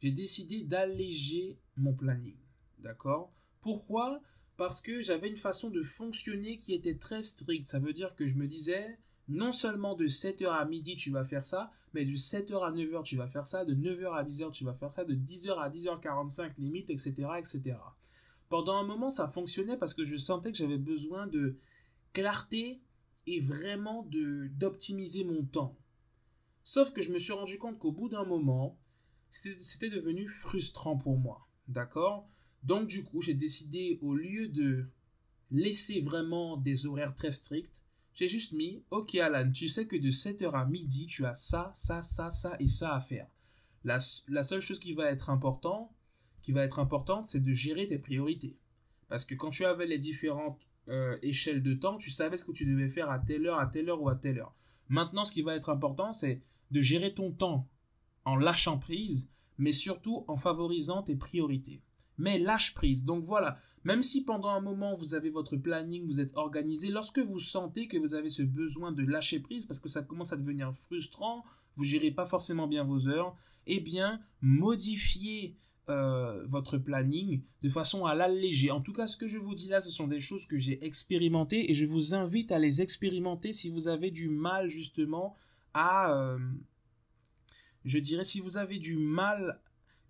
J'ai 0.00 0.12
décidé 0.12 0.64
d'alléger 0.64 1.58
mon 1.76 1.94
planning. 1.94 2.36
D'accord? 2.78 3.32
Pourquoi? 3.60 4.20
Parce 4.56 4.80
que 4.80 5.00
j'avais 5.00 5.28
une 5.28 5.36
façon 5.36 5.70
de 5.70 5.82
fonctionner 5.82 6.58
qui 6.58 6.74
était 6.74 6.96
très 6.96 7.22
stricte. 7.22 7.66
Ça 7.66 7.80
veut 7.80 7.92
dire 7.92 8.14
que 8.14 8.26
je 8.26 8.36
me 8.36 8.46
disais, 8.46 8.98
non 9.28 9.52
seulement 9.52 9.94
de 9.94 10.06
7h 10.06 10.48
à 10.48 10.64
midi 10.64 10.96
tu 10.96 11.10
vas 11.10 11.24
faire 11.24 11.44
ça, 11.44 11.72
mais 11.92 12.04
de 12.04 12.14
7h 12.14 12.64
à 12.64 12.72
9h 12.72 13.02
tu 13.04 13.16
vas 13.16 13.28
faire 13.28 13.46
ça, 13.46 13.64
de 13.64 13.74
9h 13.74 14.12
à 14.14 14.24
10h 14.24 14.50
tu 14.50 14.64
vas 14.64 14.74
faire 14.74 14.92
ça, 14.92 15.04
de 15.04 15.14
10h 15.14 15.58
à 15.58 15.70
10h45 15.70 16.52
limite, 16.58 16.90
etc., 16.90 17.14
etc. 17.38 17.76
Pendant 18.48 18.76
un 18.76 18.84
moment, 18.84 19.10
ça 19.10 19.28
fonctionnait 19.28 19.76
parce 19.76 19.94
que 19.94 20.04
je 20.04 20.16
sentais 20.16 20.52
que 20.52 20.58
j'avais 20.58 20.78
besoin 20.78 21.26
de 21.26 21.56
clarté 22.12 22.80
et 23.26 23.40
vraiment 23.40 24.06
d'optimiser 24.10 25.24
mon 25.24 25.44
temps. 25.44 25.76
Sauf 26.62 26.92
que 26.92 27.00
je 27.00 27.12
me 27.12 27.18
suis 27.18 27.32
rendu 27.32 27.58
compte 27.58 27.78
qu'au 27.78 27.92
bout 27.92 28.08
d'un 28.08 28.24
moment, 28.24 28.78
c'était 29.28 29.90
devenu 29.90 30.28
frustrant 30.28 30.96
pour 30.96 31.18
moi. 31.18 31.48
D'accord? 31.68 32.28
Donc 32.62 32.88
du 32.88 33.04
coup, 33.04 33.20
j'ai 33.20 33.34
décidé, 33.34 33.98
au 34.02 34.14
lieu 34.14 34.48
de 34.48 34.88
laisser 35.50 36.00
vraiment 36.00 36.56
des 36.56 36.86
horaires 36.86 37.14
très 37.14 37.32
stricts, 37.32 37.83
j'ai 38.14 38.28
juste 38.28 38.52
mis, 38.52 38.82
ok 38.90 39.16
Alan, 39.16 39.50
tu 39.50 39.68
sais 39.68 39.86
que 39.86 39.96
de 39.96 40.10
7h 40.10 40.52
à 40.52 40.64
midi, 40.64 41.06
tu 41.06 41.26
as 41.26 41.34
ça, 41.34 41.70
ça, 41.74 42.02
ça, 42.02 42.30
ça 42.30 42.56
et 42.60 42.68
ça 42.68 42.94
à 42.94 43.00
faire. 43.00 43.26
La, 43.84 43.98
seule 43.98 44.60
chose 44.60 44.78
qui 44.78 44.94
va 44.94 45.10
être 45.10 45.30
important, 45.30 45.92
qui 46.42 46.52
va 46.52 46.64
être 46.64 46.78
importante, 46.78 47.26
c'est 47.26 47.40
de 47.40 47.52
gérer 47.52 47.86
tes 47.86 47.98
priorités. 47.98 48.56
Parce 49.08 49.24
que 49.24 49.34
quand 49.34 49.50
tu 49.50 49.64
avais 49.64 49.86
les 49.86 49.98
différentes 49.98 50.66
euh, 50.88 51.18
échelle 51.22 51.62
de 51.62 51.74
temps, 51.74 51.98
tu 51.98 52.10
savais 52.10 52.36
ce 52.36 52.44
que 52.44 52.52
tu 52.52 52.64
devais 52.64 52.88
faire 52.88 53.10
à 53.10 53.18
telle 53.18 53.46
heure, 53.46 53.58
à 53.58 53.66
telle 53.66 53.90
heure 53.90 54.00
ou 54.00 54.08
à 54.08 54.14
telle 54.14 54.38
heure. 54.38 54.54
Maintenant, 54.88 55.24
ce 55.24 55.32
qui 55.32 55.42
va 55.42 55.54
être 55.54 55.68
important, 55.68 56.12
c'est 56.12 56.40
de 56.70 56.80
gérer 56.80 57.12
ton 57.12 57.30
temps 57.30 57.68
en 58.24 58.36
lâchant 58.36 58.78
prise, 58.78 59.32
mais 59.58 59.72
surtout 59.72 60.24
en 60.28 60.36
favorisant 60.36 61.02
tes 61.02 61.16
priorités. 61.16 61.82
Mais 62.18 62.38
lâche 62.38 62.74
prise. 62.74 63.04
Donc 63.04 63.24
voilà, 63.24 63.58
même 63.84 64.02
si 64.02 64.24
pendant 64.24 64.48
un 64.48 64.60
moment 64.60 64.94
vous 64.94 65.14
avez 65.14 65.30
votre 65.30 65.56
planning, 65.56 66.06
vous 66.06 66.20
êtes 66.20 66.36
organisé, 66.36 66.88
lorsque 66.88 67.18
vous 67.18 67.38
sentez 67.38 67.86
que 67.88 67.98
vous 67.98 68.14
avez 68.14 68.28
ce 68.28 68.42
besoin 68.42 68.92
de 68.92 69.04
lâcher 69.04 69.40
prise 69.40 69.66
parce 69.66 69.78
que 69.78 69.88
ça 69.88 70.02
commence 70.02 70.32
à 70.32 70.36
devenir 70.36 70.72
frustrant, 70.74 71.44
vous 71.76 71.84
gérez 71.84 72.10
pas 72.10 72.26
forcément 72.26 72.66
bien 72.66 72.84
vos 72.84 73.08
heures, 73.08 73.36
eh 73.66 73.80
bien, 73.80 74.20
modifiez 74.40 75.56
euh, 75.90 76.46
votre 76.46 76.78
planning 76.78 77.42
de 77.62 77.68
façon 77.68 78.06
à 78.06 78.14
l'alléger. 78.14 78.70
En 78.70 78.80
tout 78.80 78.94
cas, 78.94 79.06
ce 79.06 79.18
que 79.18 79.28
je 79.28 79.38
vous 79.38 79.54
dis 79.54 79.68
là, 79.68 79.82
ce 79.82 79.90
sont 79.90 80.06
des 80.06 80.20
choses 80.20 80.46
que 80.46 80.56
j'ai 80.56 80.82
expérimentées 80.82 81.70
et 81.70 81.74
je 81.74 81.84
vous 81.84 82.14
invite 82.14 82.52
à 82.52 82.58
les 82.58 82.80
expérimenter 82.80 83.52
si 83.52 83.68
vous 83.68 83.86
avez 83.88 84.10
du 84.10 84.30
mal 84.30 84.68
justement 84.68 85.36
à... 85.74 86.14
Euh, 86.14 86.38
je 87.84 87.98
dirais 87.98 88.24
si 88.24 88.40
vous 88.40 88.56
avez 88.56 88.78
du 88.78 88.96
mal 88.96 89.60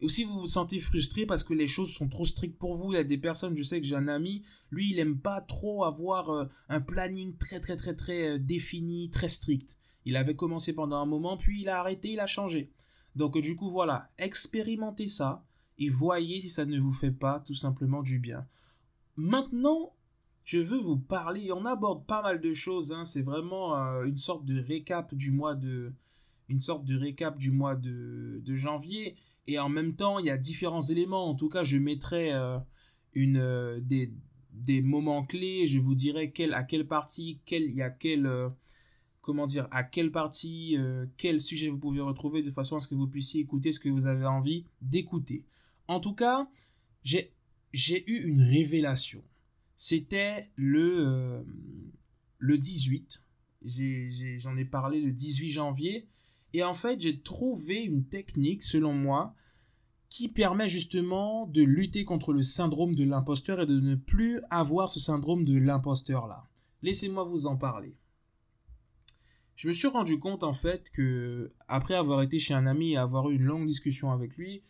ou 0.03 0.09
si 0.09 0.25
vous 0.25 0.41
vous 0.41 0.47
sentez 0.47 0.81
frustré 0.81 1.27
parce 1.27 1.43
que 1.43 1.55
les 1.55 1.67
choses 1.67 1.93
sont 1.93 2.09
trop 2.09 2.25
strictes 2.25 2.59
pour 2.59 2.75
vous, 2.75 2.93
il 2.93 2.97
y 2.97 2.99
a 2.99 3.05
des 3.05 3.19
personnes, 3.19 3.57
je 3.57 3.63
sais 3.63 3.81
que 3.81 3.87
j'ai 3.87 3.97
un 3.97 4.09
ami, 4.09 4.43
lui 4.71 4.91
il 4.91 4.99
aime 4.99 5.19
pas 5.19 5.41
trop 5.41 5.85
avoir 5.85 6.31
euh, 6.31 6.45
un 6.69 6.81
planning 6.81 7.37
très 7.39 7.61
très 7.61 7.77
très 7.77 7.95
très 7.95 8.39
défini, 8.39 9.11
très 9.11 9.29
strict. 9.29 9.79
Il 10.05 10.17
avait 10.17 10.37
commencé 10.37 10.75
pendant 10.75 10.99
un 10.99 11.07
moment, 11.07 11.37
puis 11.37 11.63
il 11.63 11.69
a 11.69 11.81
arrêté, 11.81 12.13
il 12.13 12.21
a 12.21 12.27
changé. 12.27 12.73
Donc 13.17 13.39
du 13.41 13.57
coup 13.57 13.71
voilà, 13.71 14.11
expérimentez 14.19 15.07
ça 15.07 15.45
et 15.79 15.89
voyez 15.89 16.41
si 16.41 16.49
ça 16.49 16.65
ne 16.65 16.79
vous 16.79 16.93
fait 16.93 17.11
pas 17.11 17.41
tout 17.41 17.55
simplement 17.55 18.03
du 18.03 18.19
bien. 18.19 18.47
Maintenant, 19.17 19.95
je 20.45 20.59
veux 20.59 20.79
vous 20.79 20.99
parler, 20.99 21.53
on 21.53 21.65
aborde 21.65 22.07
pas 22.07 22.23
mal 22.23 22.41
de 22.41 22.53
choses, 22.53 22.93
hein. 22.93 23.05
c'est 23.05 23.23
vraiment 23.23 23.77
euh, 23.77 24.05
une 24.05 24.17
sorte 24.17 24.45
de 24.45 24.61
récap 24.61 25.15
du 25.15 25.31
mois 25.31 25.55
de 25.55 25.93
une 26.49 26.61
sorte 26.61 26.85
de 26.85 26.97
récap 26.97 27.39
du 27.39 27.51
mois 27.51 27.75
de, 27.75 28.43
janvier 28.49 29.17
et 29.47 29.59
en 29.59 29.69
même 29.69 29.95
temps 29.97 30.19
il 30.19 30.27
y 30.27 30.31
a 30.31 30.37
différents 30.37 30.81
éléments, 30.81 31.29
en 31.29 31.35
tout 31.35 31.49
cas 31.49 31.65
je 31.65 31.77
mettrai 31.77 32.33
euh, 32.33 32.59
une, 33.13 33.39
euh, 33.39 33.81
des, 33.81 34.13
des, 34.53 34.83
moments 34.83 35.25
clés, 35.25 35.67
je 35.67 35.79
vous 35.79 35.95
dirai 35.95 36.33
à 36.53 36.63
quelle 36.63 36.87
partie, 36.87 37.41
quel, 37.45 37.65
il 37.65 37.75
y 37.75 37.83
a 37.83 37.91
quel, 37.91 38.31
comment 39.21 39.47
dire, 39.47 39.69
à 39.71 39.85
quelle 39.85 40.13
partie, 40.13 40.77
quel 41.17 41.41
sujet 41.41 41.69
vous 41.69 41.79
pouvez 41.79 42.01
retrouver 42.01 42.43
de 42.43 42.51
façon 42.51 42.77
à 42.77 42.81
ce 42.81 42.89
que 42.89 42.95
vous 42.95 43.09
puissiez 43.09 43.41
écouter 43.41 43.73
ce 43.73 43.81
que 43.81 43.89
vous 43.89 44.07
avez 44.07 44.27
envie 44.27 44.67
d'écouter. 44.81 45.45
En 45.89 46.01
tout 46.01 46.15
cas, 46.15 46.49
j'ai 47.03 48.11
eu 48.11 48.29
une 48.29 48.43
révélation. 48.43 49.23
C'était 49.77 50.45
le, 50.57 51.07
euh, 51.07 51.43
le 52.39 52.59
18. 52.59 53.27
J'en 54.39 54.57
ai, 54.57 54.65
parlé 54.65 55.01
le 55.01 55.11
18 55.11 55.51
janvier. 55.51 56.07
Et 56.55 56.63
en 56.63 56.73
fait, 56.73 57.01
j'ai 57.01 57.21
trouvé 57.21 57.83
une 57.83 58.05
technique, 58.05 58.63
selon 58.63 58.95
moi, 58.95 59.35
qui 60.09 60.29
permet 60.29 60.69
justement 60.69 61.49
de 61.49 61.63
lutter 61.63 62.05
contre 62.05 62.33
le 62.33 62.43
syndrome 62.43 62.95
de 62.95 63.03
l'imposteur 63.03 63.61
et 63.61 63.67
de 63.67 63.81
ne 63.81 63.97
plus 63.97 64.41
avoir 64.51 64.89
ce 64.89 65.01
syndrome 65.01 65.45
de 65.45 65.59
l'imposteur-là. 65.59 66.45
Laissez-moi 66.83 67.25
vous 67.25 67.47
en 67.47 67.57
parler. 67.57 67.97
Je 69.57 69.67
me 69.67 69.73
suis 69.73 69.89
rendu 69.89 70.21
compte 70.21 70.45
en 70.45 70.53
fait 70.53 70.91
que, 70.91 71.51
après 71.67 71.95
avoir 71.95 72.23
été 72.23 72.39
chez 72.39 72.55
un 72.55 72.67
ami 72.67 72.93
et 72.93 72.97
avoir 72.97 73.31
eu 73.31 73.35
une 73.35 73.43
longue 73.43 73.67
discussion 73.67 74.13
avec 74.13 74.37
lui, 74.37 74.63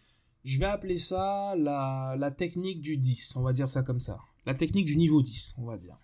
je 0.42 0.58
vais 0.58 0.66
appeler 0.66 0.96
ça 0.96 1.54
la, 1.56 2.16
la 2.18 2.30
technique 2.30 2.80
du 2.80 2.96
10, 2.96 3.36
on 3.36 3.42
va 3.42 3.52
dire 3.52 3.68
ça 3.68 3.82
comme 3.82 4.00
ça. 4.00 4.20
La 4.46 4.54
technique 4.54 4.86
du 4.86 4.96
niveau 4.96 5.20
10, 5.20 5.56
on 5.58 5.66
va 5.66 5.76
dire. 5.76 5.98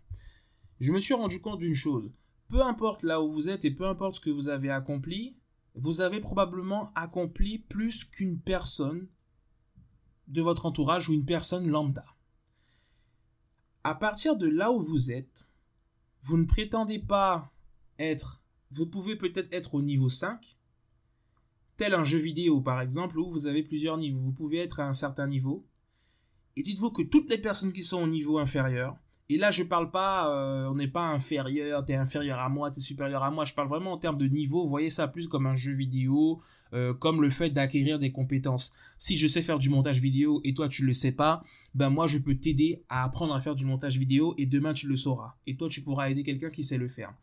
Je 0.78 0.92
me 0.92 0.98
suis 0.98 1.14
rendu 1.14 1.40
compte 1.40 1.60
d'une 1.60 1.74
chose. 1.74 2.10
Peu 2.48 2.60
importe 2.62 3.02
là 3.02 3.22
où 3.22 3.30
vous 3.30 3.48
êtes 3.48 3.64
et 3.64 3.70
peu 3.70 3.86
importe 3.86 4.16
ce 4.16 4.20
que 4.20 4.30
vous 4.30 4.48
avez 4.48 4.70
accompli, 4.70 5.39
vous 5.74 6.00
avez 6.00 6.20
probablement 6.20 6.92
accompli 6.94 7.58
plus 7.58 8.04
qu'une 8.04 8.40
personne 8.40 9.08
de 10.28 10.42
votre 10.42 10.66
entourage 10.66 11.08
ou 11.08 11.14
une 11.14 11.24
personne 11.24 11.68
lambda. 11.68 12.04
À 13.82 13.94
partir 13.94 14.36
de 14.36 14.46
là 14.46 14.70
où 14.72 14.80
vous 14.82 15.10
êtes, 15.10 15.50
vous 16.22 16.36
ne 16.36 16.44
prétendez 16.44 16.98
pas 16.98 17.52
être, 17.98 18.42
vous 18.70 18.86
pouvez 18.86 19.16
peut-être 19.16 19.52
être 19.52 19.74
au 19.74 19.82
niveau 19.82 20.08
5, 20.08 20.56
tel 21.76 21.94
un 21.94 22.04
jeu 22.04 22.18
vidéo 22.18 22.60
par 22.60 22.80
exemple 22.80 23.18
où 23.18 23.30
vous 23.30 23.46
avez 23.46 23.62
plusieurs 23.62 23.96
niveaux. 23.96 24.20
Vous 24.20 24.32
pouvez 24.32 24.58
être 24.58 24.80
à 24.80 24.86
un 24.86 24.92
certain 24.92 25.26
niveau. 25.26 25.66
Et 26.56 26.62
dites-vous 26.62 26.90
que 26.90 27.02
toutes 27.02 27.30
les 27.30 27.38
personnes 27.38 27.72
qui 27.72 27.82
sont 27.82 28.02
au 28.02 28.06
niveau 28.06 28.38
inférieur, 28.38 28.98
et 29.30 29.38
là 29.38 29.50
je 29.50 29.62
parle 29.62 29.90
pas, 29.90 30.28
euh, 30.28 30.66
on 30.66 30.74
n'est 30.74 30.88
pas 30.88 31.06
inférieur, 31.06 31.84
t'es 31.84 31.94
inférieur 31.94 32.40
à 32.40 32.48
moi, 32.48 32.70
t'es 32.70 32.80
supérieur 32.80 33.22
à 33.22 33.30
moi, 33.30 33.44
je 33.44 33.54
parle 33.54 33.68
vraiment 33.68 33.92
en 33.92 33.96
termes 33.96 34.18
de 34.18 34.26
niveau, 34.26 34.66
voyez 34.66 34.90
ça 34.90 35.06
plus 35.06 35.28
comme 35.28 35.46
un 35.46 35.54
jeu 35.54 35.72
vidéo, 35.72 36.40
euh, 36.72 36.92
comme 36.92 37.22
le 37.22 37.30
fait 37.30 37.50
d'acquérir 37.50 38.00
des 38.00 38.10
compétences. 38.10 38.74
Si 38.98 39.16
je 39.16 39.28
sais 39.28 39.40
faire 39.40 39.58
du 39.58 39.70
montage 39.70 40.00
vidéo 40.00 40.40
et 40.42 40.52
toi 40.52 40.66
tu 40.66 40.84
le 40.84 40.92
sais 40.92 41.12
pas, 41.12 41.44
ben 41.74 41.90
moi 41.90 42.08
je 42.08 42.18
peux 42.18 42.34
t'aider 42.34 42.82
à 42.88 43.04
apprendre 43.04 43.32
à 43.32 43.40
faire 43.40 43.54
du 43.54 43.64
montage 43.64 43.96
vidéo 43.98 44.34
et 44.36 44.46
demain 44.46 44.74
tu 44.74 44.88
le 44.88 44.96
sauras. 44.96 45.36
Et 45.46 45.56
toi 45.56 45.68
tu 45.68 45.82
pourras 45.82 46.10
aider 46.10 46.24
quelqu'un 46.24 46.50
qui 46.50 46.64
sait 46.64 46.78
le 46.78 46.88
faire. 46.88 47.14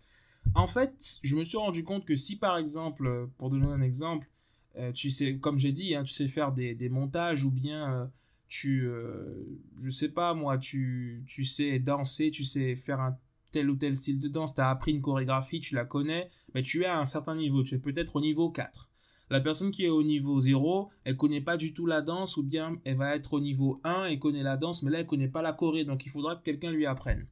En 0.56 0.66
fait, 0.66 1.20
je 1.24 1.36
me 1.36 1.44
suis 1.44 1.58
rendu 1.58 1.84
compte 1.84 2.06
que 2.06 2.16
si 2.16 2.38
par 2.38 2.58
exemple, 2.58 3.28
pour 3.38 3.50
donner 3.50 3.68
un 3.68 3.82
exemple, 3.82 4.30
euh, 4.78 4.94
tu 4.94 5.10
sais, 5.10 5.38
comme 5.38 5.58
j'ai 5.58 5.74
dit, 5.74 5.94
hein, 5.94 6.04
tu 6.04 6.14
sais 6.14 6.28
faire 6.28 6.54
des, 6.54 6.90
montages 6.90 7.44
ou 7.44 7.52
bien 7.52 8.10
tu, 8.48 8.88
euh, 8.88 9.46
je 9.82 9.90
sais 9.90 10.12
pas 10.12 10.34
moi, 10.34 10.58
tu, 10.58 11.24
tu 11.28 11.46
sais 11.46 11.80
danser, 11.80 12.32
tu 12.32 12.44
sais 12.44 12.76
faire 12.76 13.00
un 13.00 13.18
tel 13.52 13.70
ou 13.70 13.76
tel 13.76 13.96
style 13.96 14.20
de 14.20 14.28
danse, 14.28 14.56
tu 14.56 14.62
as 14.62 14.70
appris 14.70 14.92
une 14.92 15.02
chorégraphie, 15.02 15.60
tu 15.60 15.76
la 15.76 15.86
connais, 15.86 16.30
mais 16.54 16.64
tu 16.64 16.82
es 16.82 16.86
à 16.86 17.00
un 17.00 17.06
certain 17.06 17.36
niveau, 17.36 17.64
tu 17.64 17.76
es 17.76 17.80
peut-être 17.80 18.16
au 18.16 18.22
niveau 18.22 18.50
4. 18.50 18.90
La 19.30 19.42
personne 19.42 19.72
qui 19.72 19.84
est 19.86 19.90
au 19.90 20.04
niveau 20.04 20.40
0, 20.40 20.90
elle 21.04 21.18
connaît 21.18 21.42
pas 21.42 21.58
du 21.58 21.74
tout 21.74 21.86
la 21.86 22.02
danse 22.02 22.38
ou 22.38 22.44
bien 22.44 22.80
elle 22.86 22.98
va 22.98 23.16
être 23.16 23.34
au 23.34 23.42
niveau 23.42 23.82
1 23.84 24.06
et 24.06 24.20
connaît 24.20 24.44
la 24.44 24.56
danse, 24.56 24.84
mais 24.84 24.92
là 24.92 25.00
elle 25.00 25.06
connaît 25.06 25.28
pas 25.28 25.42
la 25.42 25.54
choré, 25.54 25.84
donc 25.84 26.06
il 26.06 26.10
faudra 26.10 26.38
que 26.38 26.44
quelqu'un 26.44 26.72
lui 26.72 26.86
apprenne. 26.86 27.28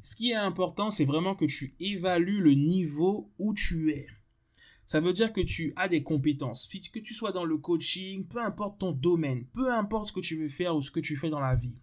Ce 0.00 0.16
qui 0.16 0.32
est 0.32 0.36
important, 0.36 0.90
c'est 0.90 1.04
vraiment 1.04 1.36
que 1.36 1.44
tu 1.44 1.76
évalues 1.78 2.40
le 2.40 2.54
niveau 2.54 3.30
où 3.38 3.54
tu 3.54 3.90
es. 3.90 4.06
Ça 4.86 5.00
veut 5.00 5.12
dire 5.12 5.32
que 5.32 5.40
tu 5.40 5.72
as 5.76 5.88
des 5.88 6.02
compétences. 6.02 6.68
Que 6.68 6.98
tu 6.98 7.14
sois 7.14 7.32
dans 7.32 7.44
le 7.44 7.56
coaching, 7.56 8.26
peu 8.26 8.40
importe 8.40 8.80
ton 8.80 8.92
domaine, 8.92 9.44
peu 9.52 9.72
importe 9.72 10.08
ce 10.08 10.12
que 10.12 10.20
tu 10.20 10.36
veux 10.36 10.48
faire 10.48 10.76
ou 10.76 10.82
ce 10.82 10.90
que 10.90 11.00
tu 11.00 11.16
fais 11.16 11.30
dans 11.30 11.40
la 11.40 11.54
vie. 11.54 11.78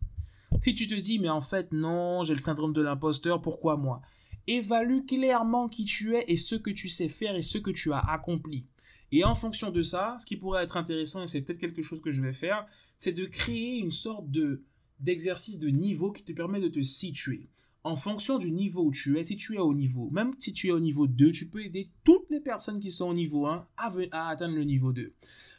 Si 0.59 0.73
tu 0.73 0.87
te 0.87 0.95
dis, 0.95 1.19
mais 1.19 1.29
en 1.29 1.41
fait, 1.41 1.71
non, 1.71 2.23
j'ai 2.23 2.33
le 2.33 2.39
syndrome 2.39 2.73
de 2.73 2.81
l'imposteur, 2.81 3.41
pourquoi 3.41 3.77
moi? 3.77 4.01
Évalue 4.47 5.05
clairement 5.05 5.69
qui 5.69 5.85
tu 5.85 6.15
es 6.15 6.25
et 6.27 6.37
ce 6.37 6.55
que 6.55 6.71
tu 6.71 6.89
sais 6.89 7.07
faire 7.07 7.35
et 7.35 7.41
ce 7.41 7.57
que 7.57 7.71
tu 7.71 7.93
as 7.93 7.99
accompli. 7.99 8.65
Et 9.11 9.23
en 9.23 9.35
fonction 9.35 9.71
de 9.71 9.81
ça, 9.81 10.17
ce 10.19 10.25
qui 10.25 10.37
pourrait 10.37 10.63
être 10.63 10.77
intéressant, 10.77 11.23
et 11.23 11.27
c'est 11.27 11.41
peut-être 11.41 11.59
quelque 11.59 11.81
chose 11.81 12.01
que 12.01 12.11
je 12.11 12.21
vais 12.21 12.33
faire, 12.33 12.65
c'est 12.97 13.13
de 13.13 13.25
créer 13.25 13.77
une 13.77 13.91
sorte 13.91 14.29
de 14.29 14.63
d'exercice 14.99 15.59
de 15.59 15.69
niveau 15.69 16.11
qui 16.11 16.23
te 16.23 16.33
permet 16.33 16.59
de 16.59 16.67
te 16.67 16.81
situer 16.81 17.47
en 17.84 17.95
fonction 17.95 18.38
du 18.38 18.51
niveau 18.51 18.86
où 18.86 18.91
tu 18.91 19.17
es, 19.17 19.23
si 19.23 19.38
tu 19.38 19.55
es 19.55 19.59
au 19.59 19.73
niveau, 19.73 20.09
même 20.11 20.34
si 20.38 20.53
tu 20.53 20.67
es 20.67 20.71
au 20.71 20.80
niveau 20.80 21.07
2, 21.07 21.32
tu 21.32 21.47
peux 21.47 21.63
aider 21.63 21.89
toutes 22.03 22.30
les 22.30 22.41
personnes 22.41 22.80
qui 22.80 22.91
sont 22.91 23.09
au 23.09 23.13
niveau 23.13 23.47
1 23.47 23.67
à, 23.77 24.30
atteindre 24.30 24.55
le 24.55 24.63
niveau 24.63 24.91
2. 24.91 25.13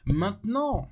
Maintenant, 0.07 0.89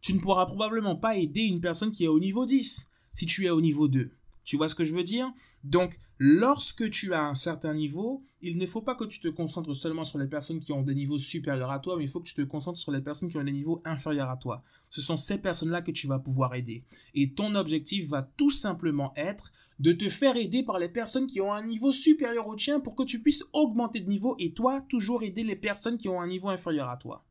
tu 0.00 0.14
ne 0.14 0.20
pourras 0.20 0.46
probablement 0.46 0.96
pas 0.96 1.16
aider 1.16 1.42
une 1.42 1.60
personne 1.60 1.90
qui 1.90 2.04
est 2.04 2.08
au 2.08 2.18
niveau 2.18 2.44
10 2.44 2.90
si 3.12 3.26
tu 3.26 3.46
es 3.46 3.50
au 3.50 3.60
niveau 3.60 3.88
2. 3.88 4.10
Tu 4.44 4.56
vois 4.56 4.68
ce 4.68 4.74
que 4.74 4.84
je 4.84 4.94
veux 4.94 5.02
dire? 5.02 5.30
Donc, 5.64 5.98
lorsque 6.18 6.88
tu 6.90 7.12
as 7.14 7.22
un 7.22 7.34
certain 7.34 7.74
niveau, 7.74 8.22
il 8.40 8.58
ne 8.58 8.66
faut 8.66 8.82
pas 8.82 8.94
que 8.94 9.04
tu 9.04 9.20
te 9.20 9.28
concentres 9.28 9.74
seulement 9.74 10.04
sur 10.04 10.18
les 10.18 10.26
personnes 10.26 10.58
qui 10.58 10.72
ont 10.72 10.82
des 10.82 10.94
niveaux 10.94 11.18
supérieurs 11.18 11.70
à 11.70 11.78
toi, 11.78 11.96
mais 11.96 12.04
il 12.04 12.08
faut 12.08 12.20
que 12.20 12.28
tu 12.28 12.34
te 12.34 12.42
concentres 12.42 12.78
sur 12.78 12.92
les 12.92 13.00
personnes 13.00 13.30
qui 13.30 13.36
ont 13.36 13.44
des 13.44 13.52
niveaux 13.52 13.82
inférieurs 13.84 14.30
à 14.30 14.36
toi. 14.36 14.62
Ce 14.88 15.00
sont 15.00 15.16
ces 15.16 15.38
personnes-là 15.38 15.82
que 15.82 15.90
tu 15.90 16.06
vas 16.06 16.18
pouvoir 16.18 16.54
aider. 16.54 16.84
Et 17.14 17.32
ton 17.32 17.54
objectif 17.54 18.08
va 18.08 18.22
tout 18.22 18.50
simplement 18.50 19.12
être 19.16 19.52
de 19.78 19.92
te 19.92 20.08
faire 20.08 20.36
aider 20.36 20.62
par 20.62 20.78
les 20.78 20.88
personnes 20.88 21.26
qui 21.26 21.40
ont 21.40 21.52
un 21.52 21.64
niveau 21.64 21.92
supérieur 21.92 22.48
au 22.48 22.56
tien 22.56 22.80
pour 22.80 22.94
que 22.94 23.02
tu 23.02 23.22
puisses 23.22 23.44
augmenter 23.52 24.00
de 24.00 24.08
niveau 24.08 24.36
et 24.38 24.52
toi, 24.52 24.80
toujours 24.80 25.22
aider 25.22 25.44
les 25.44 25.56
personnes 25.56 25.98
qui 25.98 26.08
ont 26.08 26.20
un 26.20 26.28
niveau 26.28 26.48
inférieur 26.48 26.88
à 26.88 26.96
toi. 26.96 27.24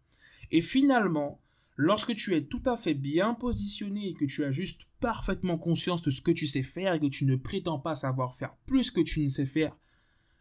Et 0.51 0.61
finalement, 0.61 1.39
Lorsque 1.81 2.13
tu 2.13 2.35
es 2.35 2.41
tout 2.41 2.61
à 2.65 2.75
fait 2.75 2.93
bien 2.93 3.33
positionné 3.33 4.09
et 4.09 4.13
que 4.13 4.25
tu 4.25 4.43
as 4.43 4.51
juste 4.51 4.88
parfaitement 4.99 5.57
conscience 5.57 6.01
de 6.01 6.09
ce 6.09 6.21
que 6.21 6.31
tu 6.31 6.47
sais 6.47 6.63
faire 6.63 6.93
et 6.93 6.99
que 6.99 7.07
tu 7.07 7.25
ne 7.25 7.35
prétends 7.35 7.79
pas 7.79 7.95
savoir 7.95 8.35
faire 8.35 8.55
plus 8.65 8.91
que 8.91 9.01
tu 9.01 9.21
ne 9.21 9.27
sais 9.27 9.45
faire, 9.45 9.77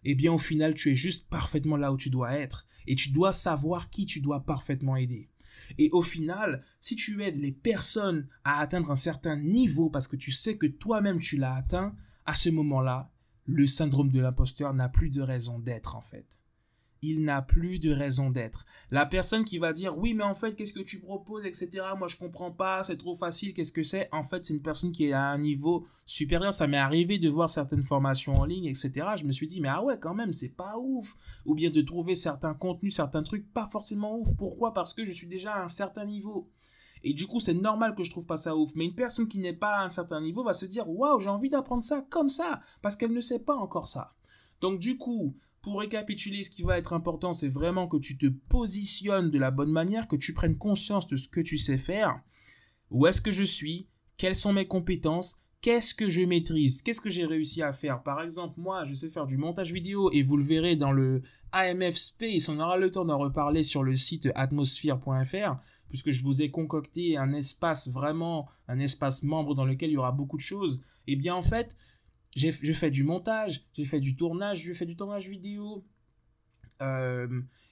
eh 0.04 0.14
bien 0.14 0.32
au 0.32 0.38
final 0.38 0.74
tu 0.74 0.90
es 0.90 0.94
juste 0.94 1.28
parfaitement 1.28 1.76
là 1.76 1.92
où 1.92 1.96
tu 1.96 2.11
dois 2.11 2.32
être 2.32 2.66
et 2.86 2.94
tu 2.94 3.11
dois 3.11 3.32
savoir 3.32 3.90
qui 3.90 4.06
tu 4.06 4.20
dois 4.20 4.40
parfaitement 4.40 4.96
aider. 4.96 5.28
Et 5.78 5.90
au 5.92 6.02
final, 6.02 6.62
si 6.80 6.96
tu 6.96 7.22
aides 7.22 7.36
les 7.36 7.52
personnes 7.52 8.28
à 8.44 8.61
atteindre 8.61 8.90
un 8.90 8.96
certain 8.96 9.36
niveau 9.36 9.90
parce 9.90 10.09
que 10.09 10.16
tu 10.16 10.30
sais 10.30 10.56
que 10.56 10.66
toi-même 10.66 11.18
tu 11.18 11.36
l'as 11.36 11.54
atteint, 11.54 11.94
à 12.26 12.34
ce 12.34 12.48
moment-là, 12.50 13.11
le 13.44 13.66
syndrome 13.66 14.11
de 14.11 14.20
l'imposteur 14.20 14.74
n'a 14.74 14.88
plus 14.88 15.11
de 15.11 15.22
raison 15.22 15.59
d'être 15.59 15.96
en 15.96 16.00
fait 16.00 16.38
il 17.03 17.24
n'a 17.24 17.42
plus 17.42 17.78
de 17.78 17.92
raison 17.92 18.30
d'être. 18.30 18.64
La 18.90 19.07
personne 19.07 19.44
qui 19.44 19.59
va 19.59 19.72
dire 19.72 19.96
oui 19.99 20.14
mais 20.14 20.24
en 20.24 20.34
fait 20.34 20.55
qu'est-ce 20.55 20.72
que 20.72 20.80
tu 20.80 21.01
proposes 21.01 21.44
etc. 21.44 21.70
Moi 21.96 22.09
je 22.09 22.16
comprends 22.16 22.51
pas 22.51 22.82
c'est 22.84 22.96
trop 22.96 23.14
facile 23.14 23.55
qu'est-ce 23.55 23.72
que 23.72 23.82
c'est? 23.82 24.09
En 24.12 24.22
fait 24.22 24.44
c'est 24.44 24.55
une 24.55 24.62
personne 24.62 24.92
qui 24.92 25.07
est 25.07 25.12
à 25.12 25.24
un 25.24 25.38
niveau 25.38 25.86
supérieur. 26.05 26.53
Ça 26.53 26.66
m'est 26.66 26.76
arrivé 26.78 27.18
de 27.18 27.28
voir 27.28 27.49
certaines 27.49 27.82
formations 27.82 28.36
en 28.36 28.44
ligne 28.44 28.66
etc. 28.66 28.92
Je 29.16 29.24
me 29.24 29.32
suis 29.32 29.46
dit 29.46 29.61
mais 29.61 29.68
ah 29.68 29.82
ouais 29.82 29.99
quand 29.99 30.14
même 30.14 30.32
c'est 30.32 30.57
pas 30.57 30.76
ouf 30.78 31.14
ou 31.44 31.55
bien 31.55 31.70
de 31.70 31.80
trouver 31.80 32.14
certains 32.14 32.55
contenus 32.55 32.96
certains 32.96 33.22
trucs 33.22 33.53
pas 33.53 33.68
forcément 33.70 34.18
ouf. 34.18 34.28
Pourquoi? 34.36 34.74
Parce 34.74 34.92
que 34.92 35.05
je 35.05 35.12
suis 35.12 35.28
déjà 35.28 35.55
à 35.55 35.62
un 35.62 35.68
certain 35.68 36.05
niveau. 36.05 36.51
Et 37.05 37.12
du 37.12 37.26
coup, 37.26 37.40
c'est 37.40 37.55
normal 37.55 37.94
que 37.94 38.03
je 38.03 38.11
trouve 38.11 38.26
pas 38.26 38.36
ça 38.36 38.57
ouf. 38.57 38.74
Mais 38.74 38.84
une 38.84 38.94
personne 38.94 39.28
qui 39.28 39.38
n'est 39.38 39.53
pas 39.53 39.78
à 39.78 39.84
un 39.84 39.90
certain 39.90 40.20
niveau 40.20 40.42
va 40.42 40.53
se 40.53 40.66
dire 40.66 40.88
Waouh, 40.88 41.20
j'ai 41.20 41.30
envie 41.30 41.51
d'apprendre 41.51 41.82
ça 41.82 42.05
comme 42.11 42.28
ça. 42.28 42.61
Parce 42.82 42.96
qu'elle 42.96 43.12
ne 43.12 43.20
sait 43.20 43.40
pas 43.40 43.55
encore 43.55 43.88
ça. 43.88 44.14
Donc, 44.61 44.78
du 44.80 44.99
coup, 44.99 45.34
pour 45.69 45.81
récapituler, 45.81 46.45
ce 46.45 46.51
qui 46.51 46.62
va 46.62 46.79
être 46.79 46.95
important, 46.95 47.35
c'est 47.35 47.51
vraiment 47.51 47.89
que 47.89 47.99
tu 47.99 48.16
te 48.16 48.27
positionnes 48.27 49.31
de 49.31 49.39
la 49.39 49.51
bonne 49.51 49.71
manière, 49.71 50.09
que 50.09 50.16
tu 50.16 50.33
prennes 50.33 50.57
conscience 50.57 51.07
de 51.09 51.16
ce 51.16 51.29
que 51.29 51.43
tu 51.43 51.59
sais 51.59 51.77
faire. 51.77 52.19
Où 52.91 53.07
est-ce 53.07 53.21
que 53.21 53.33
je 53.33 53.43
suis? 53.43 53.87
Quelles 54.16 54.35
sont 54.35 54.55
mes 54.55 54.66
compétences? 54.66 55.45
Qu'est-ce 55.61 55.95
que 55.95 56.09
je 56.09 56.23
maîtrise? 56.23 56.81
Qu'est-ce 56.81 57.03
que 57.03 57.11
j'ai 57.11 57.27
réussi 57.27 57.62
à 57.62 57.75
faire? 57.75 58.03
Par 58.03 58.23
exemple, 58.23 58.59
moi, 58.59 58.85
je 58.85 58.95
sais 58.95 59.11
faire 59.11 59.27
du 59.27 59.37
montage 59.37 59.71
vidéo 59.71 60.11
et 60.11 60.23
vous 60.23 60.39
le 60.39 60.43
verrez 60.45 60.75
dans 60.75 60.91
le 60.91 61.21
AMF 61.53 61.97
Space. 61.97 62.49
On 62.49 62.59
aura 62.61 62.79
le 62.79 62.91
temps 62.91 63.05
d'en 63.05 63.19
reparler 63.19 63.62
sur 63.62 63.83
le 63.83 63.95
site 63.95 64.31
atmosphere.fr 64.37 65.57
puisque 65.91 66.12
je 66.12 66.23
vous 66.23 66.41
ai 66.41 66.51
concocté 66.51 67.19
un 67.19 67.35
espace 67.35 67.91
vraiment, 67.93 68.49
un 68.69 68.79
espace 68.79 69.23
membre 69.23 69.55
dans 69.55 69.66
lequel 69.66 69.91
il 69.91 69.95
y 69.95 69.99
aura 69.99 70.12
beaucoup 70.12 70.39
de 70.39 70.43
choses. 70.43 70.81
Et 71.07 71.12
eh 71.12 71.16
bien, 71.16 71.35
en 71.35 71.43
fait, 71.43 71.77
j'ai 72.37 72.53
fait 72.53 72.91
du 72.91 73.05
montage, 73.05 73.66
j'ai 73.74 73.85
fait 73.85 74.01
du 74.01 74.16
tournage, 74.16 74.62
j'ai 74.62 74.74
fait 74.74 74.87
du 74.87 74.97
tournage 74.97 75.29
vidéo. 75.29 75.85
Euh, 76.81 77.26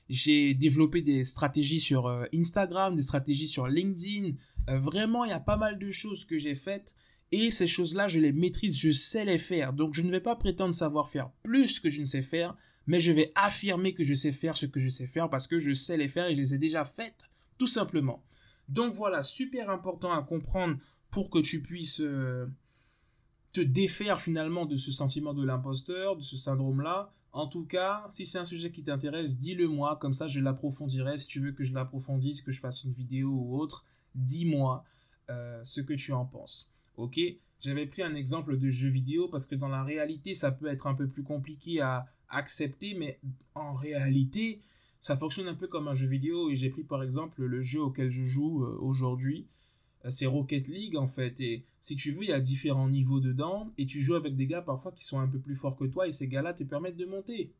j'ai 0.09 0.55
développé 0.55 1.01
des 1.01 1.23
stratégies 1.23 1.81
sur 1.81 2.07
euh, 2.07 2.25
Instagram, 2.35 2.97
des 2.97 3.03
stratégies 3.03 3.47
sur 3.47 3.69
LinkedIn. 3.69 4.33
Euh, 4.69 4.79
vraiment, 4.79 5.25
il 5.25 5.31
y 5.31 5.35
a 5.35 5.41
pas 5.41 5.57
mal 5.57 5.79
de 5.79 5.91
choses 5.91 6.25
que 6.25 6.39
j'ai 6.39 6.55
faites. 6.55 6.95
Et 7.33 7.51
ces 7.51 7.67
choses-là, 7.67 8.09
je 8.09 8.21
les 8.21 8.33
maîtrise, 8.33 8.79
je 8.79 8.91
sais 8.91 9.25
les 9.25 9.39
faire. 9.39 9.73
Donc, 9.73 9.95
je 9.95 10.03
ne 10.03 10.11
vais 10.11 10.21
pas 10.21 10.37
prétendre 10.37 10.75
savoir 10.75 11.09
faire 11.09 11.31
plus 11.43 11.81
que 11.81 11.91
je 11.91 12.01
ne 12.01 12.07
sais 12.07 12.23
faire, 12.23 12.57
mais 12.87 13.01
je 13.01 13.13
vais 13.13 13.33
affirmer 13.35 13.95
que 13.95 14.05
je 14.05 14.15
sais 14.15 14.33
faire 14.33 14.57
ce 14.57 14.67
que 14.67 14.79
je 14.79 14.89
sais 14.89 15.09
faire 15.09 15.29
parce 15.29 15.49
que 15.49 15.59
je 15.59 15.73
sais 15.73 15.97
les 15.97 16.09
faire 16.09 16.27
et 16.27 16.37
je 16.37 16.41
les 16.41 16.55
ai 16.55 16.59
déjà 16.59 16.85
faites, 16.85 17.29
tout 17.59 17.67
simplement. 17.67 18.25
Donc 18.69 18.95
voilà, 18.95 19.23
super 19.23 19.71
important 19.71 20.13
à 20.13 20.23
comprendre 20.23 20.77
pour 21.11 21.31
que 21.31 21.41
tu 21.41 21.63
puisses 21.63 22.03
te 23.57 23.61
défaire 23.63 24.21
finalement 24.21 24.67
de 24.67 24.77
ce 24.77 24.93
sentiment 24.93 25.33
de 25.33 25.43
l'imposteur, 25.43 26.17
de 26.17 26.23
ce 26.23 26.37
syndrome-là. 26.37 27.11
En 27.33 27.47
tout 27.47 27.65
cas, 27.65 28.05
si 28.11 28.27
c'est 28.27 28.39
un 28.39 28.45
sujet 28.45 28.71
qui 28.71 28.83
t'intéresse, 28.83 29.39
dis-le 29.39 29.67
moi, 29.69 29.97
comme 29.97 30.13
ça 30.13 30.29
je 30.29 30.41
l'approfondirai. 30.41 31.17
Si 31.17 31.27
tu 31.27 31.41
veux 31.41 31.53
que 31.53 31.65
je 31.65 31.73
l'approfondisse, 31.73 32.43
que 32.43 32.53
je 32.53 32.61
fasse 32.61 32.85
une 32.85 32.93
vidéo 32.93 33.31
ou 33.31 33.59
autre, 33.59 33.85
dis-moi 34.15 34.85
euh, 35.31 35.61
ce 35.65 35.81
que 35.81 35.95
tu 35.95 36.13
en 36.13 36.27
penses. 36.27 36.71
Ok? 36.97 37.19
J'avais 37.59 37.87
pris 37.87 38.03
un 38.03 38.15
exemple 38.15 38.59
de 38.59 38.69
jeu 38.69 38.91
vidéo 38.91 39.29
parce 39.29 39.47
que 39.47 39.55
dans 39.55 39.69
la 39.69 39.83
réalité, 39.83 40.35
ça 40.35 40.53
peut 40.53 40.67
être 40.67 40.87
un 40.87 40.95
peu 40.95 41.09
plus 41.09 41.23
compliqué 41.23 41.81
à 41.81 42.07
accepter, 42.29 42.95
mais 42.95 43.19
en 43.55 43.73
réalité, 43.73 44.61
ça 45.01 45.17
fonctionne 45.17 45.49
un 45.49 45.55
peu 45.55 45.67
comme 45.67 45.89
un 45.89 45.95
jeu 45.95 46.09
vidéo. 46.09 46.51
Et 46.51 46.57
j'ai 46.57 46.69
pris 46.69 46.85
par 46.85 47.03
exemple 47.03 47.43
le 47.43 47.63
jeu 47.63 47.81
auquel 47.81 48.11
je 48.11 48.23
joue 48.23 48.65
euh, 48.65 48.77
aujourd'hui. 48.81 49.47
Euh, 50.07 50.11
c'est 50.11 50.27
Rocket 50.27 50.69
League 50.69 50.97
en 50.97 51.07
fait. 51.07 51.41
Et 51.41 51.65
si 51.81 51.97
tu 51.97 52.13
veux, 52.13 52.23
il 52.23 52.31
y 52.31 52.33
a 52.33 52.41
différents 52.41 52.89
niveaux 52.89 53.21
dedans. 53.21 53.69
Et 53.79 53.87
tu 53.87 54.03
joues 54.03 54.15
avec 54.15 54.37
des 54.37 54.47
gars 54.47 54.63
parfois 54.63 54.93
qui 54.93 55.05
sont 55.05 55.21
un 55.21 55.29
peu 55.29 55.39
plus 55.39 55.57
forts 55.57 55.77
que 55.77 55.85
toi. 55.85 56.09
Et 56.09 56.13
ces 56.13 56.29
gars-là 56.29 56.55
te 56.55 56.65
permettent 56.65 56.97
de 56.97 57.07
monter. 57.07 57.53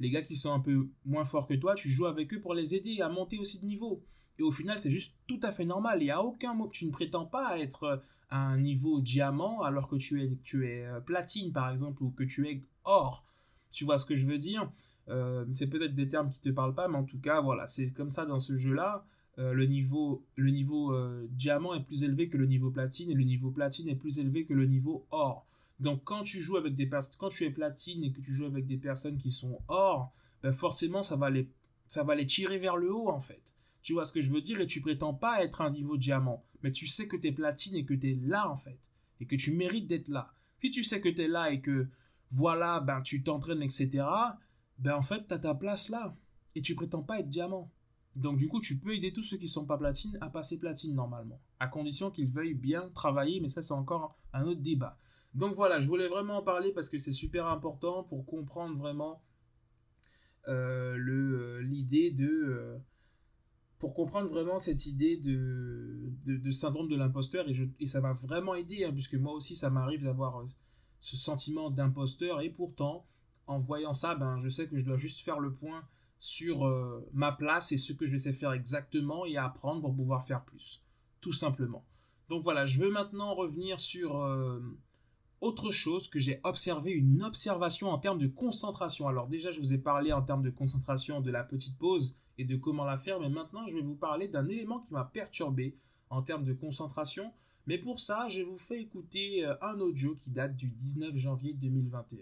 Les 0.00 0.10
gars 0.10 0.22
qui 0.22 0.34
sont 0.34 0.52
un 0.52 0.60
peu 0.60 0.88
moins 1.04 1.24
forts 1.24 1.46
que 1.46 1.54
toi, 1.54 1.74
tu 1.74 1.88
joues 1.88 2.06
avec 2.06 2.32
eux 2.34 2.40
pour 2.40 2.54
les 2.54 2.74
aider 2.74 3.00
à 3.00 3.08
monter 3.08 3.38
aussi 3.38 3.60
de 3.60 3.66
niveau. 3.66 4.02
Et 4.38 4.42
au 4.42 4.50
final, 4.50 4.78
c'est 4.78 4.90
juste 4.90 5.18
tout 5.26 5.40
à 5.42 5.52
fait 5.52 5.64
normal. 5.64 6.00
N'y 6.00 6.10
a 6.10 6.22
aucun 6.22 6.54
mot. 6.54 6.68
Tu 6.72 6.86
ne 6.86 6.90
prétends 6.90 7.26
pas 7.26 7.58
être 7.58 8.02
à 8.30 8.38
un 8.46 8.58
niveau 8.58 9.00
diamant 9.00 9.62
alors 9.62 9.88
que 9.88 9.96
tu 9.96 10.22
es, 10.22 10.38
tu 10.42 10.66
es 10.66 10.84
euh, 10.86 11.00
platine 11.00 11.52
par 11.52 11.70
exemple 11.70 12.02
ou 12.02 12.10
que 12.10 12.24
tu 12.24 12.48
es 12.48 12.64
or. 12.84 13.24
Tu 13.70 13.84
vois 13.84 13.98
ce 13.98 14.06
que 14.06 14.14
je 14.14 14.26
veux 14.26 14.38
dire? 14.38 14.70
Euh, 15.08 15.44
C'est 15.52 15.68
peut-être 15.68 15.94
des 15.94 16.08
termes 16.08 16.30
qui 16.30 16.38
ne 16.38 16.50
te 16.50 16.54
parlent 16.54 16.74
pas, 16.74 16.88
mais 16.88 16.96
en 16.96 17.04
tout 17.04 17.20
cas, 17.20 17.40
voilà, 17.40 17.66
c'est 17.66 17.92
comme 17.92 18.10
ça 18.10 18.24
dans 18.24 18.38
ce 18.38 18.56
jeu-là. 18.56 19.04
Euh, 19.38 19.54
le 19.54 19.64
niveau, 19.64 20.26
le 20.36 20.50
niveau 20.50 20.92
euh, 20.92 21.26
diamant 21.30 21.74
est 21.74 21.82
plus 21.82 22.04
élevé 22.04 22.28
que 22.28 22.36
le 22.36 22.46
niveau 22.46 22.70
platine 22.70 23.10
et 23.10 23.14
le 23.14 23.24
niveau 23.24 23.50
platine 23.50 23.88
est 23.88 23.96
plus 23.96 24.18
élevé 24.18 24.44
que 24.44 24.52
le 24.52 24.66
niveau 24.66 25.06
or. 25.10 25.46
Donc 25.80 26.04
quand 26.04 26.22
tu 26.22 26.40
joues 26.40 26.58
avec 26.58 26.74
des 26.74 26.86
personnes, 26.86 27.16
quand 27.18 27.30
tu 27.30 27.44
es 27.44 27.50
platine 27.50 28.04
et 28.04 28.12
que 28.12 28.20
tu 28.20 28.30
joues 28.30 28.44
avec 28.44 28.66
des 28.66 28.76
personnes 28.76 29.16
qui 29.16 29.30
sont 29.30 29.58
or, 29.68 30.12
ben 30.42 30.52
forcément 30.52 31.02
ça 31.02 31.16
va 31.16 31.30
les, 31.30 31.48
ça 31.86 32.02
va 32.02 32.14
les 32.14 32.26
tirer 32.26 32.58
vers 32.58 32.76
le 32.76 32.92
haut 32.92 33.08
en 33.08 33.20
fait. 33.20 33.42
Tu 33.82 33.94
vois 33.94 34.04
ce 34.04 34.12
que 34.12 34.20
je 34.20 34.30
veux 34.30 34.42
dire? 34.42 34.60
Et 34.60 34.66
tu 34.66 34.82
prétends 34.82 35.14
pas 35.14 35.42
être 35.42 35.62
un 35.62 35.70
niveau 35.70 35.96
diamant, 35.96 36.44
mais 36.62 36.70
tu 36.70 36.86
sais 36.86 37.08
que 37.08 37.16
tu 37.16 37.28
es 37.28 37.32
platine 37.32 37.74
et 37.74 37.86
que 37.86 37.94
tu 37.94 38.12
es 38.12 38.18
là 38.22 38.50
en 38.50 38.56
fait 38.56 38.78
et 39.20 39.26
que 39.26 39.36
tu 39.36 39.54
mérites 39.54 39.86
d'être 39.86 40.08
là. 40.08 40.34
Si 40.60 40.70
tu 40.70 40.84
sais 40.84 41.00
que 41.00 41.08
tu 41.08 41.22
es 41.22 41.28
là 41.28 41.50
et 41.50 41.60
que 41.60 41.88
voilà, 42.30 42.80
ben 42.80 43.00
tu 43.00 43.22
t'entraînes 43.22 43.62
etc. 43.62 44.04
Ben 44.78 44.94
en 44.94 45.02
fait 45.02 45.26
tu 45.26 45.34
as 45.34 45.38
ta 45.38 45.54
place 45.54 45.88
là 45.88 46.14
et 46.54 46.60
tu 46.60 46.74
prétends 46.74 47.02
pas 47.02 47.20
être 47.20 47.30
diamant. 47.30 47.70
Donc 48.14 48.36
du 48.36 48.48
coup, 48.48 48.60
tu 48.60 48.78
peux 48.78 48.94
aider 48.94 49.12
tous 49.12 49.22
ceux 49.22 49.36
qui 49.36 49.44
ne 49.44 49.48
sont 49.48 49.64
pas 49.64 49.78
platine 49.78 50.18
à 50.20 50.28
passer 50.28 50.58
platine 50.58 50.94
normalement, 50.94 51.40
à 51.60 51.68
condition 51.68 52.10
qu'ils 52.10 52.28
veuillent 52.28 52.54
bien 52.54 52.90
travailler, 52.94 53.40
mais 53.40 53.48
ça 53.48 53.62
c'est 53.62 53.74
encore 53.74 54.18
un 54.32 54.44
autre 54.44 54.60
débat. 54.60 54.98
Donc 55.34 55.54
voilà, 55.54 55.80
je 55.80 55.86
voulais 55.86 56.08
vraiment 56.08 56.38
en 56.38 56.42
parler 56.42 56.72
parce 56.72 56.88
que 56.88 56.98
c'est 56.98 57.12
super 57.12 57.46
important 57.46 58.04
pour 58.04 58.26
comprendre 58.26 58.76
vraiment 58.76 59.22
euh, 60.48 60.96
euh, 60.98 61.62
l'idée 61.62 62.10
de... 62.10 62.28
Euh, 62.28 62.78
pour 63.78 63.94
comprendre 63.94 64.28
vraiment 64.28 64.58
cette 64.58 64.86
idée 64.86 65.16
de, 65.16 66.12
de, 66.24 66.50
syndrome 66.52 66.88
de 66.88 66.94
l'imposteur, 66.94 67.48
et, 67.48 67.54
et, 67.80 67.86
ça 67.86 68.00
m'a 68.00 68.12
vraiment 68.12 68.54
aidé, 68.54 68.84
hein, 68.84 68.92
puisque 68.92 69.16
moi 69.16 69.32
aussi 69.32 69.56
ça 69.56 69.70
m'arrive 69.70 70.04
d'avoir 70.04 70.44
ce 71.00 71.16
sentiment 71.16 71.68
d'imposteur. 71.68 72.42
Et 72.42 72.50
pourtant, 72.50 73.04
en 73.48 73.58
voyant 73.58 73.92
ça, 73.92 74.14
ben, 74.14 74.38
je 74.38 74.48
sais 74.48 74.68
que 74.68 74.78
je 74.78 74.84
dois 74.84 74.96
juste 74.96 75.22
faire 75.22 75.40
le 75.40 75.52
point 75.52 75.82
sur 76.22 76.68
euh, 76.68 77.04
ma 77.12 77.32
place 77.32 77.72
et 77.72 77.76
ce 77.76 77.92
que 77.92 78.06
je 78.06 78.16
sais 78.16 78.32
faire 78.32 78.52
exactement 78.52 79.26
et 79.26 79.36
apprendre 79.36 79.80
pour 79.80 79.92
pouvoir 79.92 80.24
faire 80.24 80.44
plus. 80.44 80.80
Tout 81.20 81.32
simplement. 81.32 81.84
Donc 82.28 82.44
voilà, 82.44 82.64
je 82.64 82.78
veux 82.78 82.90
maintenant 82.90 83.34
revenir 83.34 83.80
sur 83.80 84.22
euh, 84.22 84.60
autre 85.40 85.72
chose 85.72 86.06
que 86.06 86.20
j'ai 86.20 86.38
observé, 86.44 86.92
une 86.92 87.24
observation 87.24 87.90
en 87.90 87.98
termes 87.98 88.20
de 88.20 88.28
concentration. 88.28 89.08
Alors 89.08 89.26
déjà, 89.26 89.50
je 89.50 89.58
vous 89.58 89.72
ai 89.72 89.78
parlé 89.78 90.12
en 90.12 90.22
termes 90.22 90.44
de 90.44 90.50
concentration 90.50 91.20
de 91.20 91.32
la 91.32 91.42
petite 91.42 91.76
pause 91.76 92.20
et 92.38 92.44
de 92.44 92.54
comment 92.54 92.84
la 92.84 92.98
faire, 92.98 93.18
mais 93.18 93.28
maintenant, 93.28 93.66
je 93.66 93.78
vais 93.78 93.82
vous 93.82 93.96
parler 93.96 94.28
d'un 94.28 94.46
élément 94.46 94.78
qui 94.78 94.92
m'a 94.92 95.04
perturbé 95.04 95.76
en 96.08 96.22
termes 96.22 96.44
de 96.44 96.52
concentration. 96.52 97.32
Mais 97.66 97.78
pour 97.78 97.98
ça, 97.98 98.28
je 98.28 98.42
vous 98.42 98.58
fais 98.58 98.80
écouter 98.80 99.44
euh, 99.44 99.56
un 99.60 99.80
audio 99.80 100.14
qui 100.14 100.30
date 100.30 100.54
du 100.54 100.68
19 100.68 101.16
janvier 101.16 101.52
2021. 101.54 102.18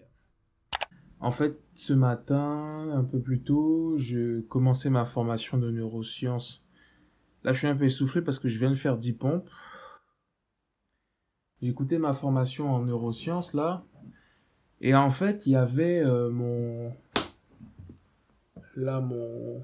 En 1.21 1.31
fait, 1.31 1.55
ce 1.75 1.93
matin, 1.93 2.89
un 2.91 3.03
peu 3.03 3.21
plus 3.21 3.41
tôt, 3.41 3.95
je 3.99 4.41
commençais 4.41 4.89
ma 4.89 5.05
formation 5.05 5.59
de 5.59 5.69
neurosciences. 5.69 6.65
Là, 7.43 7.53
je 7.53 7.59
suis 7.59 7.67
un 7.67 7.75
peu 7.75 7.85
essoufflé 7.85 8.23
parce 8.23 8.39
que 8.39 8.49
je 8.49 8.57
viens 8.57 8.71
de 8.71 8.75
faire 8.75 8.97
10 8.97 9.13
pompes. 9.13 9.49
J'écoutais 11.61 11.99
ma 11.99 12.13
formation 12.13 12.73
en 12.73 12.79
neurosciences 12.79 13.53
là. 13.53 13.85
Et 14.81 14.95
en 14.95 15.11
fait, 15.11 15.45
il 15.45 15.51
y 15.51 15.55
avait 15.55 15.99
euh, 15.99 16.31
mon. 16.31 16.91
Là, 18.75 18.99
mon. 18.99 19.63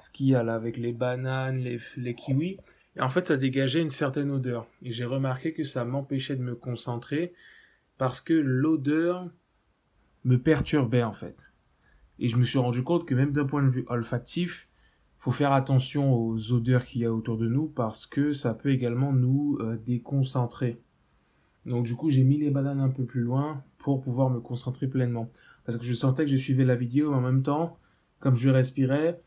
Ce 0.00 0.10
qu'il 0.10 0.26
y 0.26 0.36
a 0.36 0.44
là 0.44 0.54
avec 0.54 0.76
les 0.76 0.92
bananes, 0.92 1.58
les, 1.58 1.80
les 1.96 2.14
kiwis. 2.14 2.58
Et 2.94 3.00
en 3.00 3.08
fait, 3.08 3.26
ça 3.26 3.36
dégageait 3.36 3.82
une 3.82 3.90
certaine 3.90 4.30
odeur. 4.30 4.68
Et 4.82 4.92
j'ai 4.92 5.04
remarqué 5.04 5.52
que 5.52 5.64
ça 5.64 5.84
m'empêchait 5.84 6.36
de 6.36 6.42
me 6.42 6.54
concentrer 6.54 7.34
parce 7.96 8.20
que 8.20 8.34
l'odeur 8.34 9.28
me 10.28 10.38
perturbait 10.38 11.02
en 11.02 11.12
fait. 11.12 11.36
Et 12.18 12.28
je 12.28 12.36
me 12.36 12.44
suis 12.44 12.58
rendu 12.58 12.82
compte 12.82 13.06
que 13.06 13.14
même 13.14 13.32
d'un 13.32 13.46
point 13.46 13.62
de 13.62 13.70
vue 13.70 13.86
olfactif, 13.88 14.68
faut 15.18 15.30
faire 15.30 15.52
attention 15.52 16.14
aux 16.14 16.52
odeurs 16.52 16.84
qu'il 16.84 17.00
y 17.00 17.06
a 17.06 17.12
autour 17.12 17.38
de 17.38 17.48
nous 17.48 17.66
parce 17.66 18.06
que 18.06 18.34
ça 18.34 18.52
peut 18.52 18.70
également 18.70 19.12
nous 19.12 19.56
euh, 19.60 19.78
déconcentrer. 19.86 20.78
Donc 21.64 21.86
du 21.86 21.94
coup, 21.94 22.10
j'ai 22.10 22.24
mis 22.24 22.36
les 22.36 22.50
bananes 22.50 22.80
un 22.80 22.90
peu 22.90 23.04
plus 23.04 23.22
loin 23.22 23.64
pour 23.78 24.02
pouvoir 24.02 24.28
me 24.28 24.38
concentrer 24.38 24.86
pleinement. 24.86 25.30
Parce 25.64 25.78
que 25.78 25.84
je 25.84 25.94
sentais 25.94 26.24
que 26.24 26.30
je 26.30 26.36
suivais 26.36 26.64
la 26.64 26.76
vidéo, 26.76 27.10
mais 27.10 27.16
en 27.16 27.20
même 27.22 27.42
temps, 27.42 27.78
comme 28.20 28.36
je 28.36 28.50
respirais, 28.50 29.20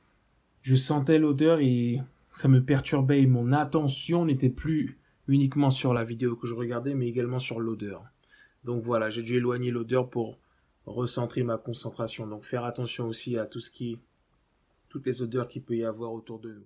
je 0.61 0.75
sentais 0.75 1.17
l'odeur 1.17 1.59
et 1.61 1.99
ça 2.33 2.47
me 2.47 2.63
perturbait 2.63 3.23
et 3.23 3.27
mon 3.27 3.51
attention 3.53 4.25
n'était 4.25 4.49
plus 4.49 4.99
uniquement 5.27 5.71
sur 5.71 5.93
la 5.95 6.03
vidéo 6.03 6.35
que 6.35 6.45
je 6.45 6.53
regardais, 6.53 6.93
mais 6.93 7.07
également 7.07 7.39
sur 7.39 7.59
l'odeur. 7.59 8.03
Donc 8.63 8.83
voilà, 8.83 9.09
j'ai 9.09 9.23
dû 9.23 9.37
éloigner 9.37 9.71
l'odeur 9.71 10.09
pour 10.09 10.37
recentrer 10.85 11.43
ma 11.43 11.57
concentration. 11.57 12.27
Donc 12.27 12.43
faire 12.43 12.65
attention 12.65 13.07
aussi 13.07 13.37
à 13.37 13.45
tout 13.45 13.59
ce 13.59 13.69
qui 13.69 13.99
toutes 14.89 15.05
les 15.05 15.21
odeurs 15.21 15.47
qu'il 15.47 15.63
peut 15.63 15.77
y 15.77 15.85
avoir 15.85 16.11
autour 16.11 16.39
de 16.39 16.53
nous. 16.53 16.65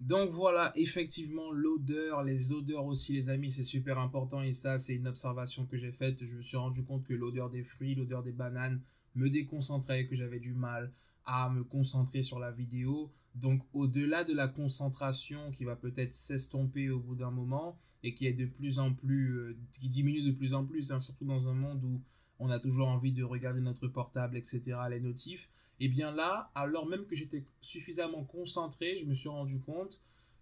Donc 0.00 0.30
voilà, 0.30 0.72
effectivement, 0.76 1.52
l'odeur, 1.52 2.24
les 2.24 2.52
odeurs 2.52 2.86
aussi, 2.86 3.12
les 3.12 3.28
amis, 3.28 3.50
c'est 3.50 3.62
super 3.62 3.98
important. 3.98 4.42
Et 4.42 4.52
ça, 4.52 4.78
c'est 4.78 4.94
une 4.94 5.06
observation 5.06 5.66
que 5.66 5.76
j'ai 5.76 5.92
faite. 5.92 6.24
Je 6.24 6.36
me 6.36 6.40
suis 6.40 6.56
rendu 6.56 6.82
compte 6.82 7.04
que 7.04 7.12
l'odeur 7.12 7.50
des 7.50 7.62
fruits, 7.62 7.94
l'odeur 7.94 8.22
des 8.22 8.32
bananes 8.32 8.80
me 9.14 9.28
déconcentrait, 9.28 10.06
que 10.06 10.16
j'avais 10.16 10.40
du 10.40 10.54
mal 10.54 10.90
à 11.26 11.50
me 11.50 11.62
concentrer 11.64 12.22
sur 12.22 12.38
la 12.38 12.50
vidéo. 12.50 13.10
Donc 13.34 13.62
au-delà 13.74 14.24
de 14.24 14.32
la 14.32 14.48
concentration 14.48 15.50
qui 15.50 15.64
va 15.64 15.76
peut-être 15.76 16.14
s'estomper 16.14 16.90
au 16.90 16.98
bout 16.98 17.14
d'un 17.14 17.30
moment 17.30 17.78
et 18.02 18.14
qui 18.14 18.26
est 18.26 18.32
de 18.32 18.46
plus 18.46 18.78
en 18.78 18.94
plus, 18.94 19.38
euh, 19.38 19.56
qui 19.72 19.88
diminue 19.88 20.22
de 20.22 20.32
plus 20.32 20.54
en 20.54 20.64
plus, 20.64 20.90
hein, 20.90 20.98
surtout 20.98 21.26
dans 21.26 21.46
un 21.46 21.52
monde 21.52 21.84
où 21.84 22.00
on 22.40 22.50
a 22.50 22.58
toujours 22.58 22.88
envie 22.88 23.12
de 23.12 23.22
regarder 23.22 23.60
notre 23.60 23.86
portable, 23.86 24.36
etc., 24.36 24.62
les 24.90 25.00
notifs, 25.00 25.50
et 25.78 25.86
eh 25.86 25.88
bien 25.88 26.10
là, 26.12 26.50
alors 26.54 26.86
même 26.86 27.06
que 27.06 27.14
j'étais 27.14 27.44
suffisamment 27.60 28.24
concentré, 28.24 28.96
je 28.98 29.06
me 29.06 29.14
suis 29.14 29.30
rendu 29.30 29.60
compte 29.60 30.00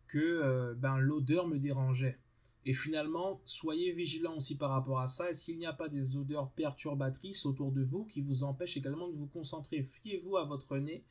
que 0.08 0.18
euh, 0.18 0.74
ben, 0.74 0.98
l'odeur 0.98 1.46
me 1.46 1.58
dérangeait. 1.58 2.18
Et 2.64 2.72
finalement, 2.72 3.40
soyez 3.44 3.92
vigilants 3.92 4.36
aussi 4.36 4.56
par 4.56 4.70
rapport 4.70 4.98
à 4.98 5.06
ça. 5.06 5.30
Est-ce 5.30 5.44
qu'il 5.44 5.56
n'y 5.56 5.66
a 5.66 5.72
pas 5.72 5.88
des 5.88 6.16
odeurs 6.16 6.50
perturbatrices 6.50 7.46
autour 7.46 7.70
de 7.70 7.84
vous 7.84 8.04
qui 8.04 8.20
vous 8.20 8.42
empêchent 8.42 8.76
également 8.76 9.08
de 9.08 9.16
vous 9.16 9.28
concentrer? 9.28 9.82
Fiez-vous 9.82 10.36
à 10.36 10.44
votre 10.44 10.76
nez. 10.78 11.04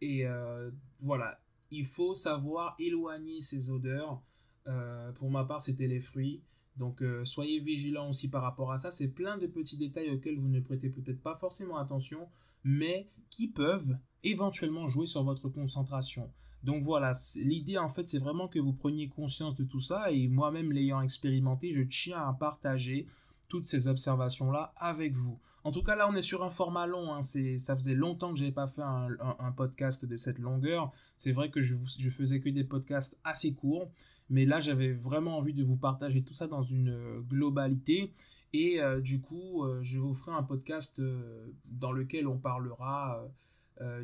Et 0.00 0.26
euh, 0.26 0.70
voilà, 0.98 1.40
il 1.70 1.86
faut 1.86 2.14
savoir 2.14 2.74
éloigner 2.78 3.40
ces 3.40 3.70
odeurs. 3.70 4.20
Euh, 4.66 5.12
pour 5.12 5.30
ma 5.30 5.44
part, 5.44 5.62
c'était 5.62 5.86
les 5.86 6.00
fruits. 6.00 6.42
Donc 6.76 7.02
soyez 7.24 7.60
vigilants 7.60 8.08
aussi 8.08 8.30
par 8.30 8.42
rapport 8.42 8.72
à 8.72 8.78
ça. 8.78 8.90
C'est 8.90 9.08
plein 9.08 9.36
de 9.36 9.46
petits 9.46 9.76
détails 9.76 10.10
auxquels 10.10 10.38
vous 10.38 10.48
ne 10.48 10.60
prêtez 10.60 10.88
peut-être 10.88 11.22
pas 11.22 11.34
forcément 11.34 11.76
attention 11.76 12.28
mais 12.64 13.08
qui 13.30 13.48
peuvent 13.48 13.96
éventuellement 14.22 14.86
jouer 14.86 15.06
sur 15.06 15.24
votre 15.24 15.48
concentration. 15.48 16.30
Donc 16.62 16.82
voilà, 16.82 17.12
l'idée 17.36 17.78
en 17.78 17.88
fait 17.88 18.08
c'est 18.08 18.18
vraiment 18.18 18.48
que 18.48 18.58
vous 18.58 18.74
preniez 18.74 19.08
conscience 19.08 19.54
de 19.54 19.64
tout 19.64 19.80
ça 19.80 20.10
et 20.12 20.28
moi-même 20.28 20.72
l'ayant 20.72 21.00
expérimenté, 21.00 21.72
je 21.72 21.82
tiens 21.82 22.18
à 22.18 22.32
partager 22.34 23.06
toutes 23.50 23.66
ces 23.66 23.88
observations-là 23.88 24.72
avec 24.76 25.14
vous. 25.14 25.38
En 25.64 25.72
tout 25.72 25.82
cas, 25.82 25.94
là, 25.94 26.08
on 26.08 26.14
est 26.14 26.22
sur 26.22 26.42
un 26.42 26.48
format 26.48 26.86
long. 26.86 27.12
Hein. 27.12 27.20
Ça 27.20 27.76
faisait 27.76 27.94
longtemps 27.94 28.32
que 28.32 28.38
je 28.38 28.44
n'avais 28.44 28.54
pas 28.54 28.66
fait 28.66 28.80
un, 28.80 29.52
podcast 29.54 30.06
de 30.06 30.16
cette 30.16 30.38
longueur. 30.38 30.90
C'est 31.18 31.32
vrai 31.32 31.50
que 31.50 31.60
je, 31.60 31.74
je 31.98 32.08
faisais 32.08 32.40
que 32.40 32.48
des 32.48 32.64
podcasts 32.64 33.20
assez 33.24 33.52
courts. 33.52 33.90
Mais 34.30 34.46
là, 34.46 34.60
j'avais 34.60 34.92
vraiment 34.92 35.36
envie 35.36 35.52
de 35.52 35.64
vous 35.64 35.76
partager 35.76 36.22
tout 36.22 36.32
ça 36.32 36.46
dans 36.46 36.62
une 36.62 37.20
globalité. 37.28 38.14
Et 38.52 38.80
euh, 38.80 39.00
du 39.00 39.20
coup, 39.20 39.64
euh, 39.64 39.80
je 39.82 39.98
vous 39.98 40.14
ferai 40.14 40.32
un 40.32 40.42
podcast 40.42 40.98
euh, 40.98 41.52
dans 41.70 41.92
lequel 41.92 42.26
on 42.26 42.38
parlera 42.38 43.26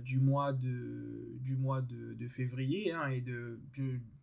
du 0.03 0.21
mois 0.21 0.55
de, 0.55 1.37
du 1.43 1.55
mois 1.55 1.83
de, 1.83 2.29
février 2.29 2.93
hein, 2.93 3.09
et 3.09 3.21
de, 3.21 3.61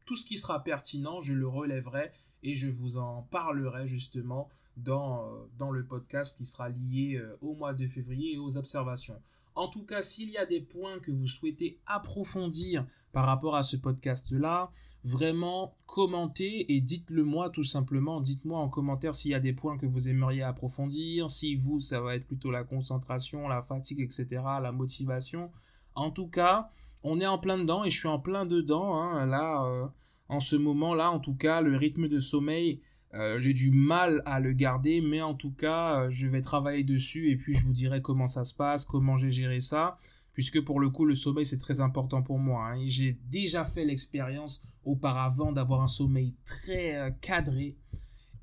tout 0.03 0.15
ce 0.15 0.25
qui 0.25 0.35
sera 0.35 0.63
pertinent, 0.63 1.21
je 1.21 1.35
le 1.35 1.47
relèverai 1.47 2.11
et 2.41 2.55
je 2.55 2.71
vous 2.71 2.97
en 2.97 3.21
parlerai 3.29 3.85
justement 3.85 4.49
dans, 4.77 5.29
dans 5.57 5.71
le 5.71 5.85
podcast 5.85 6.37
qui 6.37 6.45
sera 6.45 6.69
lié 6.69 7.21
au 7.41 7.53
mois 7.53 7.73
de 7.73 7.87
février 7.87 8.33
et 8.33 8.37
aux 8.37 8.57
observations. 8.57 9.21
En 9.55 9.67
tout 9.67 9.83
cas, 9.83 10.01
s'il 10.01 10.29
y 10.29 10.37
a 10.37 10.45
des 10.45 10.61
points 10.61 10.99
que 10.99 11.11
vous 11.11 11.27
souhaitez 11.27 11.79
approfondir 11.85 12.85
par 13.11 13.25
rapport 13.25 13.55
à 13.55 13.61
ce 13.61 13.77
podcast-là, 13.77 14.71
vraiment 15.03 15.75
commentez 15.85 16.73
et 16.73 16.81
dites-le 16.81 17.23
moi 17.23 17.49
tout 17.49 17.63
simplement. 17.63 18.19
Dites-moi 18.19 18.59
en 18.59 18.69
commentaire 18.69 19.13
s'il 19.13 19.31
y 19.31 19.35
a 19.35 19.39
des 19.39 19.53
points 19.53 19.77
que 19.77 19.85
vous 19.85 20.09
aimeriez 20.09 20.41
approfondir, 20.41 21.29
si 21.29 21.55
vous, 21.55 21.79
ça 21.79 22.01
va 22.01 22.15
être 22.15 22.25
plutôt 22.25 22.49
la 22.49 22.63
concentration, 22.63 23.47
la 23.47 23.61
fatigue, 23.61 24.01
etc., 24.01 24.41
la 24.61 24.71
motivation. 24.71 25.51
En 25.93 26.09
tout 26.09 26.27
cas, 26.27 26.69
on 27.03 27.19
est 27.19 27.27
en 27.27 27.37
plein 27.37 27.59
dedans 27.59 27.83
et 27.83 27.91
je 27.91 27.99
suis 27.99 28.07
en 28.07 28.19
plein 28.19 28.45
dedans. 28.47 28.95
Hein, 28.95 29.25
là, 29.27 29.65
euh, 29.65 29.85
en 30.29 30.39
ce 30.39 30.55
moment-là, 30.55 31.11
en 31.11 31.19
tout 31.19 31.35
cas, 31.35 31.61
le 31.61 31.77
rythme 31.77 32.07
de 32.07 32.19
sommeil 32.19 32.81
euh, 33.15 33.39
j'ai 33.39 33.53
du 33.53 33.69
mal 33.69 34.23
à 34.25 34.39
le 34.39 34.53
garder, 34.53 35.01
mais 35.01 35.21
en 35.21 35.35
tout 35.35 35.51
cas, 35.51 36.01
euh, 36.01 36.09
je 36.09 36.27
vais 36.27 36.41
travailler 36.41 36.83
dessus 36.83 37.29
et 37.29 37.35
puis 37.35 37.55
je 37.55 37.63
vous 37.63 37.73
dirai 37.73 38.01
comment 38.01 38.25
ça 38.25 38.43
se 38.43 38.55
passe, 38.55 38.85
comment 38.85 39.17
j'ai 39.17 39.31
géré 39.31 39.59
ça, 39.59 39.99
puisque 40.33 40.59
pour 40.61 40.79
le 40.79 40.89
coup, 40.89 41.05
le 41.05 41.13
sommeil, 41.13 41.45
c'est 41.45 41.59
très 41.59 41.79
important 41.79 42.23
pour 42.23 42.39
moi. 42.39 42.69
Hein. 42.69 42.83
J'ai 42.87 43.19
déjà 43.29 43.65
fait 43.65 43.85
l'expérience 43.85 44.67
auparavant 44.83 45.51
d'avoir 45.51 45.81
un 45.81 45.87
sommeil 45.87 46.33
très 46.43 46.95
euh, 46.95 47.11
cadré 47.21 47.77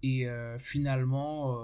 et 0.03 0.27
finalement, 0.57 1.59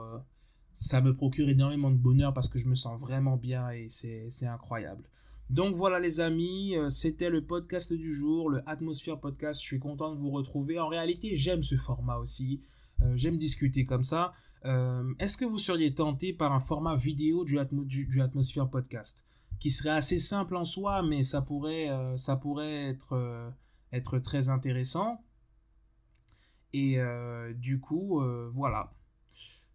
ça 0.75 1.01
me 1.01 1.15
procure 1.15 1.49
énormément 1.49 1.91
de 1.91 1.97
bonheur 1.97 2.35
parce 2.35 2.51
que 2.51 2.59
je 2.59 2.69
me 2.69 2.75
sens 2.75 3.01
vraiment 3.01 3.39
bien 3.39 3.71
et 3.71 3.87
c'est 3.89 4.47
incroyable. 4.47 5.05
Donc 5.49 5.75
voilà 5.75 5.99
les 5.99 6.21
amis, 6.21 6.75
c'était 6.91 7.31
le 7.31 7.47
podcast 7.47 7.95
du 7.95 8.13
jour, 8.13 8.51
le 8.51 8.61
Atmosphere 8.69 9.19
Podcast. 9.19 9.63
Je 9.63 9.67
suis 9.67 9.79
content 9.79 10.15
de 10.15 10.19
vous 10.19 10.29
retrouver. 10.29 10.79
En 10.79 10.89
réalité, 10.89 11.39
j'aime 11.39 11.63
ce 11.63 11.77
format 11.77 12.19
aussi. 12.19 12.61
Euh, 13.03 13.13
j'aime 13.17 13.39
discuter 13.39 13.85
comme 13.85 14.03
ça. 14.03 14.33
Euh, 14.65 15.15
est-ce 15.19 15.37
que 15.37 15.45
vous 15.45 15.59
seriez 15.59 15.95
tenté 15.95 16.33
par 16.33 16.53
un 16.53 16.61
format 16.61 16.97
vidéo 16.97 17.45
du, 17.45 17.59
du, 18.07 18.21
Atmosphere 18.21 18.69
Podcast? 18.71 19.25
Qui 19.59 19.71
serait 19.71 19.91
assez 19.91 20.19
simple 20.19 20.57
en 20.57 20.65
soi, 20.65 21.03
mais 21.03 21.23
ça 21.23 21.41
pourrait, 21.41 21.89
euh, 21.89 22.17
ça 22.17 22.37
pourrait 22.37 22.89
être, 22.89 23.53
être 23.93 24.19
très 24.19 24.49
intéressant. 24.49 25.23
Et 26.73 26.99
du 27.55 27.81
coup, 27.81 28.21
voilà. 28.51 28.93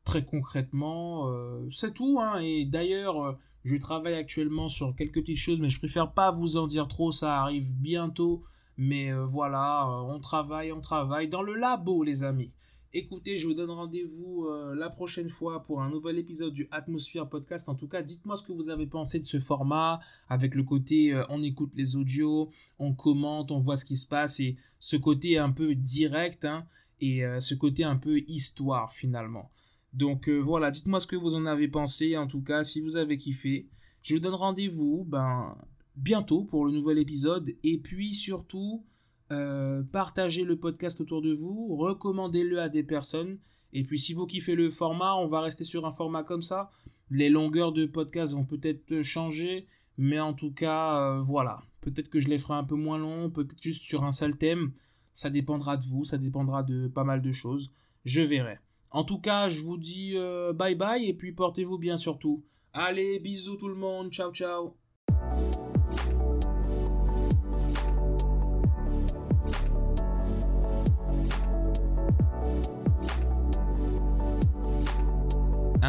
Très 0.04 0.24
concrètement, 0.24 1.32
c'est 1.70 1.96
tout. 1.96 2.20
Hein. 2.22 2.40
Et 2.42 2.66
d'ailleurs, 2.66 3.40
je 3.64 3.76
travaille 3.76 4.14
actuellement 4.14 4.68
sur 4.68 4.96
quelques 4.96 5.22
petites 5.22 5.38
choses, 5.38 5.62
mais 5.62 5.70
je 5.70 5.80
préfère 5.80 6.12
pas 6.14 6.30
vous 6.30 6.58
en 6.58 6.68
dire 6.68 6.88
trop. 6.88 7.12
Ça 7.12 7.42
arrive 7.42 7.76
bientôt. 7.76 8.44
Mais 8.78 9.12
voilà, 9.14 9.88
on 9.88 10.20
travaille, 10.20 10.72
on 10.72 10.82
travaille 10.82 11.28
dans 11.28 11.42
le 11.42 11.56
labo, 11.56 12.04
les 12.04 12.24
amis. 12.24 12.52
Écoutez, 12.94 13.38
je 13.38 13.48
vous 13.48 13.54
donne 13.54 13.70
rendez-vous 13.70 14.48
euh, 14.48 14.76
la 14.76 14.90
prochaine 14.90 15.30
fois 15.30 15.64
pour 15.64 15.82
un 15.82 15.90
nouvel 15.90 16.18
épisode 16.18 16.52
du 16.52 16.68
Atmosphere 16.72 17.30
Podcast. 17.30 17.70
En 17.70 17.76
tout 17.76 17.88
cas, 17.88 18.02
dites-moi 18.02 18.36
ce 18.36 18.44
que 18.44 18.52
vous 18.52 18.68
avez 18.68 18.86
pensé 18.86 19.22
de 19.22 19.26
ce 19.26 19.40
format, 19.40 20.02
avec 20.28 20.56
le 20.56 20.64
côté 20.64 21.14
euh, 21.14 21.24
on 21.30 21.42
écoute 21.42 21.74
les 21.78 21.96
audios, 21.96 22.50
on 22.80 22.94
commente, 22.94 23.52
on 23.52 23.60
voit 23.60 23.78
ce 23.78 23.86
qui 23.86 23.96
se 23.96 24.06
passe 24.06 24.42
et 24.42 24.58
ce 24.80 24.98
côté 24.98 25.38
un 25.38 25.52
peu 25.52 25.74
direct. 25.74 26.44
Hein. 26.44 26.66
et 27.00 27.24
ce 27.40 27.56
côté 27.56 27.84
un 27.86 27.96
peu 27.96 28.20
histoire 28.28 28.92
finalement. 28.92 29.50
Donc 29.94 30.28
voilà, 30.30 30.70
dites-moi 30.70 31.00
ce 31.00 31.08
que 31.08 31.16
vous 31.16 31.34
en 31.36 31.46
avez 31.46 31.70
pensé. 31.70 32.18
En 32.18 32.28
tout 32.28 32.42
cas, 32.42 32.64
si 32.66 32.82
vous 32.82 32.98
avez 32.98 33.16
kiffé, 33.16 33.70
je 34.04 34.16
vous 34.16 34.20
donne 34.20 34.36
rendez-vous 34.36 35.06
ben, 35.08 35.58
bientôt 35.96 36.44
pour 36.44 36.66
le 36.66 36.74
nouvel 36.74 36.98
épisode. 36.98 37.56
Et 37.64 37.78
puis 37.78 38.14
surtout, 38.14 38.84
euh, 39.32 39.82
partagez 39.84 40.44
le 40.44 40.58
podcast 40.58 41.00
autour 41.02 41.22
de 41.22 41.34
vous, 41.34 41.76
recommandez-le 41.76 42.60
à 42.60 42.70
des 42.70 42.84
personnes. 42.84 43.40
Et 43.74 43.84
puis 43.84 43.98
si 43.98 44.14
vous 44.14 44.26
kiffez 44.26 44.56
le 44.56 44.70
format, 44.70 45.16
on 45.16 45.28
va 45.28 45.42
rester 45.42 45.64
sur 45.64 45.86
un 45.86 45.92
format 45.92 46.24
comme 46.24 46.42
ça. 46.42 46.70
Les 47.10 47.30
longueurs 47.30 47.72
de 47.72 47.86
podcast 47.86 48.36
vont 48.36 48.46
peut-être 48.46 49.02
changer, 49.02 49.66
mais 49.98 50.20
en 50.20 50.34
tout 50.34 50.52
cas, 50.52 51.00
euh, 51.00 51.22
voilà. 51.22 51.64
Peut-être 51.80 52.10
que 52.10 52.20
je 52.20 52.28
les 52.28 52.38
ferai 52.38 52.56
un 52.56 52.64
peu 52.64 52.76
moins 52.76 52.98
long, 52.98 53.30
peut-être 53.30 53.62
juste 53.62 53.84
sur 53.84 54.04
un 54.04 54.12
seul 54.12 54.38
thème. 54.38 54.72
Ça 55.14 55.30
dépendra 55.30 55.78
de 55.78 55.86
vous, 55.86 56.04
ça 56.04 56.18
dépendra 56.18 56.64
de 56.64 56.88
pas 56.88 57.04
mal 57.04 57.22
de 57.22 57.32
choses. 57.32 57.72
Je 58.06 58.22
verrai. 58.22 58.60
En 58.92 59.04
tout 59.04 59.20
cas, 59.20 59.50
je 59.50 59.62
vous 59.62 59.78
dis 59.78 60.14
euh, 60.16 60.54
bye 60.54 60.76
bye 60.76 61.08
et 61.08 61.14
puis 61.14 61.32
portez-vous 61.32 61.78
bien 61.78 61.98
surtout. 61.98 62.44
Allez, 62.74 63.20
bisous 63.20 63.56
tout 63.56 63.70
le 63.70 63.76
monde, 63.76 64.12
ciao 64.12 64.32
ciao. 64.32 64.76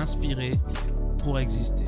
Inspirer 0.03 0.59
pour 1.22 1.38
exister. 1.38 1.84